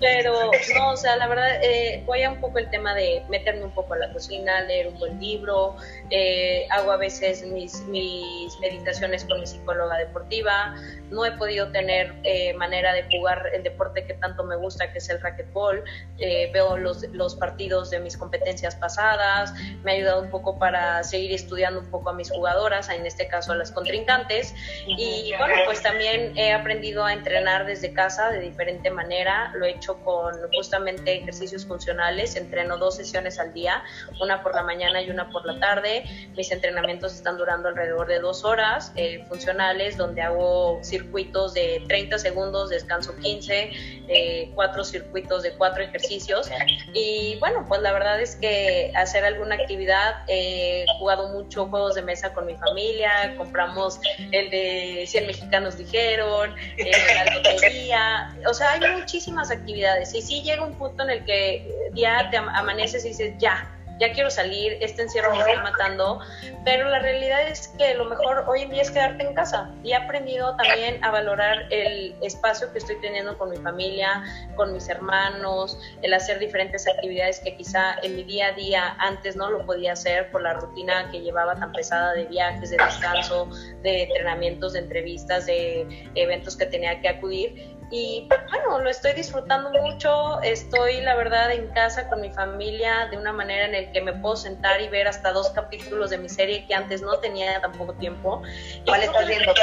Pero 0.00 0.50
no, 0.76 0.90
o 0.90 0.96
sea, 0.96 1.16
la 1.16 1.26
verdad, 1.26 1.60
eh, 1.62 2.02
voy 2.06 2.22
a 2.22 2.28
un 2.38 2.40
poco 2.40 2.58
el 2.58 2.70
tema 2.70 2.94
de 2.94 3.24
meterme 3.28 3.64
un 3.64 3.72
poco 3.72 3.94
a 3.94 3.98
la 3.98 4.12
cocina, 4.12 4.62
leer 4.62 4.88
un 4.88 4.98
buen 4.98 5.20
libro, 5.20 5.74
eh, 6.10 6.66
hago 6.70 6.92
a 6.92 6.96
veces 6.96 7.44
mis, 7.44 7.80
mis 7.88 8.58
meditaciones 8.60 9.24
con 9.24 9.40
mi 9.40 9.46
psicóloga 9.46 9.96
deportiva, 9.98 10.76
no 11.10 11.24
he 11.24 11.32
podido 11.32 11.70
tener 11.70 12.14
eh, 12.24 12.54
manera 12.54 12.92
de 12.92 13.04
jugar 13.04 13.50
el 13.54 13.62
deporte 13.62 14.04
que 14.04 14.14
tanto 14.14 14.44
me 14.44 14.56
gusta, 14.56 14.92
que 14.92 14.98
es 14.98 15.08
el 15.08 15.20
racquetball, 15.20 15.82
eh, 16.18 16.50
veo 16.52 16.76
los, 16.76 17.02
los 17.12 17.34
partidos 17.34 17.90
de 17.90 18.00
mis 18.00 18.16
competencias 18.16 18.76
pasadas, 18.76 19.54
me 19.82 19.92
ha 19.92 19.94
ayudado 19.94 20.22
un 20.22 20.30
poco 20.30 20.58
para 20.58 21.02
seguir 21.04 21.32
estudiando 21.32 21.80
un 21.80 21.90
poco 21.90 22.10
a 22.10 22.12
mis 22.12 22.30
jugadoras, 22.30 22.88
en 22.88 23.06
este 23.06 23.28
caso 23.28 23.52
a 23.52 23.56
las 23.56 23.72
contrincantes, 23.72 24.54
y 24.86 25.32
bueno, 25.38 25.54
pues 25.66 25.82
también 25.82 26.36
he 26.36 26.52
aprendido 26.52 27.04
a 27.04 27.12
entrenar 27.12 27.66
desde 27.66 27.92
casa 27.92 28.30
de 28.30 28.40
diferente 28.40 28.90
manera, 28.90 29.52
lo 29.54 29.66
he 29.66 29.70
hecho 29.70 29.96
con 30.04 30.34
justamente 30.52 31.16
ejercicios 31.16 31.66
funcionales, 31.66 32.36
entreno 32.36 32.78
dos 32.78 32.96
sesiones 32.96 33.38
al 33.38 33.52
día, 33.52 33.82
una 34.20 34.42
por 34.42 34.54
la 34.54 34.62
mañana 34.62 35.02
y 35.02 35.10
una 35.10 35.30
por 35.30 35.44
la 35.46 35.58
tarde. 35.60 36.04
Mis 36.36 36.50
entrenamientos 36.52 37.14
están 37.14 37.36
durando 37.38 37.68
alrededor 37.68 38.06
de 38.06 38.20
dos 38.20 38.44
horas 38.44 38.92
eh, 38.96 39.24
funcionales, 39.28 39.96
donde 39.96 40.22
hago 40.22 40.78
circuitos 40.98 41.54
de 41.54 41.82
30 41.88 42.18
segundos, 42.18 42.70
descanso 42.70 43.14
15, 43.16 43.70
eh, 44.08 44.50
cuatro 44.54 44.84
circuitos 44.84 45.42
de 45.42 45.52
cuatro 45.52 45.82
ejercicios. 45.82 46.48
Y 46.92 47.36
bueno, 47.40 47.64
pues 47.68 47.80
la 47.82 47.92
verdad 47.92 48.20
es 48.20 48.36
que 48.36 48.92
hacer 48.96 49.24
alguna 49.24 49.54
actividad, 49.54 50.22
he 50.28 50.84
jugado 50.98 51.28
mucho 51.28 51.66
juegos 51.66 51.94
de 51.94 52.02
mesa 52.02 52.32
con 52.32 52.46
mi 52.46 52.56
familia, 52.56 53.34
compramos 53.36 54.00
el 54.32 54.50
de 54.50 55.04
100 55.06 55.26
mexicanos 55.26 55.76
dijeron, 55.76 56.54
eh, 56.76 56.90
la 57.14 57.34
lotería, 57.34 58.36
o 58.48 58.54
sea, 58.54 58.72
hay 58.72 58.80
muchísimas 58.98 59.50
actividades. 59.50 60.14
Y 60.14 60.22
sí 60.22 60.42
llega 60.42 60.64
un 60.64 60.74
punto 60.74 61.04
en 61.04 61.10
el 61.10 61.24
que 61.24 61.90
ya 61.94 62.28
te 62.30 62.36
amaneces 62.36 63.04
y 63.04 63.08
dices, 63.08 63.34
ya, 63.38 63.77
ya 63.98 64.12
quiero 64.12 64.30
salir, 64.30 64.78
este 64.80 65.02
encierro 65.02 65.32
me 65.32 65.38
está 65.38 65.62
matando, 65.62 66.20
pero 66.64 66.88
la 66.88 67.00
realidad 67.00 67.48
es 67.48 67.68
que 67.78 67.94
lo 67.94 68.04
mejor 68.04 68.44
hoy 68.46 68.62
en 68.62 68.70
día 68.70 68.82
es 68.82 68.90
quedarte 68.90 69.24
en 69.24 69.34
casa. 69.34 69.70
Y 69.82 69.92
he 69.92 69.96
aprendido 69.96 70.56
también 70.56 71.02
a 71.04 71.10
valorar 71.10 71.66
el 71.70 72.14
espacio 72.22 72.72
que 72.72 72.78
estoy 72.78 73.00
teniendo 73.00 73.36
con 73.36 73.50
mi 73.50 73.56
familia, 73.56 74.22
con 74.56 74.72
mis 74.72 74.88
hermanos, 74.88 75.78
el 76.02 76.14
hacer 76.14 76.38
diferentes 76.38 76.86
actividades 76.86 77.40
que 77.40 77.56
quizá 77.56 77.96
en 78.02 78.16
mi 78.16 78.24
día 78.24 78.48
a 78.48 78.52
día 78.52 78.96
antes 78.98 79.36
no 79.36 79.50
lo 79.50 79.64
podía 79.66 79.92
hacer 79.92 80.30
por 80.30 80.42
la 80.42 80.54
rutina 80.54 81.10
que 81.10 81.20
llevaba 81.20 81.54
tan 81.56 81.72
pesada 81.72 82.12
de 82.12 82.24
viajes, 82.26 82.70
de 82.70 82.76
descanso, 82.76 83.48
de 83.82 84.04
entrenamientos, 84.04 84.74
de 84.74 84.80
entrevistas, 84.80 85.46
de 85.46 86.10
eventos 86.14 86.56
que 86.56 86.66
tenía 86.66 87.00
que 87.00 87.08
acudir 87.08 87.77
y 87.90 88.28
bueno, 88.50 88.80
lo 88.80 88.90
estoy 88.90 89.12
disfrutando 89.14 89.70
mucho, 89.70 90.42
estoy 90.42 91.00
la 91.00 91.14
verdad 91.14 91.50
en 91.52 91.68
casa 91.68 92.08
con 92.08 92.20
mi 92.20 92.30
familia 92.30 93.06
de 93.10 93.16
una 93.16 93.32
manera 93.32 93.64
en 93.64 93.74
el 93.74 93.92
que 93.92 94.02
me 94.02 94.12
puedo 94.12 94.36
sentar 94.36 94.80
y 94.80 94.88
ver 94.88 95.08
hasta 95.08 95.32
dos 95.32 95.50
capítulos 95.50 96.10
de 96.10 96.18
mi 96.18 96.28
serie 96.28 96.66
que 96.66 96.74
antes 96.74 97.00
no 97.00 97.18
tenía 97.18 97.60
tan 97.60 97.72
poco 97.72 97.94
tiempo. 97.94 98.42
¿Cuál 98.84 99.02
estás 99.02 99.26
viendo? 99.26 99.54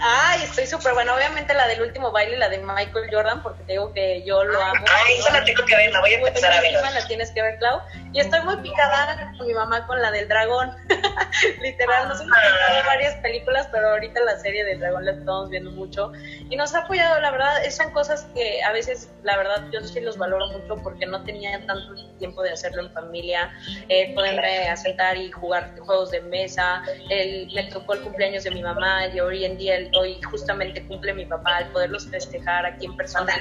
Ay, 0.00 0.42
estoy 0.44 0.66
súper 0.66 0.94
bueno, 0.94 1.14
obviamente 1.14 1.52
la 1.52 1.66
del 1.66 1.82
último 1.82 2.10
baile, 2.12 2.38
la 2.38 2.48
de 2.48 2.58
Michael 2.58 3.10
Jordan, 3.12 3.42
porque 3.42 3.62
te 3.64 3.72
digo 3.72 3.92
que 3.92 4.24
yo 4.24 4.42
lo 4.44 4.62
amo. 4.62 4.84
Ay, 5.04 5.16
esa 5.18 5.32
la 5.32 5.44
tengo 5.44 5.64
que 5.66 5.76
ver, 5.76 5.92
la 5.92 6.00
voy 6.00 6.14
a 6.14 6.18
empezar 6.18 6.52
a 6.52 6.60
ver. 6.60 6.72
La 6.72 7.06
tienes 7.06 7.30
que 7.32 7.42
ver, 7.42 7.58
Clau. 7.58 7.80
Y 8.14 8.20
estoy 8.20 8.40
muy 8.42 8.56
picada 8.58 9.34
con 9.36 9.44
mi 9.44 9.54
mamá 9.54 9.84
con 9.88 10.00
la 10.00 10.12
del 10.12 10.28
dragón. 10.28 10.70
Literal, 11.60 12.08
nos 12.08 12.20
hemos 12.20 12.36
visto 12.36 12.86
varias 12.86 13.14
películas, 13.16 13.68
pero 13.72 13.90
ahorita 13.90 14.20
la 14.20 14.38
serie 14.38 14.64
del 14.64 14.78
dragón 14.78 15.04
la 15.04 15.12
estamos 15.12 15.50
viendo 15.50 15.72
mucho. 15.72 16.12
Y 16.48 16.54
nos 16.54 16.76
ha 16.76 16.82
apoyado 16.84 17.20
la 17.20 17.32
verdad, 17.32 17.68
son 17.70 17.90
cosas 17.90 18.24
que 18.32 18.62
a 18.62 18.70
veces, 18.70 19.10
la 19.24 19.36
verdad, 19.36 19.64
yo 19.72 19.80
sí 19.80 20.00
los 20.00 20.16
valoro 20.16 20.46
mucho 20.46 20.76
porque 20.84 21.06
no 21.06 21.24
tenía 21.24 21.66
tanto 21.66 21.92
tiempo 22.20 22.42
de 22.42 22.52
hacerlo 22.52 22.82
en 22.82 22.92
familia, 22.92 23.52
eh, 23.88 24.14
poderme 24.14 24.68
a 24.68 24.76
sentar 24.76 25.16
y 25.16 25.32
jugar 25.32 25.76
juegos 25.76 26.12
de 26.12 26.20
mesa. 26.20 26.84
El, 27.10 27.52
me 27.52 27.64
tocó 27.64 27.94
el 27.94 28.02
cumpleaños 28.02 28.44
de 28.44 28.52
mi 28.52 28.62
mamá 28.62 29.08
y 29.08 29.18
hoy 29.18 29.44
en 29.44 29.58
día, 29.58 29.76
hoy 29.98 30.22
justamente 30.22 30.86
cumple 30.86 31.14
mi 31.14 31.26
papá, 31.26 31.56
al 31.56 31.72
poderlos 31.72 32.08
festejar 32.08 32.64
aquí 32.64 32.86
en 32.86 32.96
persona. 32.96 33.34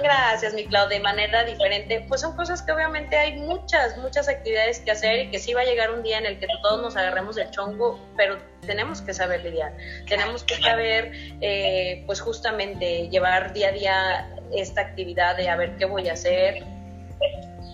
Gracias, 0.00 0.54
mi 0.54 0.66
Clau, 0.66 0.88
de 0.88 1.00
manera 1.00 1.42
diferente. 1.42 2.04
Pues 2.08 2.20
son 2.20 2.36
cosas 2.36 2.62
que 2.62 2.70
obviamente 2.70 2.91
hay 2.94 3.36
muchas, 3.38 3.96
muchas 3.98 4.28
actividades 4.28 4.80
que 4.80 4.90
hacer 4.90 5.20
y 5.20 5.30
que 5.30 5.38
sí 5.38 5.54
va 5.54 5.62
a 5.62 5.64
llegar 5.64 5.90
un 5.90 6.02
día 6.02 6.18
en 6.18 6.26
el 6.26 6.38
que 6.38 6.46
todos 6.62 6.80
nos 6.82 6.96
agarremos 6.96 7.36
del 7.36 7.50
chongo, 7.50 7.98
pero 8.16 8.38
tenemos 8.66 9.02
que 9.02 9.14
saber 9.14 9.42
lidiar, 9.42 9.72
tenemos 10.08 10.44
que 10.44 10.56
saber, 10.56 11.12
eh, 11.40 12.02
pues 12.06 12.20
justamente 12.20 13.08
llevar 13.08 13.52
día 13.52 13.68
a 13.68 13.72
día 13.72 14.28
esta 14.52 14.82
actividad 14.82 15.36
de 15.36 15.48
a 15.48 15.56
ver 15.56 15.76
qué 15.76 15.84
voy 15.84 16.08
a 16.08 16.14
hacer, 16.14 16.64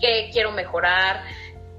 qué 0.01 0.29
quiero 0.31 0.51
mejorar. 0.51 1.23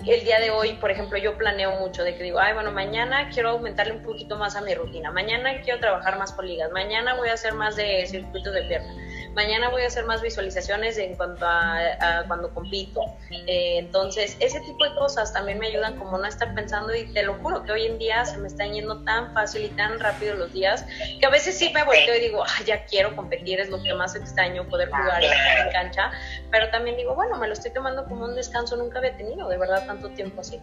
El 0.06 0.24
día 0.24 0.40
de 0.40 0.50
hoy, 0.50 0.74
por 0.74 0.90
ejemplo, 0.90 1.18
yo 1.18 1.36
planeo 1.36 1.72
mucho 1.78 2.02
de 2.02 2.16
que 2.16 2.22
digo, 2.22 2.38
ay, 2.38 2.54
bueno, 2.54 2.72
mañana 2.72 3.28
quiero 3.28 3.50
aumentarle 3.50 3.92
un 3.92 4.02
poquito 4.02 4.36
más 4.36 4.56
a 4.56 4.62
mi 4.62 4.74
rutina, 4.74 5.10
mañana 5.10 5.60
quiero 5.60 5.78
trabajar 5.78 6.18
más 6.18 6.32
con 6.32 6.46
ligas, 6.46 6.70
mañana 6.72 7.14
voy 7.16 7.28
a 7.28 7.34
hacer 7.34 7.52
más 7.52 7.76
de 7.76 8.06
circuitos 8.06 8.54
de 8.54 8.62
pierna 8.62 9.09
mañana 9.34 9.68
voy 9.70 9.82
a 9.82 9.86
hacer 9.86 10.04
más 10.06 10.22
visualizaciones 10.22 10.98
en 10.98 11.16
cuanto 11.16 11.46
a, 11.46 12.24
cuando 12.26 12.52
compito. 12.52 13.00
Eh, 13.30 13.78
entonces, 13.78 14.36
ese 14.40 14.60
tipo 14.60 14.84
de 14.84 14.94
cosas 14.94 15.32
también 15.32 15.58
me 15.58 15.68
ayudan 15.68 15.96
como 15.98 16.18
no 16.18 16.26
estar 16.26 16.54
pensando 16.54 16.94
y 16.94 17.12
te 17.12 17.22
lo 17.22 17.34
juro 17.34 17.62
que 17.64 17.72
hoy 17.72 17.86
en 17.86 17.98
día 17.98 18.24
se 18.24 18.38
me 18.38 18.48
están 18.48 18.72
yendo 18.72 19.02
tan 19.04 19.32
fácil 19.32 19.64
y 19.64 19.68
tan 19.68 19.98
rápido 20.00 20.34
los 20.34 20.52
días 20.52 20.84
que 21.18 21.26
a 21.26 21.30
veces 21.30 21.56
sí 21.56 21.70
me 21.72 21.84
volteo 21.84 22.16
y 22.16 22.20
digo, 22.20 22.44
ya 22.66 22.84
quiero 22.84 23.14
competir, 23.14 23.60
es 23.60 23.70
lo 23.70 23.82
que 23.82 23.94
más 23.94 24.14
extraño, 24.14 24.68
poder 24.68 24.90
jugar 24.90 25.22
en 25.22 25.72
cancha, 25.72 26.10
pero 26.50 26.68
también 26.70 26.96
digo, 26.96 27.14
bueno, 27.14 27.36
me 27.36 27.46
lo 27.46 27.52
estoy 27.52 27.72
tomando 27.72 28.04
como 28.04 28.24
un 28.24 28.34
descanso, 28.34 28.76
nunca 28.76 28.98
había 28.98 29.16
tenido 29.16 29.48
de 29.48 29.58
verdad 29.58 29.86
tanto 29.86 30.10
tiempo 30.10 30.40
así. 30.40 30.60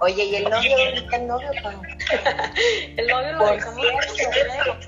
Oye, 0.00 0.24
¿y 0.24 0.34
el 0.36 0.44
novio? 0.44 0.76
¿Dónde 0.76 1.00
está 1.00 1.16
el 1.16 1.26
novio, 1.26 1.50
El 2.96 3.06
novio 3.06 3.32
lo 3.32 3.46
dejamos 3.46 3.86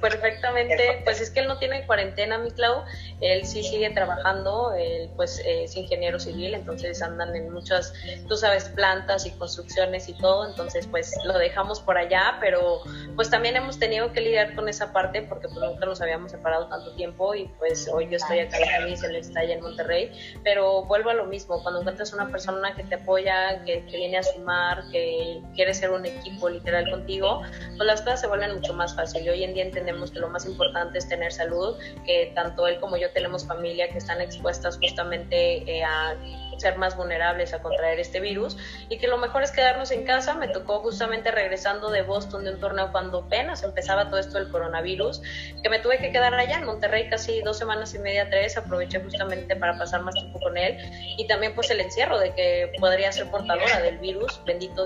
perfectamente. 0.00 1.02
Pues 1.04 1.20
es 1.20 1.30
que 1.30 1.40
él 1.40 1.48
no 1.48 1.58
tiene 1.58 1.86
cuarentena, 1.86 2.38
mi 2.38 2.50
Clau. 2.50 2.84
Él 3.20 3.46
sí 3.46 3.62
sigue 3.62 3.90
trabajando. 3.90 4.74
Él, 4.74 5.10
pues, 5.16 5.40
es 5.46 5.76
ingeniero 5.76 6.18
civil, 6.18 6.54
entonces 6.54 7.00
andan 7.02 7.34
en 7.36 7.52
muchas, 7.52 7.92
tú 8.28 8.36
sabes, 8.36 8.64
plantas 8.70 9.26
y 9.26 9.30
construcciones 9.32 10.08
y 10.08 10.14
todo. 10.14 10.48
Entonces, 10.48 10.86
pues, 10.86 11.14
lo 11.24 11.38
dejamos 11.38 11.80
por 11.80 11.96
allá, 11.96 12.38
pero 12.40 12.82
pues 13.14 13.30
también 13.30 13.56
hemos 13.56 13.78
tenido 13.78 14.12
que 14.12 14.20
lidiar 14.20 14.54
con 14.54 14.68
esa 14.68 14.92
parte 14.92 15.22
porque 15.22 15.48
pues 15.48 15.60
nunca 15.60 15.86
nos 15.86 16.00
habíamos 16.00 16.32
separado 16.32 16.68
tanto 16.68 16.94
tiempo 16.94 17.34
y 17.34 17.46
pues 17.58 17.88
hoy 17.88 18.08
yo 18.10 18.16
estoy 18.16 18.40
acá 18.40 18.58
en 18.58 18.88
y 18.88 18.92
él 18.92 19.16
está 19.16 19.40
allá 19.40 19.54
en 19.54 19.60
Monterrey. 19.60 20.10
Pero 20.42 20.84
vuelvo 20.84 21.10
a 21.10 21.14
lo 21.14 21.26
mismo, 21.26 21.62
cuando 21.62 21.80
encuentras 21.80 22.12
una 22.12 22.28
persona 22.28 22.74
que 22.74 22.84
te 22.84 22.96
apoya, 22.96 23.62
que, 23.64 23.84
que 23.86 23.96
viene 23.96 24.18
a 24.18 24.22
sumar, 24.22 24.84
que 24.94 25.42
quiere 25.57 25.74
ser 25.74 25.90
un 25.90 26.07
equipo 26.07 26.48
literal 26.48 26.88
contigo, 26.88 27.42
pues 27.76 27.85
las 27.85 28.00
cosas 28.02 28.20
se 28.20 28.28
vuelven 28.28 28.54
mucho 28.54 28.72
más 28.74 28.94
fáciles. 28.94 29.26
Y 29.26 29.28
hoy 29.28 29.42
en 29.42 29.52
día 29.52 29.64
entendemos 29.64 30.12
que 30.12 30.20
lo 30.20 30.28
más 30.28 30.46
importante 30.46 30.98
es 30.98 31.09
tener 31.09 31.33
salud, 31.33 31.76
que 32.07 32.30
tanto 32.37 32.68
él 32.68 32.78
como 32.78 32.96
yo 32.96 33.11
tenemos 33.11 33.44
familia 33.44 33.88
que 33.88 33.98
están 33.98 34.20
expuestas 34.20 34.78
justamente 34.78 35.68
eh, 35.68 35.83
a 35.83 36.14
ser 36.59 36.78
más 36.78 36.96
vulnerables 36.96 37.52
a 37.52 37.61
contraer 37.61 37.98
este 37.98 38.20
virus 38.20 38.57
y 38.88 38.98
que 38.98 39.09
lo 39.09 39.18
mejor 39.18 39.42
es 39.42 39.50
quedarnos 39.50 39.90
en 39.90 40.04
casa. 40.04 40.35
Me 40.35 40.48
tocó 40.48 40.80
justamente 40.80 41.30
regresando 41.30 41.90
de 41.90 42.02
Boston 42.02 42.44
de 42.44 42.52
un 42.52 42.61
torneo 42.61 42.92
cuando 42.92 43.24
apenas 43.24 43.62
empezaba 43.62 44.09
todo 44.09 44.20
esto 44.20 44.38
del 44.38 44.50
coronavirus, 44.50 45.22
que 45.62 45.68
me 45.68 45.78
tuve 45.78 45.98
que 45.98 46.12
quedar 46.12 46.35
allá 46.35 46.59
en 46.59 46.64
Monterrey 46.64 47.09
casi 47.09 47.40
dos 47.42 47.59
semanas 47.59 47.94
y 47.94 47.98
media, 47.98 48.28
tres. 48.30 48.57
Aproveché 48.57 49.00
justamente 49.00 49.57
para 49.57 49.76
pasar 49.78 50.02
más 50.02 50.14
tiempo 50.14 50.38
con 50.40 50.57
él 50.57 50.76
y 51.18 51.26
también 51.26 51.54
pues 51.54 51.70
el 51.70 51.80
encierro 51.80 52.18
de 52.18 52.35
que 52.35 52.72
podría 52.78 53.11
ser 53.12 53.30
portadora 53.30 53.80
del 53.80 53.98
virus. 53.98 54.40
Bendito 54.44 54.83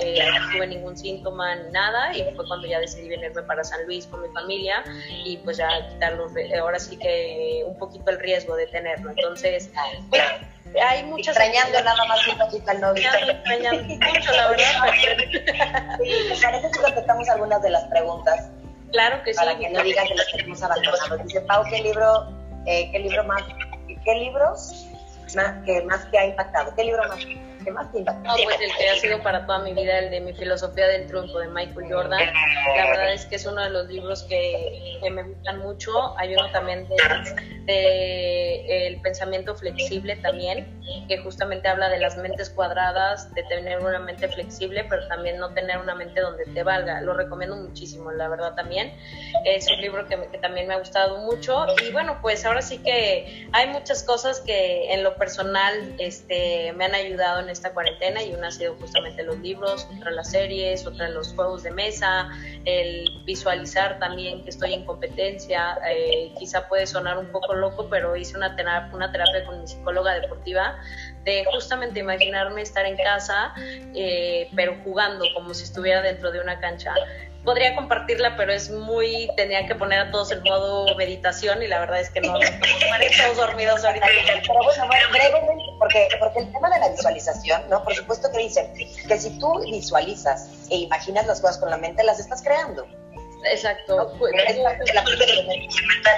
Eh, 0.00 0.18
no 0.40 0.52
tuve 0.52 0.66
ningún 0.66 0.96
síntoma 0.96 1.56
ni 1.56 1.70
nada 1.70 2.16
y 2.16 2.22
fue 2.34 2.46
cuando 2.46 2.66
ya 2.66 2.78
decidí 2.80 3.08
venirme 3.08 3.42
para 3.42 3.64
San 3.64 3.84
Luis 3.86 4.06
con 4.06 4.22
mi 4.22 4.28
familia 4.28 4.84
y 5.24 5.38
pues 5.38 5.56
ya 5.56 5.68
quitarlo, 5.88 6.28
ahora 6.60 6.78
sí 6.78 6.96
que 6.96 7.62
un 7.66 7.76
poquito 7.78 8.10
el 8.10 8.18
riesgo 8.18 8.56
de 8.56 8.66
tenerlo. 8.66 9.10
Entonces, 9.10 9.70
pues, 10.10 10.22
hay 10.80 11.02
muchas 11.04 11.36
extrañando 11.36 11.82
nada 11.82 12.04
más 12.06 12.26
un 12.28 12.38
poquito 12.38 12.70
al 12.70 12.80
novio. 12.80 13.08
Extrañando 13.28 13.82
mucho 13.82 14.32
la 14.32 14.48
verdad 14.48 14.64
¿te 15.98 16.42
parece 16.42 16.70
si 16.72 16.78
contestamos 16.80 17.28
algunas 17.28 17.62
de 17.62 17.70
las 17.70 17.84
preguntas? 17.84 18.50
claro 18.92 19.22
que 19.24 19.32
sí. 19.32 19.38
Para 19.38 19.58
que 19.58 19.70
no 19.70 19.82
digan 19.82 20.06
que 20.06 20.14
los 20.14 20.26
tenemos 20.30 20.62
abandonados. 20.62 21.24
Dice 21.24 21.40
Pau 21.42 21.64
qué 21.68 21.82
libro 21.82 22.28
eh, 22.66 22.90
qué 22.92 22.98
libro 23.00 23.24
más 23.24 23.42
qué 24.04 24.14
libros 24.14 24.86
más 25.34 25.64
que 25.64 25.82
más 25.82 26.04
que 26.06 26.18
ha 26.18 26.26
impactado 26.26 26.74
qué 26.76 26.84
libro 26.84 27.02
más 27.08 27.24
¿Qué 27.64 27.70
más 27.70 27.92
te? 27.92 28.00
No, 28.00 28.34
pues 28.44 28.60
el 28.60 28.76
que 28.76 28.88
ha 28.88 28.96
sido 28.96 29.22
para 29.22 29.46
toda 29.46 29.60
mi 29.60 29.72
vida, 29.72 29.98
el 29.98 30.10
de 30.10 30.20
mi 30.20 30.32
filosofía 30.32 30.86
del 30.88 31.06
triunfo 31.06 31.38
de 31.38 31.48
Michael 31.48 31.92
Jordan. 31.92 32.20
La 32.76 32.86
verdad 32.86 33.12
es 33.12 33.26
que 33.26 33.36
es 33.36 33.46
uno 33.46 33.62
de 33.62 33.70
los 33.70 33.88
libros 33.88 34.22
que, 34.24 34.98
que 35.02 35.10
me 35.10 35.22
gustan 35.22 35.58
mucho. 35.58 36.16
Hay 36.18 36.34
uno 36.34 36.50
también 36.50 36.88
de, 36.88 36.96
de, 37.64 38.86
El 38.86 39.00
pensamiento 39.00 39.54
flexible 39.54 40.16
también, 40.16 40.80
que 41.08 41.18
justamente 41.18 41.68
habla 41.68 41.88
de 41.88 41.98
las 41.98 42.16
mentes 42.16 42.50
cuadradas, 42.50 43.32
de 43.34 43.42
tener 43.44 43.80
una 43.80 43.98
mente 43.98 44.28
flexible, 44.28 44.84
pero 44.88 45.06
también 45.08 45.38
no 45.38 45.52
tener 45.54 45.78
una 45.78 45.94
mente 45.94 46.20
donde 46.20 46.44
te 46.44 46.62
valga. 46.62 47.00
Lo 47.00 47.14
recomiendo 47.14 47.56
muchísimo, 47.56 48.10
la 48.12 48.28
verdad 48.28 48.54
también. 48.54 48.92
Es 49.44 49.70
un 49.70 49.80
libro 49.80 50.06
que, 50.06 50.16
que 50.30 50.38
también 50.38 50.68
me 50.68 50.74
ha 50.74 50.78
gustado 50.78 51.18
mucho. 51.18 51.66
Y 51.86 51.92
bueno, 51.92 52.18
pues 52.22 52.44
ahora 52.44 52.62
sí 52.62 52.78
que 52.78 53.48
hay 53.52 53.68
muchas 53.68 54.02
cosas 54.02 54.40
que 54.40 54.92
en 54.92 55.02
lo 55.02 55.14
personal 55.16 55.94
este, 55.98 56.72
me 56.74 56.84
han 56.84 56.94
ayudado 56.94 57.40
en 57.40 57.48
esta 57.52 57.72
cuarentena 57.72 58.22
y 58.22 58.34
una 58.34 58.48
ha 58.48 58.50
sido 58.50 58.74
justamente 58.76 59.22
los 59.22 59.38
libros, 59.38 59.88
otra 59.96 60.10
las 60.10 60.30
series, 60.30 60.86
otra 60.86 61.08
los 61.10 61.34
juegos 61.34 61.62
de 61.62 61.70
mesa, 61.70 62.28
el 62.64 63.22
visualizar 63.24 63.98
también 63.98 64.42
que 64.42 64.50
estoy 64.50 64.74
en 64.74 64.84
competencia, 64.84 65.78
eh, 65.88 66.32
quizá 66.38 66.68
puede 66.68 66.86
sonar 66.86 67.18
un 67.18 67.30
poco 67.30 67.54
loco, 67.54 67.88
pero 67.90 68.16
hice 68.16 68.36
una 68.36 68.56
terapia, 68.56 68.94
una 68.94 69.12
terapia 69.12 69.44
con 69.44 69.60
mi 69.60 69.66
psicóloga 69.66 70.14
deportiva 70.18 70.78
de 71.24 71.44
justamente 71.52 72.00
imaginarme 72.00 72.62
estar 72.62 72.84
en 72.84 72.96
casa, 72.96 73.54
eh, 73.94 74.48
pero 74.56 74.76
jugando 74.82 75.24
como 75.34 75.54
si 75.54 75.64
estuviera 75.64 76.02
dentro 76.02 76.32
de 76.32 76.40
una 76.40 76.58
cancha 76.58 76.94
podría 77.44 77.74
compartirla, 77.74 78.36
pero 78.36 78.52
es 78.52 78.70
muy, 78.70 79.28
tenía 79.36 79.66
que 79.66 79.74
poner 79.74 79.98
a 80.00 80.10
todos 80.10 80.30
en 80.32 80.42
modo 80.42 80.94
meditación 80.96 81.62
y 81.62 81.66
la 81.66 81.80
verdad 81.80 82.00
es 82.00 82.10
que 82.10 82.20
no, 82.20 82.38
estamos 82.40 83.36
dormidos 83.36 83.84
ahorita. 83.84 84.06
Pero 84.46 84.60
bueno, 84.62 84.88
brevemente, 85.10 85.64
porque, 85.78 86.08
porque 86.18 86.38
el 86.40 86.52
tema 86.52 86.70
de 86.70 86.78
la 86.80 86.88
visualización, 86.90 87.62
¿no? 87.68 87.82
Por 87.82 87.94
supuesto 87.94 88.30
que 88.30 88.38
dicen 88.38 88.72
que 88.74 89.18
si 89.18 89.38
tú 89.38 89.60
visualizas 89.60 90.48
e 90.70 90.78
imaginas 90.78 91.26
las 91.26 91.40
cosas 91.40 91.58
con 91.58 91.70
la 91.70 91.76
mente, 91.76 92.02
las 92.04 92.20
estás 92.20 92.42
creando. 92.42 92.86
Exacto. 93.44 94.12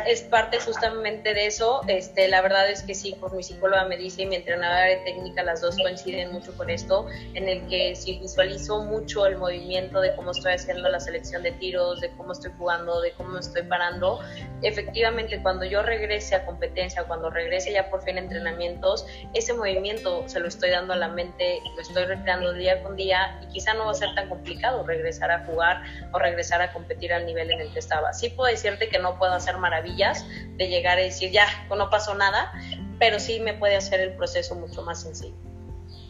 Es 0.07 0.23
parte 0.23 0.59
justamente 0.61 1.35
de 1.35 1.47
eso. 1.47 1.83
Este, 1.89 2.29
la 2.29 2.43
verdad 2.43 2.71
es 2.71 2.83
que 2.83 2.95
sí, 2.95 3.15
por 3.19 3.35
mi 3.35 3.43
psicóloga 3.43 3.85
me 3.85 3.97
dice 3.97 4.23
y 4.23 4.27
mi 4.27 4.37
entrenadora 4.37 4.85
de 4.85 4.97
técnica, 4.99 5.43
las 5.43 5.61
dos 5.61 5.77
coinciden 5.77 6.33
mucho 6.33 6.57
con 6.57 6.71
esto, 6.71 7.07
en 7.35 7.49
el 7.49 7.67
que 7.69 7.95
si 7.95 8.19
visualizo 8.19 8.83
mucho 8.85 9.27
el 9.27 9.37
movimiento 9.37 10.01
de 10.01 10.15
cómo 10.15 10.33
estoy 10.33 10.53
haciendo 10.53 10.89
la 10.89 11.01
selección 11.01 11.43
de 11.43 11.53
tiros, 11.53 12.01
de 12.01 12.11
cómo 12.17 12.33
estoy 12.33 12.53
jugando, 12.59 13.01
de 13.01 13.13
cómo 13.13 13.39
estoy 13.39 13.63
parando, 13.63 14.21
efectivamente 14.63 15.41
cuando 15.43 15.65
yo 15.65 15.83
regrese 15.83 16.35
a 16.35 16.45
competencia, 16.45 17.05
cuando 17.05 17.31
regrese 17.31 17.73
ya 17.73 17.91
por 17.91 18.03
fin 18.03 18.17
a 18.17 18.21
entrenamientos, 18.21 19.07
ese 19.35 19.53
movimiento 19.55 20.25
se 20.27 20.41
lo 20.41 20.49
estoy 20.49 20.71
dando 20.71 20.93
a 20.93 20.97
la 20.97 21.09
mente, 21.09 21.61
lo 21.75 21.83
estoy 21.83 22.05
recreando 22.05 22.53
día 22.53 22.83
con 22.83 22.97
día 22.97 23.39
y 23.43 23.53
quizá 23.53 23.75
no 23.75 23.87
va 23.87 23.93
a 23.93 23.95
ser 23.95 24.15
tan 24.15 24.29
complicado 24.29 24.85
regresar 24.87 25.31
a 25.31 25.45
jugar 25.47 25.83
o 26.13 26.19
regresar 26.19 26.61
a 26.63 26.73
competir 26.73 27.13
al 27.15 27.27
nivel 27.27 27.51
en 27.51 27.61
el 27.61 27.73
que 27.73 27.79
estaba. 27.79 28.13
Sí 28.13 28.29
puedo 28.31 28.51
decirte 28.51 28.89
que 28.89 28.99
no 28.99 29.19
puedo 29.19 29.33
hacer 29.33 29.57
maravillas 29.59 30.25
de 30.57 30.69
llegar 30.69 30.99
a 30.99 31.03
decir, 31.03 31.31
ya, 31.31 31.47
no 31.69 31.91
pasó 31.91 32.15
nada, 32.15 32.53
pero 32.99 33.19
sí 33.19 33.41
me 33.41 33.55
puede 33.55 33.77
hacer 33.77 34.01
el 34.01 34.13
proceso 34.15 34.55
mucho 34.55 34.83
más 34.83 35.03
sencillo. 35.03 35.35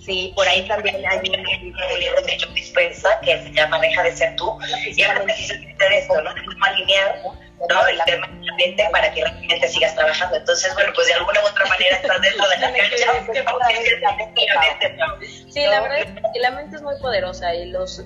Sí, 0.04 0.32
por 0.36 0.46
ahí 0.46 0.68
también 0.68 0.96
hay 1.06 1.18
un 1.18 1.42
libro 1.98 2.22
de 2.22 2.36
Joe 2.38 2.52
Dispensa 2.52 3.18
que 3.20 3.42
se 3.42 3.50
llama 3.52 3.78
Deja 3.80 4.02
de 4.02 4.14
ser 4.14 4.36
tú, 4.36 4.58
y 4.94 5.02
habla 5.02 5.24
precisamente 5.24 5.88
de 5.88 5.98
esto, 5.98 6.20
¿no? 6.20 6.34
De 6.34 6.44
cómo 6.44 6.64
alinear 6.66 7.22
¿no? 7.24 7.86
el 7.86 7.98
tema 8.04 8.26
de 8.26 8.44
la 8.44 8.54
mente 8.56 8.86
para 8.92 9.10
que 9.14 9.22
realmente 9.22 9.68
sigas 9.68 9.94
trabajando. 9.94 10.36
Entonces, 10.36 10.74
bueno, 10.74 10.92
pues 10.94 11.06
de 11.06 11.14
alguna 11.14 11.40
u 11.42 11.46
otra 11.46 11.64
manera 11.66 11.96
estás 11.96 12.20
dentro 12.20 12.48
de 12.50 12.56
la 12.58 12.72
cancha. 12.72 13.06
Sí, 15.54 15.64
la 15.64 15.82
verdad 15.82 16.00
es 16.00 16.32
que 16.32 16.40
la 16.40 16.50
mente 16.50 16.74
es 16.74 16.82
muy 16.82 16.96
poderosa 17.00 17.54
y 17.54 17.66
los, 17.70 18.02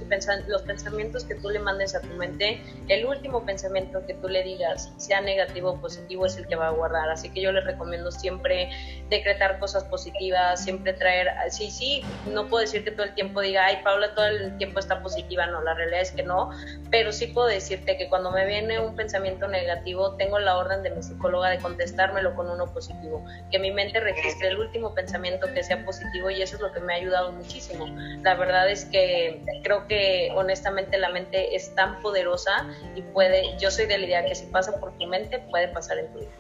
los 0.49 0.63
pensamientos 0.65 1.25
que 1.25 1.35
tú 1.37 1.49
le 1.49 1.59
mandes 1.59 1.95
a 1.95 2.03
tu 2.03 2.09
mente, 2.09 2.61
el 2.89 3.07
último 3.07 3.47
pensamiento 3.47 4.05
que 4.05 4.13
tú 4.13 4.29
le 4.29 4.43
digas, 4.43 4.93
sea 4.99 5.23
negativo 5.23 5.71
o 5.71 5.81
positivo, 5.81 6.27
es 6.27 6.37
el 6.37 6.47
que 6.47 6.57
va 6.57 6.67
a 6.67 6.73
guardar. 6.73 7.09
Así 7.09 7.31
que 7.31 7.41
yo 7.41 7.51
les 7.51 7.65
recomiendo 7.65 8.11
siempre 8.11 8.69
decretar 9.09 9.59
cosas 9.61 9.85
positivas, 9.85 10.63
siempre 10.63 10.93
traer, 10.93 11.29
sí, 11.49 11.71
sí, 11.71 12.03
no 12.31 12.49
puedo 12.49 12.61
decir 12.61 12.85
que 12.85 12.91
todo 12.91 13.05
el 13.05 13.15
tiempo 13.15 13.41
diga, 13.41 13.65
ay, 13.65 13.79
Paula 13.83 14.15
todo 14.15 14.27
el 14.27 14.55
tiempo 14.59 14.79
está 14.79 15.03
positiva, 15.03 15.47
no, 15.47 15.63
la 15.63 15.73
realidad 15.73 16.03
es 16.03 16.13
que 16.13 16.25
no, 16.25 16.51
pero 16.91 17.13
sí 17.13 17.29
puedo 17.29 17.47
decirte 17.47 17.97
que 17.97 18.11
cuando 18.11 18.31
me 18.31 18.45
viene 18.45 18.79
un 18.79 18.95
pensamiento 18.95 19.49
negativo, 19.49 20.17
tengo 20.17 20.39
la 20.39 20.59
orden 20.59 20.83
de 20.83 20.91
mi 20.91 21.03
psicóloga 21.03 21.49
de 21.49 21.61
contestármelo 21.61 22.35
con 22.35 22.51
uno 22.51 22.67
positivo, 22.75 23.25
que 23.51 23.59
mi 23.59 23.71
mente 23.71 24.01
registre 24.01 24.49
el 24.49 24.59
último 24.59 24.95
pensamiento 24.95 25.47
que 25.55 25.65
sea 25.65 25.83
positivo 25.87 26.29
y 26.29 26.43
eso 26.43 26.57
es 26.57 26.61
lo 26.61 26.71
que 26.73 26.81
me 26.81 26.93
ha 26.93 26.97
ayudado 26.97 27.38
muchísimo. 27.39 27.87
La 28.23 28.35
verdad 28.35 28.69
es 28.71 28.85
que 28.85 29.43
creo 29.63 29.87
que 29.87 30.31
honestamente 30.35 30.99
la 30.99 31.09
mente 31.11 31.57
es 31.57 31.75
tan 31.75 32.01
poderosa 32.03 32.67
y 32.95 33.03
puede, 33.03 33.57
yo 33.59 33.71
soy 33.71 33.87
de 33.87 33.99
la 33.99 34.05
idea 34.05 34.25
que 34.25 34.35
si 34.35 34.47
pasa 34.47 34.79
por 34.79 34.97
tu 34.99 35.07
mente, 35.07 35.39
puede 35.51 35.69
pasar 35.69 35.99
en 35.99 36.13
tu 36.13 36.19
vida. 36.21 36.31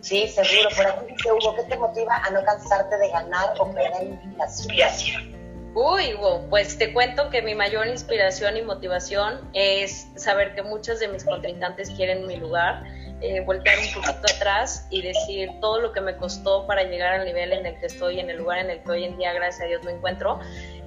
Sí, 0.00 0.28
seguro. 0.28 0.68
Por 0.76 0.86
aquí 0.86 1.12
dice 1.12 1.32
Hugo, 1.32 1.56
¿qué 1.56 1.62
te 1.62 1.76
motiva 1.78 2.16
a 2.16 2.30
no 2.30 2.44
cansarte 2.44 2.96
de 2.98 3.08
ganar 3.08 3.54
o 3.58 3.72
perder 3.72 4.18
inspiración? 4.38 5.44
Uy, 5.74 6.14
pues 6.50 6.78
te 6.78 6.92
cuento 6.92 7.30
que 7.30 7.42
mi 7.42 7.56
mayor 7.56 7.88
inspiración 7.88 8.56
y 8.56 8.62
motivación 8.62 9.50
es 9.54 10.06
saber 10.14 10.54
que 10.54 10.62
muchos 10.62 11.00
de 11.00 11.08
mis 11.08 11.24
contrincantes 11.24 11.90
quieren 11.90 12.28
mi 12.28 12.36
lugar, 12.36 12.84
eh, 13.20 13.40
voltear 13.40 13.78
un 13.78 13.92
poquito 13.94 14.26
atrás 14.34 14.86
y 14.90 15.02
decir 15.02 15.50
todo 15.60 15.80
lo 15.80 15.92
que 15.92 16.00
me 16.00 16.16
costó 16.16 16.66
para 16.66 16.82
llegar 16.84 17.20
al 17.20 17.24
nivel 17.24 17.52
en 17.52 17.66
el 17.66 17.78
que 17.78 17.86
estoy, 17.86 18.20
en 18.20 18.30
el 18.30 18.38
lugar 18.38 18.58
en 18.58 18.70
el 18.70 18.82
que 18.82 18.90
hoy 18.90 19.04
en 19.04 19.16
día, 19.16 19.32
gracias 19.32 19.62
a 19.62 19.66
Dios, 19.66 19.82
me 19.84 19.92
encuentro 19.92 20.40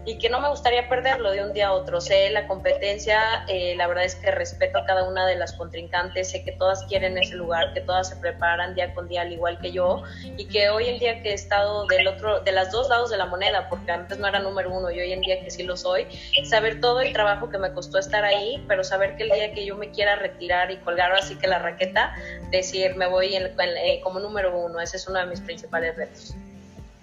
y 0.08 0.18
que 0.18 0.30
no 0.30 0.40
me 0.40 0.48
gustaría 0.48 0.88
perderlo 0.88 1.32
de 1.32 1.44
un 1.44 1.52
día 1.52 1.68
a 1.68 1.74
otro. 1.74 2.00
Sé 2.00 2.30
la 2.30 2.48
competencia, 2.48 3.44
eh, 3.50 3.76
la 3.76 3.88
verdad 3.88 4.06
es 4.06 4.16
que 4.16 4.32
respeto 4.32 4.78
a 4.78 4.86
cada 4.86 5.04
una 5.04 5.28
de 5.28 5.36
las 5.36 5.52
contrincantes, 5.52 6.32
sé 6.32 6.46
que 6.46 6.54
todas 6.54 6.86
quieren 6.86 7.18
ese 7.18 7.36
lugar, 7.36 7.74
que 7.74 7.82
todas 7.82 8.08
se 8.08 8.16
preparan 8.16 8.74
día 8.74 8.94
con 8.94 9.10
día 9.10 9.24
al 9.24 9.34
igual 9.34 9.60
que 9.60 9.74
yo 9.74 10.04
y 10.38 10.46
que 10.48 10.70
hoy 10.70 10.88
en 10.88 10.98
día 10.98 11.22
que 11.22 11.32
he 11.32 11.34
estado 11.34 11.86
del 11.88 12.08
otro, 12.08 12.40
de 12.40 12.54
las 12.54 12.72
dos 12.72 12.88
lados 12.88 13.10
de 13.10 13.18
la 13.18 13.26
moneda, 13.26 13.68
porque 13.68 13.92
antes 13.92 14.18
no 14.18 14.28
era 14.28 14.40
número 14.40 14.74
uno 14.74 14.90
y 14.90 15.00
hoy 15.02 15.12
en 15.12 15.20
día 15.20 15.44
que 15.44 15.52
sí 15.52 15.64
lo 15.64 15.76
soy, 15.76 16.08
saber 16.46 16.80
todo 16.80 17.02
el 17.02 17.12
trabajo 17.12 17.50
que 17.50 17.58
me 17.58 17.74
costó 17.74 18.00
estar 18.00 18.24
ahí, 18.24 18.64
pero 18.66 18.86
saber 18.86 19.18
que 19.18 19.24
el 19.24 19.32
día 19.32 19.52
que 19.52 19.66
yo 19.66 19.76
me 19.76 19.92
quiera 19.92 20.16
retirar 20.16 20.72
y 20.72 20.78
colgar 20.78 21.12
así 21.12 21.36
que 21.36 21.48
la 21.48 21.60
raqueta, 21.60 22.16
decir 22.50 22.96
me 22.96 23.08
voy 23.08 23.36
eh, 23.36 24.00
como 24.02 24.22
número 24.22 24.58
uno, 24.58 24.80
ese 24.80 24.96
es 24.96 25.06
uno 25.10 25.20
de 25.20 25.26
mis 25.26 25.42
principales 25.42 25.98
retos 25.98 26.34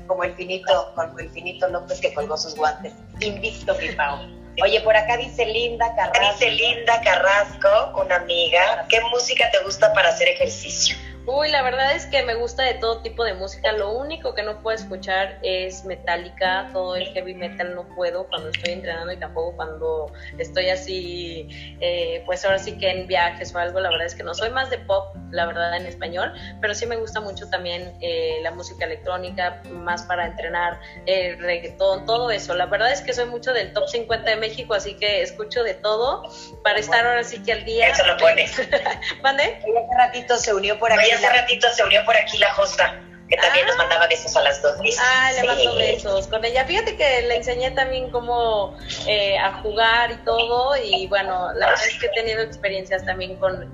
como 0.06 0.24
el 0.24 0.34
finito, 0.34 0.92
como 0.94 1.18
el 1.18 1.30
finito 1.30 1.68
López 1.68 2.00
que 2.00 2.12
colgó 2.14 2.36
sus 2.36 2.54
guantes. 2.56 2.92
Invicto, 3.20 3.74
mi 3.76 3.92
Pau. 3.92 4.18
Oye, 4.62 4.80
por 4.82 4.96
acá 4.96 5.16
dice 5.16 5.44
Linda 5.46 5.94
Carrasco. 5.96 6.32
Dice 6.32 6.50
Linda 6.50 7.00
Carrasco, 7.02 8.00
una 8.00 8.16
amiga. 8.16 8.86
¿Qué 8.88 9.00
música 9.10 9.50
te 9.50 9.58
gusta 9.64 9.92
para 9.92 10.10
hacer 10.10 10.28
ejercicio? 10.28 10.96
Uy, 11.26 11.50
la 11.50 11.62
verdad 11.62 11.96
es 11.96 12.04
que 12.04 12.22
me 12.22 12.34
gusta 12.34 12.64
de 12.64 12.74
todo 12.74 13.00
tipo 13.00 13.24
de 13.24 13.32
música. 13.32 13.72
Lo 13.72 13.92
único 13.92 14.34
que 14.34 14.42
no 14.42 14.60
puedo 14.62 14.76
escuchar 14.76 15.38
es 15.42 15.82
metálica, 15.86 16.68
todo 16.74 16.96
el 16.96 17.06
heavy 17.14 17.32
metal 17.32 17.74
no 17.74 17.88
puedo 17.94 18.28
cuando 18.28 18.50
estoy 18.50 18.74
entrenando 18.74 19.10
y 19.10 19.16
tampoco 19.16 19.56
cuando 19.56 20.12
estoy 20.36 20.68
así, 20.68 21.48
eh, 21.80 22.22
pues 22.26 22.44
ahora 22.44 22.58
sí 22.58 22.76
que 22.76 22.90
en 22.90 23.06
viajes 23.06 23.54
o 23.54 23.58
algo. 23.58 23.80
La 23.80 23.88
verdad 23.88 24.06
es 24.06 24.14
que 24.14 24.22
no 24.22 24.34
soy 24.34 24.50
más 24.50 24.68
de 24.68 24.76
pop, 24.78 25.16
la 25.30 25.46
verdad, 25.46 25.74
en 25.74 25.86
español, 25.86 26.30
pero 26.60 26.74
sí 26.74 26.84
me 26.84 26.96
gusta 26.96 27.22
mucho 27.22 27.48
también 27.48 27.96
eh, 28.02 28.40
la 28.42 28.50
música 28.50 28.84
electrónica, 28.84 29.62
más 29.70 30.02
para 30.02 30.26
entrenar, 30.26 30.78
el 31.06 31.38
reggaetón, 31.38 32.04
todo 32.04 32.30
eso. 32.30 32.54
La 32.54 32.66
verdad 32.66 32.92
es 32.92 33.00
que 33.00 33.14
soy 33.14 33.24
mucho 33.24 33.54
del 33.54 33.72
top 33.72 33.88
50 33.88 34.28
de 34.28 34.36
México, 34.36 34.74
así 34.74 34.94
que 34.94 35.22
escucho 35.22 35.62
de 35.62 35.72
todo 35.72 36.22
para 36.62 36.78
estar 36.80 37.06
ahora 37.06 37.24
sí 37.24 37.42
que 37.42 37.52
al 37.52 37.64
día. 37.64 37.88
Eso 37.88 38.06
lo 38.06 38.18
pones. 38.18 38.60
¿Mande? 39.22 39.44
Hace 39.44 39.96
ratito 39.96 40.36
se 40.36 40.52
unió 40.52 40.78
por 40.78 40.92
aquí 40.92 41.13
hace 41.14 41.28
ratito 41.28 41.68
se 41.72 41.82
unió 41.84 42.04
por 42.04 42.16
aquí 42.16 42.38
la 42.38 42.52
Josta, 42.54 43.00
que 43.28 43.36
también 43.36 43.66
nos 43.66 43.76
ah. 43.76 43.78
mandaba 43.78 44.06
besos 44.06 44.36
a 44.36 44.42
las 44.42 44.60
dos. 44.62 44.76
Ah, 45.00 45.32
le 45.34 45.44
mando 45.44 45.74
besos 45.76 46.26
con 46.26 46.44
ella. 46.44 46.64
Fíjate 46.64 46.96
que 46.96 47.22
le 47.22 47.36
enseñé 47.36 47.70
también 47.70 48.10
cómo 48.10 48.76
eh, 49.06 49.38
a 49.38 49.52
jugar 49.62 50.12
y 50.12 50.16
todo, 50.24 50.76
y 50.76 51.06
bueno, 51.08 51.52
la 51.54 51.68
verdad 51.68 51.86
es 51.86 51.98
que 51.98 52.06
he 52.06 52.10
tenido 52.10 52.42
experiencias 52.42 53.04
también 53.04 53.36
con, 53.36 53.72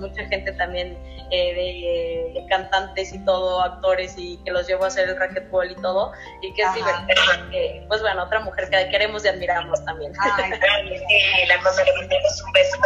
mucha 0.00 0.24
gente 0.26 0.52
también 0.52 0.96
eh, 1.30 2.32
de, 2.34 2.46
cantantes 2.48 3.12
y 3.12 3.24
todo, 3.24 3.62
actores, 3.62 4.14
y 4.16 4.38
que 4.44 4.50
los 4.50 4.66
llevo 4.66 4.84
a 4.84 4.88
hacer 4.88 5.08
el 5.08 5.18
racquetball 5.18 5.70
y 5.70 5.76
todo, 5.76 6.12
y 6.42 6.52
que 6.54 6.62
es 6.62 6.74
divertido. 6.74 7.88
pues 7.88 8.02
bueno, 8.02 8.24
otra 8.24 8.40
mujer 8.40 8.68
que 8.70 8.88
queremos 8.90 9.24
y 9.24 9.28
admiramos 9.28 9.84
también. 9.84 10.12
Ay, 10.20 10.52
sí, 10.98 11.46
la 11.46 11.56
mamá 11.58 11.82
le 11.84 11.92
mandamos 11.94 12.42
un 12.42 12.52
beso. 12.52 12.76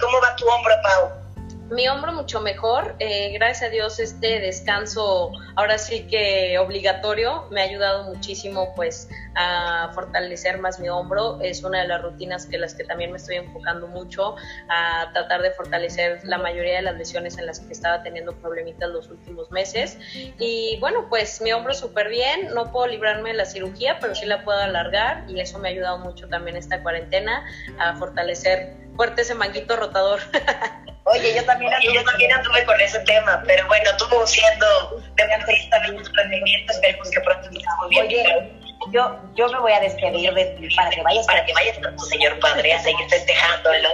¿Cómo 0.00 0.20
va 0.20 0.36
tu 0.36 0.46
hombro, 0.46 0.74
Pau? 0.82 1.25
Mi 1.70 1.88
hombro 1.88 2.12
mucho 2.12 2.40
mejor, 2.40 2.94
eh, 3.00 3.32
gracias 3.32 3.68
a 3.68 3.72
Dios 3.72 3.98
este 3.98 4.38
descanso 4.38 5.32
ahora 5.56 5.78
sí 5.78 6.06
que 6.06 6.58
obligatorio 6.58 7.46
me 7.50 7.60
ha 7.60 7.64
ayudado 7.64 8.04
muchísimo 8.04 8.72
pues 8.76 9.08
a 9.34 9.90
fortalecer 9.92 10.58
más 10.58 10.78
mi 10.78 10.88
hombro, 10.88 11.40
es 11.40 11.64
una 11.64 11.82
de 11.82 11.88
las 11.88 12.02
rutinas 12.02 12.46
que 12.46 12.58
las 12.58 12.74
que 12.74 12.84
también 12.84 13.10
me 13.10 13.16
estoy 13.16 13.36
enfocando 13.36 13.88
mucho 13.88 14.36
a 14.68 15.10
tratar 15.12 15.42
de 15.42 15.50
fortalecer 15.50 16.20
la 16.24 16.38
mayoría 16.38 16.76
de 16.76 16.82
las 16.82 16.96
lesiones 16.96 17.36
en 17.38 17.46
las 17.46 17.60
que 17.60 17.72
estaba 17.72 18.02
teniendo 18.02 18.32
problemitas 18.36 18.88
los 18.90 19.08
últimos 19.08 19.50
meses. 19.50 19.98
Y 20.38 20.78
bueno 20.80 21.06
pues 21.08 21.40
mi 21.40 21.52
hombro 21.52 21.74
súper 21.74 22.08
bien, 22.08 22.54
no 22.54 22.70
puedo 22.70 22.86
librarme 22.86 23.30
de 23.30 23.36
la 23.36 23.44
cirugía 23.44 23.98
pero 24.00 24.14
sí 24.14 24.24
la 24.26 24.44
puedo 24.44 24.58
alargar 24.58 25.24
y 25.28 25.40
eso 25.40 25.58
me 25.58 25.68
ha 25.68 25.70
ayudado 25.72 25.98
mucho 25.98 26.28
también 26.28 26.56
esta 26.56 26.82
cuarentena 26.82 27.44
a 27.78 27.96
fortalecer 27.96 28.76
fuerte 28.94 29.22
ese 29.22 29.34
manguito 29.34 29.76
rotador. 29.76 30.20
Oye, 31.06 31.34
yo 31.36 31.44
también, 31.44 31.72
yo 31.82 32.02
también 32.02 32.32
anduve 32.32 32.64
con 32.64 32.80
ese 32.80 32.98
tema, 33.00 33.40
pero 33.46 33.64
bueno, 33.68 33.90
tú 33.96 34.06
siendo 34.26 34.66
deportista 35.14 35.78
de 35.80 35.92
tus 35.92 36.12
rendimientos, 36.16 36.74
esperemos 36.74 37.10
que 37.10 37.20
pronto 37.20 37.48
estés 37.48 37.64
muy 37.80 37.90
bien. 37.90 38.06
Oye, 38.06 38.52
yo, 38.92 39.16
yo 39.36 39.48
me 39.48 39.60
voy 39.60 39.72
a 39.72 39.80
despedir 39.80 40.34
de, 40.34 40.68
para 40.76 40.90
que 40.90 41.02
vayas 41.02 41.26
para 41.26 41.44
que 41.44 41.52
vayas 41.52 41.78
con 41.78 41.96
tu 41.96 42.04
señor 42.06 42.38
padre 42.40 42.72
a 42.72 42.82
seguir 42.82 43.08
festejándolo, 43.08 43.88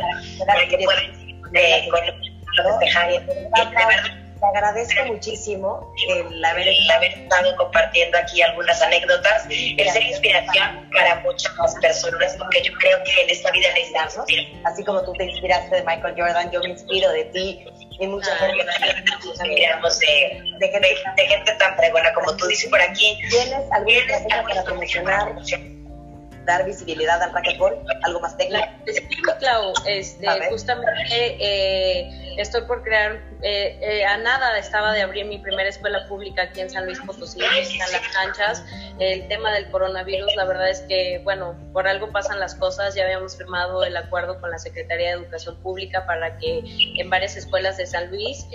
para 0.47 0.67
que 0.67 0.79
puedas 0.79 1.03
eh, 1.55 1.89
con 1.91 2.01
festejar 2.65 3.11
y, 3.11 3.19
de 3.19 3.51
verdad 3.55 4.22
te 4.43 4.59
agradezco 4.59 5.05
muchísimo 5.07 5.95
el 6.09 6.45
haber, 6.45 6.67
estado 6.69 7.57
compartiendo 7.57 8.19
aquí 8.19 8.43
algunas 8.43 8.83
anécdotas, 8.83 9.47
el 9.49 9.89
ser 9.89 10.03
inspiración 10.03 10.91
para 10.93 11.21
muchas 11.21 11.53
personas, 11.81 12.37
porque 12.37 12.63
yo 12.63 12.73
creo 12.79 12.99
que 13.05 13.23
en 13.23 13.31
esta 13.31 13.51
vida 13.53 13.69
necesitamos, 13.75 14.17
así 14.65 14.85
como 14.85 15.03
tú 15.05 15.13
te 15.13 15.25
inspiraste 15.25 15.77
de 15.77 15.83
Michael 15.85 16.15
Jordan, 16.19 16.51
yo 16.51 16.61
me 16.61 16.71
inspiro 16.71 17.09
de 17.11 17.25
ti 17.27 17.65
y 18.01 18.07
mucha 18.09 18.33
ah, 18.33 18.47
gente 18.47 18.65
nos 18.65 19.27
inspiramos 19.27 19.99
de, 20.01 20.43
de, 20.59 20.69
gente, 20.69 20.89
de, 21.17 21.27
gente 21.27 21.53
tan 21.55 21.77
pregona 21.77 22.13
como 22.15 22.37
tú 22.37 22.47
dices 22.49 22.69
por 22.69 22.81
aquí. 22.81 23.19
¿Tienes 23.31 23.71
alguna 23.71 24.43
para 24.49 24.65
promocionar? 24.65 25.37
dar 26.45 26.65
visibilidad 26.65 27.23
al 27.23 27.33
racquetball, 27.33 27.79
algo 28.03 28.21
más 28.21 28.37
técnico. 28.37 28.67
Sí, 28.87 29.03
Clau, 29.39 29.73
este, 29.87 30.27
justamente 30.51 31.37
eh, 31.39 32.11
estoy 32.39 32.63
por 32.63 32.83
crear, 32.83 33.21
eh, 33.43 33.79
eh, 33.81 34.05
a 34.05 34.19
nada 34.19 34.57
estaba 34.59 34.93
de 34.93 35.03
abrir 35.03 35.25
mi 35.25 35.39
primera 35.39 35.69
escuela 35.69 36.07
pública 36.07 36.43
aquí 36.43 36.61
en 36.61 36.71
San 36.71 36.85
Luis 36.85 37.01
Potosí, 37.01 37.41
en 37.41 37.79
las 37.79 38.09
canchas. 38.13 38.65
El 38.99 39.27
tema 39.27 39.53
del 39.53 39.69
coronavirus, 39.71 40.35
la 40.37 40.45
verdad 40.45 40.71
es 40.71 40.83
que, 40.83 41.21
bueno, 41.25 41.57
por 41.73 41.89
algo 41.89 42.13
pasan 42.13 42.39
las 42.39 42.55
cosas. 42.55 42.95
Ya 42.95 43.05
habíamos 43.05 43.37
firmado 43.37 43.83
el 43.85 43.97
acuerdo 43.97 44.41
con 44.41 44.51
la 44.51 44.59
Secretaría 44.59 45.09
de 45.09 45.23
Educación 45.23 45.57
Pública 45.57 46.07
para 46.07 46.39
que 46.39 46.63
en 46.99 47.11
varias 47.11 47.37
escuelas 47.37 47.77
de 47.79 47.87
San 47.87 48.11
Luis 48.11 48.47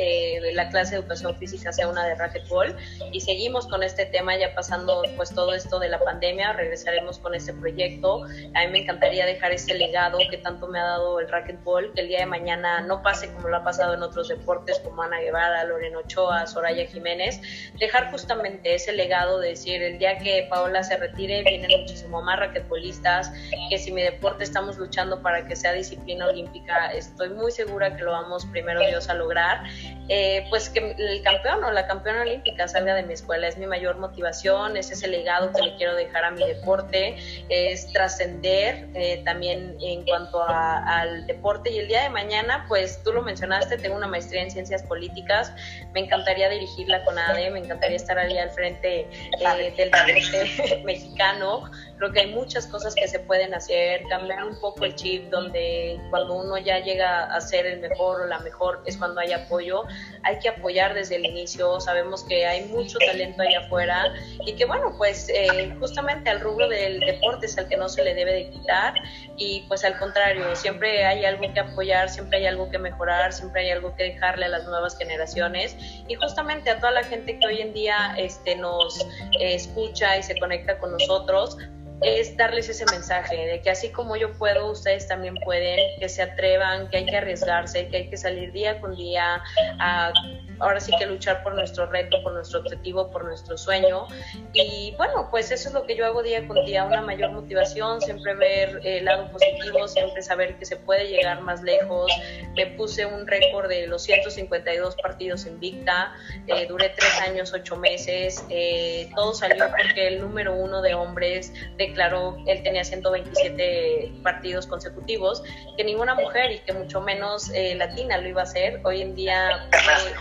la 0.53 0.69
clase 0.69 0.91
de 0.91 1.01
educación 1.01 1.35
física 1.35 1.73
sea 1.73 1.89
una 1.89 2.05
de 2.05 2.15
racquetball. 2.15 2.75
Y 3.11 3.19
seguimos 3.19 3.67
con 3.67 3.83
este 3.83 4.05
tema 4.05 4.37
ya 4.37 4.55
pasando 4.55 5.03
pues 5.17 5.33
todo 5.33 5.53
esto 5.53 5.79
de 5.79 5.89
la 5.89 5.99
pandemia. 5.99 6.53
Regresaremos 6.53 7.19
con 7.19 7.35
este 7.35 7.53
proyecto. 7.53 8.23
A 8.53 8.65
mí 8.65 8.71
me 8.71 8.79
encantaría 8.79 9.25
dejar 9.25 9.51
ese 9.51 9.73
legado 9.73 10.17
que 10.29 10.37
tanto 10.37 10.67
me 10.67 10.79
ha 10.79 10.83
dado 10.83 11.19
el 11.19 11.27
racquetball, 11.27 11.91
que 11.93 12.01
el 12.01 12.07
día 12.07 12.19
de 12.19 12.25
mañana 12.25 12.81
no 12.81 13.01
pase 13.03 13.33
como 13.33 13.49
lo 13.49 13.57
ha 13.57 13.63
pasado 13.63 13.93
en 13.93 14.03
otros 14.03 14.29
deportes 14.29 14.76
como 14.79 15.01
Ana 15.01 15.19
Guevara, 15.19 15.63
Lorena 15.63 15.99
Ochoa, 15.99 16.47
Soraya 16.47 16.85
Jiménez, 16.87 17.41
dejar 17.79 18.11
justamente 18.11 18.75
ese 18.75 18.93
legado 18.93 19.39
de 19.39 19.49
decir 19.49 19.81
el 19.81 19.97
día 19.99 20.17
que 20.17 20.47
Paola 20.49 20.83
se 20.83 20.97
retire 20.97 21.43
vienen 21.43 21.81
muchísimo 21.81 22.21
más 22.21 22.39
raquetbolistas, 22.39 23.31
que 23.69 23.77
si 23.77 23.91
mi 23.91 24.01
deporte 24.01 24.43
estamos 24.43 24.77
luchando 24.77 25.21
para 25.21 25.45
que 25.45 25.55
sea 25.55 25.73
disciplina 25.73 26.27
olímpica, 26.27 26.91
estoy 26.91 27.29
muy 27.29 27.51
segura 27.51 27.95
que 27.95 28.03
lo 28.03 28.11
vamos 28.11 28.45
primero 28.45 28.79
Dios 28.79 29.09
a 29.09 29.13
lograr, 29.13 29.63
eh, 30.09 30.45
pues 30.49 30.69
que 30.69 30.95
el 30.97 31.21
campeón 31.21 31.63
o 31.63 31.71
la 31.71 31.87
campeona 31.87 32.21
olímpica 32.21 32.67
salga 32.67 32.95
de 32.95 33.03
mi 33.03 33.13
escuela, 33.13 33.47
es 33.47 33.57
mi 33.57 33.67
mayor 33.67 33.97
motivación, 33.97 34.77
es 34.77 34.91
ese 34.91 35.07
legado 35.07 35.51
que 35.51 35.61
le 35.61 35.75
quiero 35.75 35.95
dejar 35.95 36.23
a 36.23 36.31
mi 36.31 36.45
deporte, 36.45 37.17
es 37.49 37.91
trascender 37.91 38.87
eh, 38.93 39.21
también 39.25 39.77
en 39.81 40.05
cuanto 40.05 40.43
al 40.47 41.25
deporte. 41.27 41.71
Y 41.71 41.79
el 41.79 41.87
día 41.87 42.03
de 42.03 42.09
mañana, 42.09 42.65
pues 42.67 43.01
tú 43.03 43.11
lo 43.11 43.21
mencionaste, 43.21 43.77
tengo 43.77 43.95
una 43.95 44.07
maestría 44.07 44.43
en 44.43 44.51
ciencias 44.51 44.66
políticas, 44.83 45.53
me 45.93 46.01
encantaría 46.01 46.49
dirigir 46.49 46.87
la 46.87 47.03
CONADE, 47.03 47.51
me 47.51 47.59
encantaría 47.59 47.97
estar 47.97 48.17
ahí 48.17 48.37
al 48.37 48.49
frente 48.51 49.01
eh, 49.01 49.73
del 49.77 49.91
deporte 49.91 50.81
mexicano, 50.85 51.69
creo 51.97 52.11
que 52.11 52.21
hay 52.21 52.33
muchas 52.33 52.67
cosas 52.67 52.95
que 52.95 53.07
se 53.07 53.19
pueden 53.19 53.53
hacer, 53.53 54.03
cambiar 54.09 54.43
un 54.43 54.59
poco 54.59 54.85
el 54.85 54.95
chip 54.95 55.29
donde 55.29 55.99
cuando 56.09 56.35
uno 56.35 56.57
ya 56.57 56.79
llega 56.79 57.25
a 57.25 57.41
ser 57.41 57.65
el 57.65 57.79
mejor 57.79 58.21
o 58.21 58.25
la 58.25 58.39
mejor 58.39 58.83
es 58.85 58.97
cuando 58.97 59.19
hay 59.19 59.33
apoyo, 59.33 59.83
hay 60.23 60.39
que 60.39 60.49
apoyar 60.49 60.93
desde 60.93 61.15
el 61.15 61.25
inicio, 61.25 61.79
sabemos 61.79 62.23
que 62.23 62.45
hay 62.45 62.65
mucho 62.65 62.97
talento 62.99 63.41
allá 63.41 63.59
afuera 63.59 64.13
y 64.45 64.53
que 64.53 64.65
bueno, 64.65 64.93
pues 64.97 65.29
eh, 65.29 65.75
justamente 65.79 66.29
al 66.29 66.39
rubro 66.39 66.67
del 66.67 66.99
deporte 66.99 67.47
es 67.47 67.57
al 67.57 67.67
que 67.67 67.77
no 67.77 67.89
se 67.89 68.03
le 68.03 68.13
debe 68.13 68.33
de 68.33 68.49
quitar 68.49 68.93
y 69.37 69.65
pues 69.67 69.83
al 69.83 69.97
contrario, 69.97 70.55
siempre 70.55 71.05
hay 71.05 71.25
algo 71.25 71.51
que 71.53 71.59
apoyar, 71.59 72.09
siempre 72.09 72.39
hay 72.39 72.47
algo 72.47 72.69
que 72.69 72.79
mejorar, 72.79 73.33
siempre 73.33 73.61
hay 73.61 73.71
algo 73.71 73.95
que 73.95 74.03
dejarle 74.03 74.46
a 74.47 74.49
las 74.49 74.65
nuevas 74.65 74.97
generaciones. 74.97 75.75
Y 76.07 76.15
justamente 76.15 76.69
a 76.69 76.79
toda 76.79 76.91
la 76.91 77.03
gente 77.03 77.39
que 77.39 77.47
hoy 77.47 77.61
en 77.61 77.73
día 77.73 78.15
este, 78.17 78.55
nos 78.55 78.99
eh, 79.39 79.55
escucha 79.55 80.17
y 80.17 80.23
se 80.23 80.37
conecta 80.39 80.79
con 80.79 80.91
nosotros, 80.91 81.57
es 82.01 82.35
darles 82.37 82.69
ese 82.69 82.85
mensaje 82.85 83.35
de 83.35 83.61
que 83.61 83.69
así 83.69 83.89
como 83.89 84.15
yo 84.15 84.33
puedo, 84.33 84.71
ustedes 84.71 85.07
también 85.07 85.35
pueden, 85.43 85.79
que 85.99 86.09
se 86.09 86.21
atrevan, 86.21 86.89
que 86.89 86.97
hay 86.97 87.05
que 87.05 87.17
arriesgarse, 87.17 87.87
que 87.87 87.97
hay 87.97 88.09
que 88.09 88.17
salir 88.17 88.51
día 88.51 88.79
con 88.79 88.95
día 88.95 89.41
a 89.79 90.11
ahora 90.59 90.79
sí 90.79 90.91
que 90.97 91.05
luchar 91.05 91.43
por 91.43 91.55
nuestro 91.55 91.85
reto, 91.87 92.21
por 92.23 92.33
nuestro 92.33 92.59
objetivo, 92.59 93.09
por 93.11 93.25
nuestro 93.25 93.57
sueño. 93.57 94.07
Y 94.53 94.93
bueno, 94.97 95.27
pues 95.29 95.51
eso 95.51 95.69
es 95.69 95.73
lo 95.73 95.85
que 95.85 95.95
yo 95.95 96.05
hago 96.05 96.23
día 96.23 96.47
con 96.47 96.63
día, 96.65 96.83
una 96.83 97.01
mayor 97.01 97.31
motivación, 97.31 98.01
siempre 98.01 98.35
ver 98.35 98.79
el 98.83 99.05
lado 99.05 99.29
positivo, 99.31 99.87
siempre 99.87 100.21
saber 100.21 100.57
que 100.57 100.65
se 100.65 100.77
puede 100.77 101.07
llegar 101.07 101.41
más 101.41 101.61
lejos. 101.61 102.11
Me 102.55 102.67
puse 102.67 103.05
un 103.05 103.27
récord 103.27 103.67
de 103.67 103.87
los 103.87 104.03
152 104.03 104.95
partidos 104.95 105.45
en 105.45 105.59
Victa, 105.59 106.13
eh, 106.47 106.65
duré 106.67 106.89
tres 106.89 107.19
años, 107.21 107.53
ocho 107.53 107.75
meses. 107.75 108.43
Eh, 108.49 109.09
todo 109.15 109.33
salió 109.33 109.67
porque 109.69 110.07
el 110.07 110.21
número 110.21 110.55
uno 110.55 110.81
de 110.81 110.93
hombres 110.93 111.53
declaró, 111.89 112.37
él 112.45 112.63
tenía 112.63 112.83
127 112.83 114.11
partidos 114.23 114.67
consecutivos, 114.67 115.43
que 115.75 115.83
ninguna 115.83 116.15
mujer 116.15 116.51
y 116.51 116.59
que 116.59 116.73
mucho 116.73 117.01
menos 117.01 117.49
eh, 117.53 117.75
latina 117.75 118.17
lo 118.17 118.27
iba 118.27 118.41
a 118.41 118.43
hacer. 118.43 118.81
Hoy 118.83 119.01
en 119.01 119.15
día, 119.15 119.69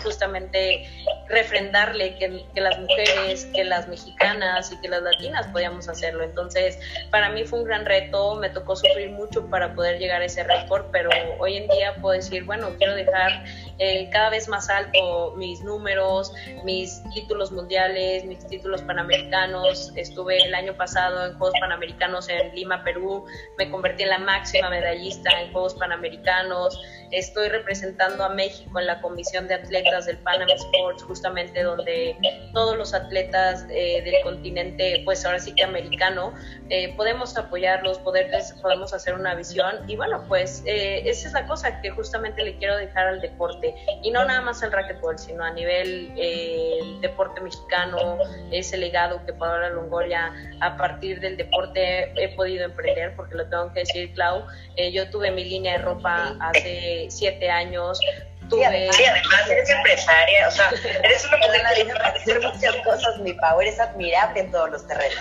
justamente 0.03 0.87
refrendarle 1.29 2.17
que, 2.17 2.61
las 2.61 2.79
mujeres, 2.79 3.47
que 3.55 3.65
las 3.65 3.89
mexicanas 3.89 4.73
y 4.73 4.81
que 4.81 4.89
las 4.89 5.03
latinas 5.03 5.47
podíamos 5.49 5.89
hacerlo. 5.89 6.25
Entonces, 6.25 6.79
para 7.11 7.31
mí 7.31 7.45
fue 7.45 7.61
un 7.61 7.65
gran 7.65 7.85
reto, 7.85 8.37
me 8.37 8.51
tocó 8.51 8.77
sufrir 8.77 9.11
mucho 9.11 9.47
para 9.47 9.75
poder 9.75 9.99
llegar 9.99 10.23
a 10.23 10.27
ese 10.27 10.45
récord, 10.45 10.87
pero 10.93 11.11
hoy 11.39 11.57
en 11.57 11.69
día 11.69 11.95
puedo 12.01 12.15
decir, 12.15 12.45
bueno, 12.45 12.71
quiero 12.79 12.95
dejar 12.95 13.45
eh, 13.79 14.09
cada 14.11 14.31
vez 14.31 14.49
más 14.49 14.71
alto 14.71 15.35
mis 15.37 15.61
números, 15.63 16.33
mis 16.65 17.03
títulos 17.13 17.53
mundiales, 17.53 18.25
mis 18.25 18.47
títulos 18.47 18.83
panamericanos. 18.83 19.93
Estuve 19.97 20.39
el 20.39 20.55
año 20.55 20.75
pasado 20.77 21.27
en 21.27 21.37
Juegos 21.39 21.59
Panamericanos 21.61 22.29
en 22.29 22.55
Lima, 22.55 22.83
Perú, 22.85 23.27
me 23.59 23.71
convertí 23.71 24.05
en 24.05 24.11
la 24.11 24.19
máxima 24.19 24.71
medallista 24.71 25.31
en 25.41 25.53
Juegos 25.53 25.75
Panamericanos. 25.75 26.81
Estoy 27.11 27.49
representando 27.49 28.25
a 28.25 28.31
México 28.31 28.81
en 28.81 28.87
la 28.87 29.01
Comisión 29.01 29.47
de 29.47 29.55
Atletas 29.55 30.07
del 30.07 30.19
Panam 30.19 30.49
Sports, 30.49 31.03
justamente 31.05 31.63
donde 31.63 32.17
todos 32.53 32.77
los 32.77 32.95
atletas 32.95 33.65
eh, 33.71 34.03
del 34.03 34.15
continente, 34.25 35.03
pues 35.05 35.25
ahora 35.25 35.39
sí 35.39 35.55
que 35.55 35.63
americano, 35.63 36.35
eh, 36.69 36.95
podemos 36.97 37.37
apoyarlos, 37.37 37.99
poder, 37.99 38.31
podemos 38.61 38.93
hacer 38.93 39.15
una 39.15 39.35
visión. 39.35 39.89
Y 39.89 39.97
bueno, 39.97 40.25
pues 40.27 40.63
esa 40.67 41.29
es 41.29 41.33
la 41.33 41.47
cosa 41.47 41.81
que 41.81 41.91
justamente 41.91 42.43
le 42.43 42.57
quiero 42.57 42.77
dejar 42.77 43.07
al 43.07 43.21
deporte 43.21 43.66
y 44.03 44.11
no 44.11 44.25
nada 44.25 44.41
más 44.41 44.63
el 44.63 44.73
racquetball, 44.73 45.19
sino 45.19 45.45
a 45.45 45.51
nivel 45.51 46.13
eh, 46.17 46.81
deporte 47.01 47.41
mexicano, 47.41 48.19
ese 48.51 48.77
legado 48.77 49.25
que 49.25 49.33
Paola 49.33 49.71
Longoria. 49.71 50.33
A 50.61 50.77
partir 50.77 51.21
del 51.21 51.37
deporte 51.37 52.13
he 52.17 52.35
podido 52.35 52.65
emprender, 52.65 53.15
porque 53.17 53.35
lo 53.35 53.49
tengo 53.49 53.73
que 53.73 53.81
decir, 53.81 54.13
Clau, 54.15 54.45
eh, 54.77 54.93
yo 54.93 55.09
tuve 55.11 55.31
mi 55.31 55.45
línea 55.45 55.79
de 55.79 55.79
ropa 55.79 56.37
hace 56.41 57.07
siete 57.09 57.51
años, 57.51 58.01
Tuve... 58.49 58.93
Sí, 58.93 59.05
además 59.05 59.51
eres 59.51 59.69
empresaria, 59.71 60.47
o 60.47 60.51
sea, 60.53 60.71
eres 61.03 61.27
una 61.27 61.37
mujer 61.39 61.89
para 61.95 62.09
hacer 62.11 62.41
muchas 62.41 62.77
cosas, 62.85 63.19
mi 63.19 63.33
Pau, 63.33 63.61
eres 63.61 63.81
admirable 63.81 64.41
en 64.41 64.53
todos 64.53 64.71
los 64.71 64.87
terrenos. 64.87 65.19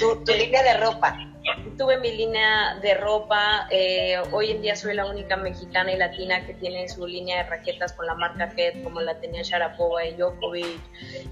Tu, 0.00 0.24
tu 0.24 0.32
línea 0.32 0.62
de 0.64 0.74
ropa, 0.78 1.16
tuve 1.76 1.98
mi 1.98 2.12
línea 2.12 2.76
de 2.80 2.94
ropa. 2.94 3.66
Eh, 3.70 4.16
hoy 4.32 4.50
en 4.50 4.62
día 4.62 4.76
soy 4.76 4.94
la 4.94 5.06
única 5.06 5.36
mexicana 5.36 5.92
y 5.92 5.96
latina 5.96 6.44
que 6.46 6.54
tiene 6.54 6.88
su 6.88 7.06
línea 7.06 7.44
de 7.44 7.50
raquetas 7.50 7.92
con 7.92 8.06
la 8.06 8.14
marca 8.14 8.52
Head, 8.56 8.82
como 8.82 9.00
la 9.00 9.18
tenía 9.20 9.42
Sharapova 9.42 10.04
y 10.04 10.14
Djokovic. 10.14 10.80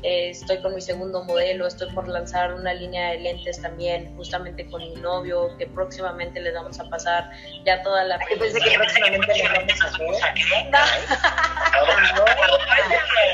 Eh, 0.03 0.31
estoy 0.31 0.61
con 0.62 0.75
mi 0.75 0.81
segundo 0.81 1.25
modelo. 1.25 1.67
Estoy 1.67 1.93
por 1.93 2.09
lanzar 2.09 2.55
una 2.55 2.75
línea 2.75 3.11
de 3.11 3.21
lentes 3.21 3.61
también, 3.61 4.15
justamente 4.17 4.67
con 4.67 4.83
mi 4.83 4.95
novio, 4.97 5.57
que 5.59 5.67
próximamente 5.67 6.41
le 6.41 6.53
vamos 6.53 6.79
a 6.79 6.89
pasar 6.89 7.31
ya 7.65 7.83
toda 7.83 8.05
la. 8.05 8.19
Yo 8.31 8.39
pensé 8.39 8.61
que 8.61 8.77
próximamente 8.77 9.35
le 9.35 9.49
vamos 9.49 9.81
a 9.83 9.87
hacer. 9.87 10.05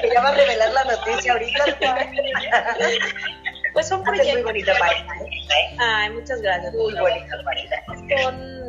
ya 0.15 0.21
va 0.23 0.29
a 0.29 0.35
revelar 0.35 0.73
la 0.73 0.85
noticia 0.85 1.33
ahorita. 1.33 1.65
Pues 3.73 3.89
son 3.89 4.03
proyectos. 4.03 4.35
Muy 4.35 4.43
bonita 4.43 4.73
pareja. 4.79 5.15
¿eh? 5.25 5.77
Ay, 5.79 6.11
muchas 6.11 6.41
gracias. 6.43 6.75
Muy 6.75 6.95
bonita 6.95 7.37
pareja. 7.45 7.83
Son 8.23 8.60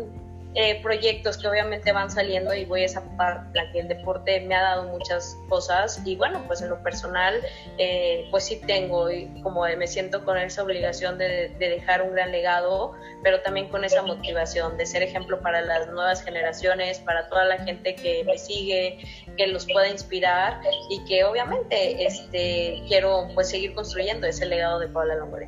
eh, 0.55 0.81
proyectos 0.81 1.37
que 1.37 1.47
obviamente 1.47 1.91
van 1.91 2.11
saliendo 2.11 2.53
y 2.53 2.65
voy 2.65 2.81
a 2.81 2.85
esa 2.85 3.01
parte 3.17 3.57
la 3.57 3.71
que 3.71 3.79
el 3.79 3.87
deporte 3.87 4.41
me 4.41 4.55
ha 4.55 4.61
dado 4.61 4.83
muchas 4.83 5.37
cosas. 5.47 6.01
Y 6.05 6.15
bueno 6.15 6.43
pues 6.47 6.61
en 6.61 6.69
lo 6.69 6.81
personal 6.83 7.41
eh, 7.77 8.27
pues 8.31 8.45
sí 8.45 8.61
tengo 8.67 9.09
y 9.09 9.27
como 9.41 9.61
me 9.77 9.87
siento 9.87 10.25
con 10.25 10.37
esa 10.37 10.63
obligación 10.63 11.17
de, 11.17 11.49
dejar 11.59 12.01
un 12.01 12.13
gran 12.13 12.31
legado 12.31 12.93
pero 13.23 13.41
también 13.41 13.69
con 13.69 13.83
esa 13.83 14.01
motivación 14.01 14.77
de 14.77 14.85
ser 14.85 15.03
ejemplo 15.03 15.39
para 15.41 15.61
las 15.61 15.87
nuevas 15.87 16.23
generaciones 16.23 16.99
para 16.99 17.29
toda 17.29 17.45
la 17.45 17.57
gente 17.63 17.95
que 17.95 18.23
me 18.25 18.37
sigue 18.37 18.99
que 19.37 19.47
los 19.47 19.65
pueda 19.71 19.87
inspirar 19.87 20.61
y 20.89 21.03
que 21.05 21.23
obviamente 21.23 22.05
este 22.05 22.81
quiero 22.87 23.27
pues 23.33 23.49
seguir 23.49 23.73
construyendo 23.73 24.27
ese 24.27 24.45
legado 24.45 24.79
de 24.79 24.87
Paula 24.87 25.15
Longoria 25.15 25.47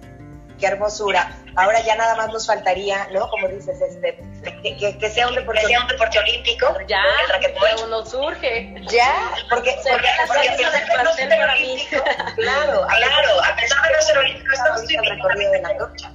qué 0.64 0.68
hermosura. 0.68 1.30
Ahora 1.55 1.82
ya 1.82 1.95
nada 1.95 2.16
más 2.16 2.32
nos 2.32 2.47
faltaría, 2.47 3.07
¿no? 3.11 3.30
Como 3.30 3.49
dices, 3.49 3.80
este, 3.82 4.18
que, 4.64 4.97
que, 4.97 5.09
sea 5.09 5.28
un 5.28 5.36
deporte, 5.36 5.61
que 5.61 5.68
sea 5.68 5.82
un 5.82 5.88
deporte 5.88 6.20
olímpico. 6.20 6.68
Ya, 6.88 7.03
el 7.03 7.84
uno 7.84 8.05
surge. 8.05 8.74
Ya, 8.89 9.14
porque, 9.49 9.76
porque, 9.84 10.07
porque, 10.28 11.28
para 11.28 11.55
mí. 11.55 11.86
Claro, 12.36 12.88
claro, 12.88 13.43
a 13.43 13.55
pesar 13.57 13.84
de 13.84 13.93
no 13.93 14.01
ser 14.01 14.18
olímpico, 14.18 14.53
estamos 14.53 14.82
el 14.89 15.05
recorrido 15.05 15.51
de 15.51 15.61
la 15.61 15.74
noche. 15.74 16.07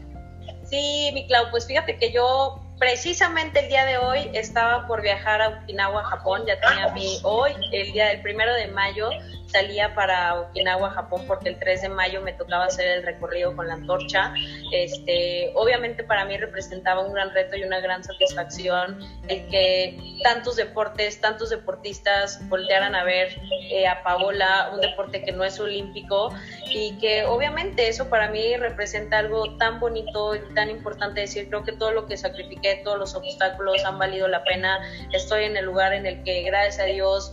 Sí, 0.64 1.10
mi 1.12 1.26
Clau, 1.26 1.50
pues 1.50 1.66
fíjate 1.66 1.96
que 1.96 2.10
yo 2.10 2.62
precisamente 2.78 3.60
el 3.60 3.68
día 3.68 3.84
de 3.84 3.98
hoy 3.98 4.30
estaba 4.34 4.86
por 4.86 5.02
viajar 5.02 5.42
a 5.42 5.48
Okinawa, 5.48 6.04
Japón, 6.04 6.44
ya 6.46 6.58
tenía 6.60 6.88
mi, 6.88 7.20
hoy, 7.22 7.52
el 7.72 7.92
día 7.92 8.08
del 8.08 8.22
primero 8.22 8.54
de 8.54 8.68
mayo, 8.68 9.10
salía 9.48 9.94
para 9.94 10.40
Okinawa, 10.40 10.90
Japón, 10.90 11.24
porque 11.26 11.48
el 11.48 11.58
3 11.58 11.82
de 11.82 11.88
mayo 11.88 12.20
me 12.22 12.32
tocaba 12.32 12.66
hacer 12.66 12.86
el 12.98 13.02
recorrido 13.02 13.56
con 13.56 13.66
la 13.66 13.74
antorcha. 13.74 14.32
Este, 14.72 15.52
obviamente 15.54 16.04
para 16.04 16.24
mí 16.24 16.36
representaba 16.36 17.04
un 17.04 17.12
gran 17.14 17.32
reto 17.32 17.56
y 17.56 17.62
una 17.62 17.80
gran 17.80 18.04
satisfacción 18.04 19.00
el 19.28 19.46
que 19.48 20.18
tantos 20.22 20.56
deportes, 20.56 21.20
tantos 21.20 21.50
deportistas 21.50 22.46
voltearan 22.48 22.94
a 22.94 23.04
ver 23.04 23.40
eh, 23.70 23.86
a 23.86 24.02
Paola, 24.02 24.70
un 24.72 24.80
deporte 24.80 25.22
que 25.22 25.32
no 25.32 25.44
es 25.44 25.58
olímpico 25.58 26.32
y 26.70 26.98
que 26.98 27.24
obviamente 27.24 27.88
eso 27.88 28.08
para 28.08 28.28
mí 28.28 28.56
representa 28.56 29.18
algo 29.18 29.56
tan 29.56 29.80
bonito 29.80 30.34
y 30.34 30.40
tan 30.54 30.70
importante 30.70 31.20
decir, 31.20 31.48
creo 31.48 31.64
que 31.64 31.72
todo 31.72 31.92
lo 31.92 32.06
que 32.06 32.16
sacrifiqué, 32.16 32.82
todos 32.84 32.98
los 32.98 33.14
obstáculos 33.14 33.84
han 33.84 33.98
valido 33.98 34.28
la 34.28 34.44
pena, 34.44 34.78
estoy 35.12 35.44
en 35.44 35.56
el 35.56 35.64
lugar 35.64 35.92
en 35.94 36.06
el 36.06 36.22
que 36.22 36.42
gracias 36.42 36.80
a 36.80 36.84
Dios 36.84 37.32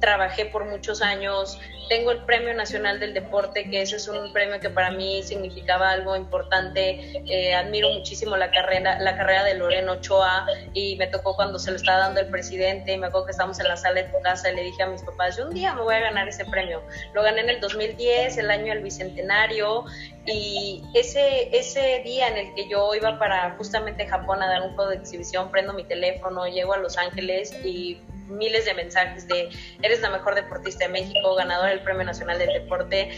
trabajé 0.00 0.46
por 0.46 0.64
muchos 0.64 1.02
años, 1.02 1.58
tengo 1.88 2.10
el 2.10 2.24
Premio 2.24 2.54
Nacional 2.54 3.00
del 3.00 3.12
Deporte, 3.12 3.68
que 3.68 3.82
ese 3.82 3.96
es 3.96 4.08
un 4.08 4.32
premio 4.32 4.58
que 4.60 4.70
para 4.70 4.90
mí 4.90 5.22
significaba 5.22 5.90
algo 5.90 6.16
importante. 6.16 7.12
Eh, 7.28 7.54
admiro 7.54 7.90
muchísimo 7.90 8.36
la 8.36 8.50
carrera, 8.50 8.98
la 8.98 9.16
carrera 9.16 9.44
de 9.44 9.54
Loreno 9.54 9.92
Ochoa 9.92 10.46
y 10.72 10.96
me 10.96 11.06
tocó 11.08 11.36
cuando 11.36 11.58
se 11.58 11.70
lo 11.70 11.76
estaba 11.76 11.98
dando 11.98 12.20
el 12.20 12.28
presidente 12.28 12.94
y 12.94 12.98
me 12.98 13.08
acuerdo 13.08 13.26
que 13.26 13.32
estábamos 13.32 13.60
en 13.60 13.68
la 13.68 13.76
sala 13.76 14.02
de 14.02 14.08
tu 14.08 14.20
casa 14.22 14.50
y 14.50 14.56
le 14.56 14.62
dije 14.62 14.82
a 14.82 14.86
mis 14.86 15.02
papás, 15.02 15.36
yo 15.36 15.46
un 15.46 15.54
día 15.54 15.74
me 15.74 15.82
voy 15.82 15.94
a 15.94 16.00
ganar 16.00 16.26
ese 16.28 16.44
premio. 16.46 16.82
Lo 17.12 17.22
gané 17.22 17.42
en 17.42 17.50
el 17.50 17.60
2010, 17.60 18.38
el 18.38 18.50
año 18.50 18.72
del 18.72 18.82
Bicentenario 18.82 19.84
y 20.24 20.82
ese, 20.94 21.54
ese 21.54 22.00
día 22.04 22.28
en 22.28 22.38
el 22.38 22.54
que 22.54 22.68
yo 22.70 22.94
iba 22.94 23.18
para 23.18 23.50
justamente 23.58 24.06
Japón 24.06 24.42
a 24.42 24.46
dar 24.46 24.62
un 24.62 24.74
juego 24.74 24.90
de 24.90 24.96
exhibición, 24.96 25.50
prendo 25.50 25.74
mi 25.74 25.84
teléfono, 25.84 26.46
llego 26.46 26.72
a 26.72 26.78
Los 26.78 26.96
Ángeles 26.96 27.52
y 27.64 28.00
miles 28.32 28.64
de 28.64 28.74
mensajes 28.74 29.26
de 29.28 29.48
eres 29.82 30.00
la 30.00 30.10
mejor 30.10 30.34
deportista 30.34 30.86
de 30.86 30.92
México, 30.92 31.34
ganadora 31.34 31.70
del 31.70 31.80
Premio 31.80 32.04
Nacional 32.04 32.38
del 32.38 32.52
Deporte. 32.52 33.10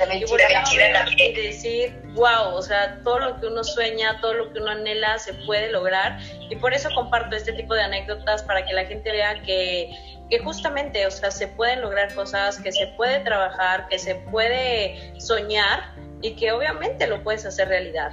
y, 1.19 1.33
decir, 1.35 1.97
wow, 2.15 2.55
o 2.55 2.63
sea, 2.63 3.01
todo 3.03 3.19
lo 3.19 3.41
que 3.41 3.47
uno 3.47 3.65
sueña, 3.65 4.21
todo 4.21 4.35
lo 4.35 4.53
que 4.53 4.61
uno 4.61 4.71
anhela 4.71 5.19
se 5.19 5.35
puede 5.47 5.71
lograr. 5.71 6.19
Y 6.51 6.57
por 6.57 6.75
eso 6.75 6.89
comparto 6.95 7.37
este 7.37 7.53
tipo 7.53 7.75
de 7.75 7.83
anécdotas 7.83 8.43
para 8.43 8.65
que 8.65 8.73
la 8.73 8.85
gente 8.85 9.11
vea 9.11 9.43
que, 9.43 9.91
que 10.31 10.39
justamente, 10.39 11.07
o 11.07 11.11
sea, 11.11 11.31
se 11.31 11.49
pueden 11.49 11.81
lograr 11.81 12.15
cosas, 12.15 12.59
que 12.61 12.73
se 12.73 12.87
puede 12.97 13.21
trabajar, 13.21 13.89
que 13.89 13.99
se 13.99 14.17
puede 14.17 15.21
soñar 15.21 15.95
y 16.23 16.37
que 16.37 16.53
obviamente 16.53 17.07
lo 17.07 17.23
puedes 17.23 17.45
hacer 17.45 17.69
realidad. 17.69 18.13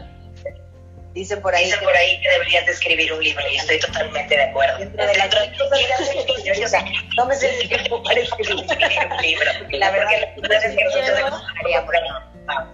Dicen 1.14 1.42
por 1.42 1.54
ahí, 1.54 1.66
Dicen 1.66 1.84
por 1.84 1.96
ahí 1.96 2.22
que 2.22 2.30
deberías 2.30 2.66
de 2.66 2.72
escribir 2.72 3.12
un 3.12 3.24
libro 3.24 3.44
y 3.52 3.58
estoy 3.58 3.80
totalmente 3.80 4.36
de 4.36 4.44
acuerdo. 4.44 4.78
Dentro 4.80 5.06
de 5.06 5.18
las 5.18 5.28
cosas 5.28 5.80
que 5.80 5.94
hacen 5.94 6.64
o 6.64 6.68
sea, 6.68 6.86
tómese 7.16 7.62
el 7.62 7.68
tiempo 7.68 8.02
para 8.04 8.20
escribir 8.20 8.56
un 8.56 9.22
libro. 9.22 9.52
La 9.72 9.92
verdad 9.92 10.14
es 10.14 10.76
que 10.76 10.84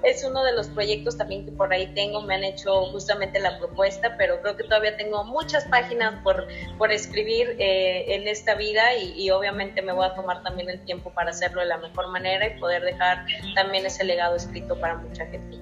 es 0.04 0.24
uno 0.24 0.44
de 0.44 0.54
los 0.54 0.68
proyectos 0.70 1.18
también 1.18 1.46
que 1.46 1.52
por 1.52 1.72
ahí 1.72 1.88
tengo, 1.94 2.22
me 2.22 2.36
han 2.36 2.44
hecho 2.44 2.86
justamente 2.88 3.40
la 3.40 3.58
propuesta, 3.58 4.16
pero 4.18 4.42
creo 4.42 4.56
que 4.56 4.64
todavía 4.64 4.96
tengo 4.98 5.24
muchas 5.26 5.66
páginas 5.66 6.22
por, 6.24 6.48
por 6.78 6.92
escribir 6.92 7.56
eh, 7.60 8.16
en 8.16 8.28
esta 8.28 8.56
vida 8.56 8.96
y, 8.96 9.14
y, 9.22 9.30
obviamente 9.32 9.82
me 9.82 9.94
voy 9.94 10.06
a 10.06 10.14
tomar 10.14 10.44
también 10.44 10.70
el 10.70 10.84
tiempo 10.86 11.12
para 11.14 11.32
hacerlo 11.32 11.62
de 11.62 11.68
la 11.68 11.78
mejor 11.78 12.08
manera 12.08 12.48
y 12.48 12.60
poder 12.60 12.84
dejar 12.84 13.26
también 13.56 13.86
ese 13.86 14.04
legado 14.04 14.36
escrito 14.36 14.80
para 14.80 14.96
mucha 14.96 15.26
gente. 15.26 15.58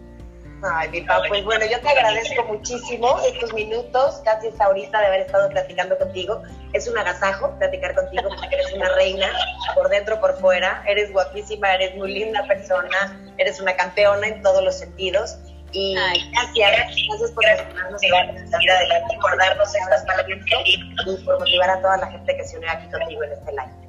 Ay, 0.64 0.90
mi 0.90 1.02
Pau, 1.02 1.22
pues 1.28 1.44
bueno, 1.44 1.66
yo 1.66 1.80
te 1.80 1.90
agradezco 1.90 2.44
muchísimo 2.46 3.20
estos 3.28 3.54
minutos, 3.54 4.22
casi 4.24 4.48
hasta 4.48 4.66
ahorita 4.66 5.00
de 5.00 5.06
haber 5.08 5.22
estado 5.22 5.50
platicando 5.50 5.98
contigo. 5.98 6.42
Es 6.74 6.88
un 6.88 6.98
agasajo 6.98 7.56
platicar 7.60 7.94
contigo 7.94 8.30
porque 8.30 8.56
eres 8.56 8.74
una 8.74 8.90
reina, 8.96 9.28
por 9.76 9.90
dentro, 9.90 10.20
por 10.20 10.40
fuera. 10.40 10.84
Eres 10.88 11.12
guapísima, 11.12 11.74
eres 11.76 11.96
muy 11.96 12.14
linda 12.14 12.44
persona, 12.48 13.20
eres 13.38 13.60
una 13.60 13.76
campeona 13.76 14.28
en 14.28 14.42
todos 14.42 14.64
los 14.64 14.76
sentidos. 14.76 15.38
Y 15.72 15.94
gracias, 16.32 16.96
gracias 17.10 17.32
por 17.32 17.46
adelante, 17.46 19.18
por 19.22 19.38
darnos 19.38 19.76
estas 19.76 20.06
palabras 20.06 20.40
y 20.66 21.18
por 21.26 21.40
motivar 21.40 21.70
a 21.70 21.82
toda 21.82 21.98
la 21.98 22.08
gente 22.08 22.38
que 22.38 22.44
se 22.46 22.58
une 22.58 22.70
aquí 22.70 22.90
contigo 22.90 23.24
en 23.24 23.34
este 23.34 23.52
live. 23.52 23.85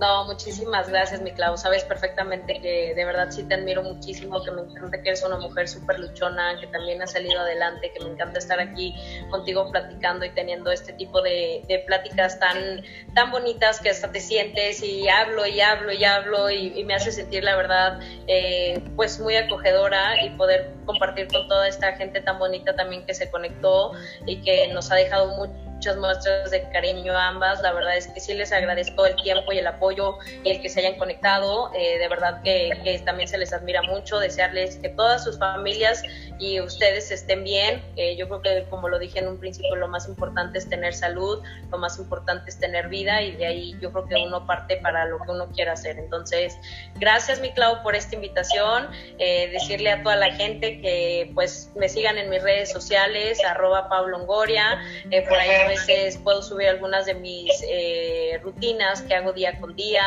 No, 0.00 0.26
muchísimas 0.26 0.88
gracias, 0.88 1.20
mi 1.22 1.32
Clau. 1.32 1.56
Sabes 1.56 1.82
perfectamente 1.82 2.60
que 2.60 2.94
de 2.94 3.04
verdad 3.04 3.30
sí 3.30 3.42
te 3.42 3.54
admiro 3.54 3.82
muchísimo, 3.82 4.40
que 4.44 4.52
me 4.52 4.62
encanta 4.62 5.02
que 5.02 5.08
eres 5.08 5.24
una 5.24 5.38
mujer 5.38 5.66
súper 5.66 5.98
luchona, 5.98 6.56
que 6.60 6.68
también 6.68 7.02
ha 7.02 7.06
salido 7.08 7.40
adelante, 7.40 7.90
que 7.92 8.04
me 8.04 8.10
encanta 8.12 8.38
estar 8.38 8.60
aquí 8.60 8.94
contigo 9.30 9.68
platicando 9.72 10.24
y 10.24 10.30
teniendo 10.30 10.70
este 10.70 10.92
tipo 10.92 11.20
de, 11.20 11.82
pláticas 11.86 12.38
tan, 12.38 12.82
tan 13.14 13.32
bonitas 13.32 13.80
que 13.80 13.90
hasta 13.90 14.12
te 14.12 14.20
sientes 14.20 14.84
y 14.84 15.08
hablo 15.08 15.46
y 15.46 15.60
hablo 15.60 15.92
y 15.92 16.04
hablo 16.04 16.48
y, 16.50 16.84
me 16.84 16.94
hace 16.94 17.10
sentir, 17.10 17.42
la 17.42 17.56
verdad, 17.56 17.98
eh, 18.28 18.80
pues 18.94 19.18
muy 19.18 19.34
acogedora 19.34 20.24
y 20.24 20.30
poder 20.30 20.74
compartir 20.86 21.26
con 21.26 21.48
toda 21.48 21.66
esta 21.66 21.96
gente 21.96 22.20
tan 22.20 22.38
bonita 22.38 22.76
también 22.76 23.04
que 23.04 23.14
se 23.14 23.30
conectó 23.30 23.92
y 24.26 24.42
que 24.42 24.68
nos 24.68 24.92
ha 24.92 24.94
dejado 24.94 25.36
mucho 25.36 25.67
muchas 25.78 25.96
muestras 25.96 26.50
de 26.50 26.68
cariño 26.70 27.12
a 27.12 27.28
ambas. 27.28 27.62
La 27.62 27.72
verdad 27.72 27.96
es 27.96 28.08
que 28.08 28.18
sí 28.18 28.34
les 28.34 28.50
agradezco 28.50 29.06
el 29.06 29.14
tiempo 29.14 29.52
y 29.52 29.58
el 29.58 29.66
apoyo 29.68 30.18
y 30.42 30.50
el 30.50 30.60
que 30.60 30.68
se 30.68 30.80
hayan 30.80 30.98
conectado. 30.98 31.70
Eh, 31.72 32.00
de 32.00 32.08
verdad 32.08 32.42
que, 32.42 33.00
también 33.04 33.28
se 33.28 33.38
les 33.38 33.52
admira 33.52 33.82
mucho. 33.82 34.18
Desearles 34.18 34.76
que 34.78 34.88
todas 34.88 35.22
sus 35.22 35.38
familias 35.38 36.02
y 36.38 36.60
ustedes 36.60 37.10
estén 37.10 37.44
bien. 37.44 37.82
yo 38.16 38.28
creo 38.28 38.42
que, 38.42 38.66
como 38.70 38.88
lo 38.88 38.98
dije 38.98 39.18
en 39.18 39.28
un 39.28 39.38
principio, 39.38 39.76
lo 39.76 39.88
más 39.88 40.08
importante 40.08 40.58
es 40.58 40.68
tener 40.68 40.94
salud, 40.94 41.42
lo 41.70 41.78
más 41.78 41.98
importante 41.98 42.50
es 42.50 42.58
tener 42.58 42.88
vida 42.88 43.22
y 43.22 43.32
de 43.32 43.46
ahí 43.46 43.76
yo 43.80 43.92
creo 43.92 44.06
que 44.06 44.14
uno 44.16 44.46
parte 44.46 44.76
para 44.76 45.04
lo 45.06 45.18
que 45.18 45.30
uno 45.30 45.48
quiera 45.48 45.72
hacer. 45.72 45.98
Entonces, 45.98 46.56
gracias, 46.96 47.40
mi 47.40 47.50
Clau, 47.52 47.82
por 47.82 47.94
esta 47.94 48.14
invitación. 48.14 48.88
Eh, 49.18 49.48
decirle 49.52 49.90
a 49.90 50.02
toda 50.02 50.16
la 50.16 50.32
gente 50.34 50.80
que 50.80 51.30
pues 51.34 51.70
me 51.74 51.88
sigan 51.88 52.18
en 52.18 52.30
mis 52.30 52.42
redes 52.42 52.70
sociales, 52.70 53.42
arroba 53.44 53.88
Pablo 53.88 54.18
Ongoria, 54.18 54.80
eh, 55.10 55.22
por 55.28 55.38
ahí 55.38 55.68
veces 55.68 56.18
puedo 56.18 56.42
subir 56.42 56.68
algunas 56.68 57.06
de 57.06 57.14
mis 57.14 57.50
eh, 57.68 58.40
rutinas 58.42 59.02
que 59.02 59.14
hago 59.14 59.32
día 59.32 59.58
con 59.60 59.74
día, 59.74 60.02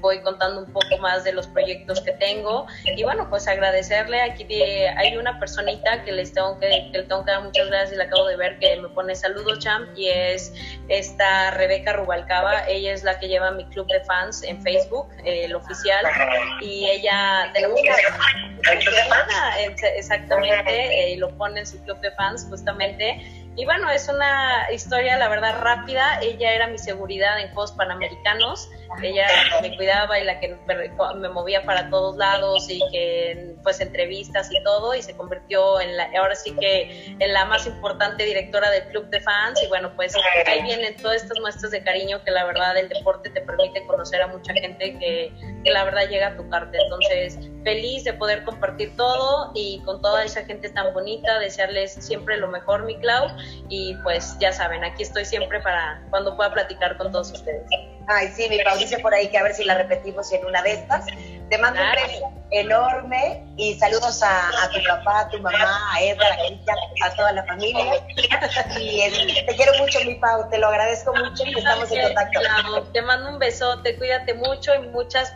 voy 0.00 0.20
contando 0.22 0.60
un 0.60 0.72
poco 0.72 0.96
más 1.00 1.24
de 1.24 1.32
los 1.32 1.46
proyectos 1.48 2.00
que 2.00 2.12
tengo 2.12 2.66
y 2.84 3.02
bueno, 3.02 3.28
pues 3.28 3.46
agradecerle, 3.48 4.20
aquí 4.20 4.46
hay 4.96 5.16
una 5.16 5.38
que 6.04 6.12
les 6.12 6.32
tengo 6.32 6.58
que, 6.58 6.90
que 6.92 6.98
le 6.98 7.04
tengo 7.04 7.24
que 7.24 7.30
dar 7.30 7.42
muchas 7.42 7.66
gracias 7.68 7.92
y 7.92 7.96
la 7.96 8.04
acabo 8.04 8.26
de 8.26 8.36
ver 8.36 8.58
que 8.58 8.76
me 8.76 8.88
pone 8.88 9.14
saludos 9.14 9.58
champ 9.58 9.88
y 9.96 10.08
es 10.08 10.52
esta 10.88 11.52
Rebeca 11.52 11.92
Rubalcaba, 11.92 12.66
ella 12.68 12.92
es 12.92 13.04
la 13.04 13.18
que 13.18 13.28
lleva 13.28 13.50
mi 13.50 13.64
club 13.66 13.86
de 13.88 14.00
fans 14.04 14.42
en 14.42 14.60
Facebook, 14.62 15.08
eh, 15.24 15.44
el 15.44 15.54
oficial, 15.54 16.04
y 16.60 16.86
ella 16.86 17.50
tenemos 17.52 17.78
exactamente, 19.96 21.08
y 21.08 21.14
eh, 21.14 21.16
lo 21.18 21.30
pone 21.36 21.60
en 21.60 21.66
su 21.66 21.82
club 21.84 21.98
de 22.00 22.10
fans 22.12 22.46
justamente 22.48 23.41
y 23.54 23.66
bueno, 23.66 23.90
es 23.90 24.08
una 24.08 24.72
historia, 24.72 25.18
la 25.18 25.28
verdad, 25.28 25.60
rápida. 25.60 26.20
Ella 26.22 26.54
era 26.54 26.68
mi 26.68 26.78
seguridad 26.78 27.38
en 27.38 27.48
Juegos 27.52 27.72
Panamericanos. 27.72 28.70
Ella 29.02 29.26
me 29.60 29.76
cuidaba 29.76 30.18
y 30.18 30.24
la 30.24 30.40
que 30.40 30.56
me 31.16 31.28
movía 31.28 31.62
para 31.64 31.90
todos 31.90 32.16
lados 32.16 32.66
y 32.70 32.80
que, 32.90 33.54
pues, 33.62 33.80
entrevistas 33.80 34.50
y 34.50 34.62
todo. 34.64 34.94
Y 34.94 35.02
se 35.02 35.14
convirtió 35.14 35.82
en 35.82 35.98
la, 35.98 36.08
ahora 36.18 36.34
sí 36.34 36.56
que, 36.58 37.14
en 37.18 37.32
la 37.32 37.44
más 37.44 37.66
importante 37.66 38.24
directora 38.24 38.70
del 38.70 38.84
club 38.84 39.10
de 39.10 39.20
fans. 39.20 39.62
Y 39.62 39.68
bueno, 39.68 39.92
pues, 39.96 40.14
ahí 40.46 40.62
vienen 40.62 40.96
todas 40.96 41.22
estas 41.22 41.38
muestras 41.40 41.72
de 41.72 41.84
cariño 41.84 42.24
que 42.24 42.30
la 42.30 42.44
verdad 42.44 42.74
el 42.78 42.88
deporte 42.88 43.28
te 43.28 43.42
permite 43.42 43.86
conocer 43.86 44.22
a 44.22 44.28
mucha 44.28 44.54
gente 44.54 44.98
que, 44.98 45.30
que 45.62 45.70
la 45.70 45.84
verdad 45.84 46.08
llega 46.08 46.28
a 46.28 46.36
tu 46.36 46.48
parte. 46.48 46.78
Entonces, 46.78 47.38
feliz 47.62 48.04
de 48.04 48.12
poder 48.12 48.44
compartir 48.44 48.94
todo 48.96 49.50
y 49.54 49.80
con 49.84 50.00
toda 50.02 50.24
esa 50.24 50.44
gente 50.44 50.68
tan 50.70 50.92
bonita, 50.92 51.38
desearles 51.38 51.92
siempre 51.94 52.36
lo 52.36 52.48
mejor, 52.48 52.84
mi 52.84 52.96
Clau 52.98 53.28
y 53.68 53.94
pues 54.02 54.36
ya 54.40 54.52
saben, 54.52 54.84
aquí 54.84 55.02
estoy 55.02 55.24
siempre 55.24 55.60
para 55.60 56.02
cuando 56.10 56.36
pueda 56.36 56.52
platicar 56.52 56.96
con 56.96 57.12
todos 57.12 57.32
ustedes. 57.32 57.66
Ay, 58.06 58.32
sí, 58.34 58.48
mi 58.48 58.58
Pau 58.62 58.76
dice 58.78 58.98
por 58.98 59.14
ahí 59.14 59.28
que 59.28 59.38
a 59.38 59.42
ver 59.42 59.54
si 59.54 59.64
la 59.64 59.74
repetimos 59.74 60.30
en 60.32 60.44
una 60.44 60.62
de 60.62 60.72
estas. 60.72 61.06
Te 61.48 61.58
mando 61.58 61.80
un 61.80 61.92
beso 61.92 62.32
enorme 62.50 63.44
y 63.56 63.74
saludos 63.78 64.22
a, 64.22 64.70
tu 64.72 64.82
papá, 64.84 65.20
a 65.20 65.28
tu 65.28 65.38
mamá, 65.38 65.94
a 65.94 66.02
Edgar, 66.02 66.32
a 66.32 67.06
a 67.06 67.14
toda 67.14 67.32
la 67.32 67.44
familia. 67.44 68.02
Y 68.78 69.00
te 69.46 69.56
quiero 69.56 69.72
mucho, 69.78 70.00
mi 70.04 70.14
Pau, 70.16 70.48
te 70.50 70.58
lo 70.58 70.68
agradezco 70.68 71.14
mucho 71.14 71.44
y 71.44 71.58
estamos 71.58 71.90
en 71.90 72.02
contacto. 72.02 72.40
te 72.92 73.02
mando 73.02 73.30
un 73.30 73.38
besote, 73.38 73.96
cuídate 73.96 74.34
mucho 74.34 74.74
y 74.74 74.88
muchas, 74.88 75.34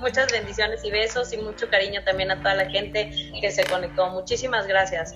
muchas 0.00 0.30
bendiciones 0.30 0.84
y 0.84 0.90
besos 0.90 1.32
y 1.32 1.38
mucho 1.38 1.68
cariño 1.70 2.02
también 2.04 2.30
a 2.30 2.36
toda 2.36 2.54
la 2.54 2.70
gente 2.70 3.10
que 3.40 3.50
se 3.50 3.64
conectó. 3.64 4.08
Muchísimas 4.10 4.66
gracias. 4.66 5.14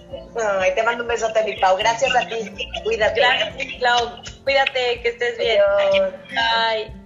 Ay, 0.60 0.74
te 0.74 0.82
mando 0.82 1.04
un 1.04 1.08
besote, 1.08 1.44
mi 1.44 1.56
Pau. 1.56 1.76
Gracias 1.76 2.14
a 2.14 2.26
ti. 2.26 2.68
Cuídate. 2.84 3.20
Gracias, 3.20 3.54
Clau. 3.78 4.22
Cuídate, 4.50 5.00
que 5.00 5.08
estés 5.10 5.38
bien. 5.38 5.60
Bye. 6.34 6.99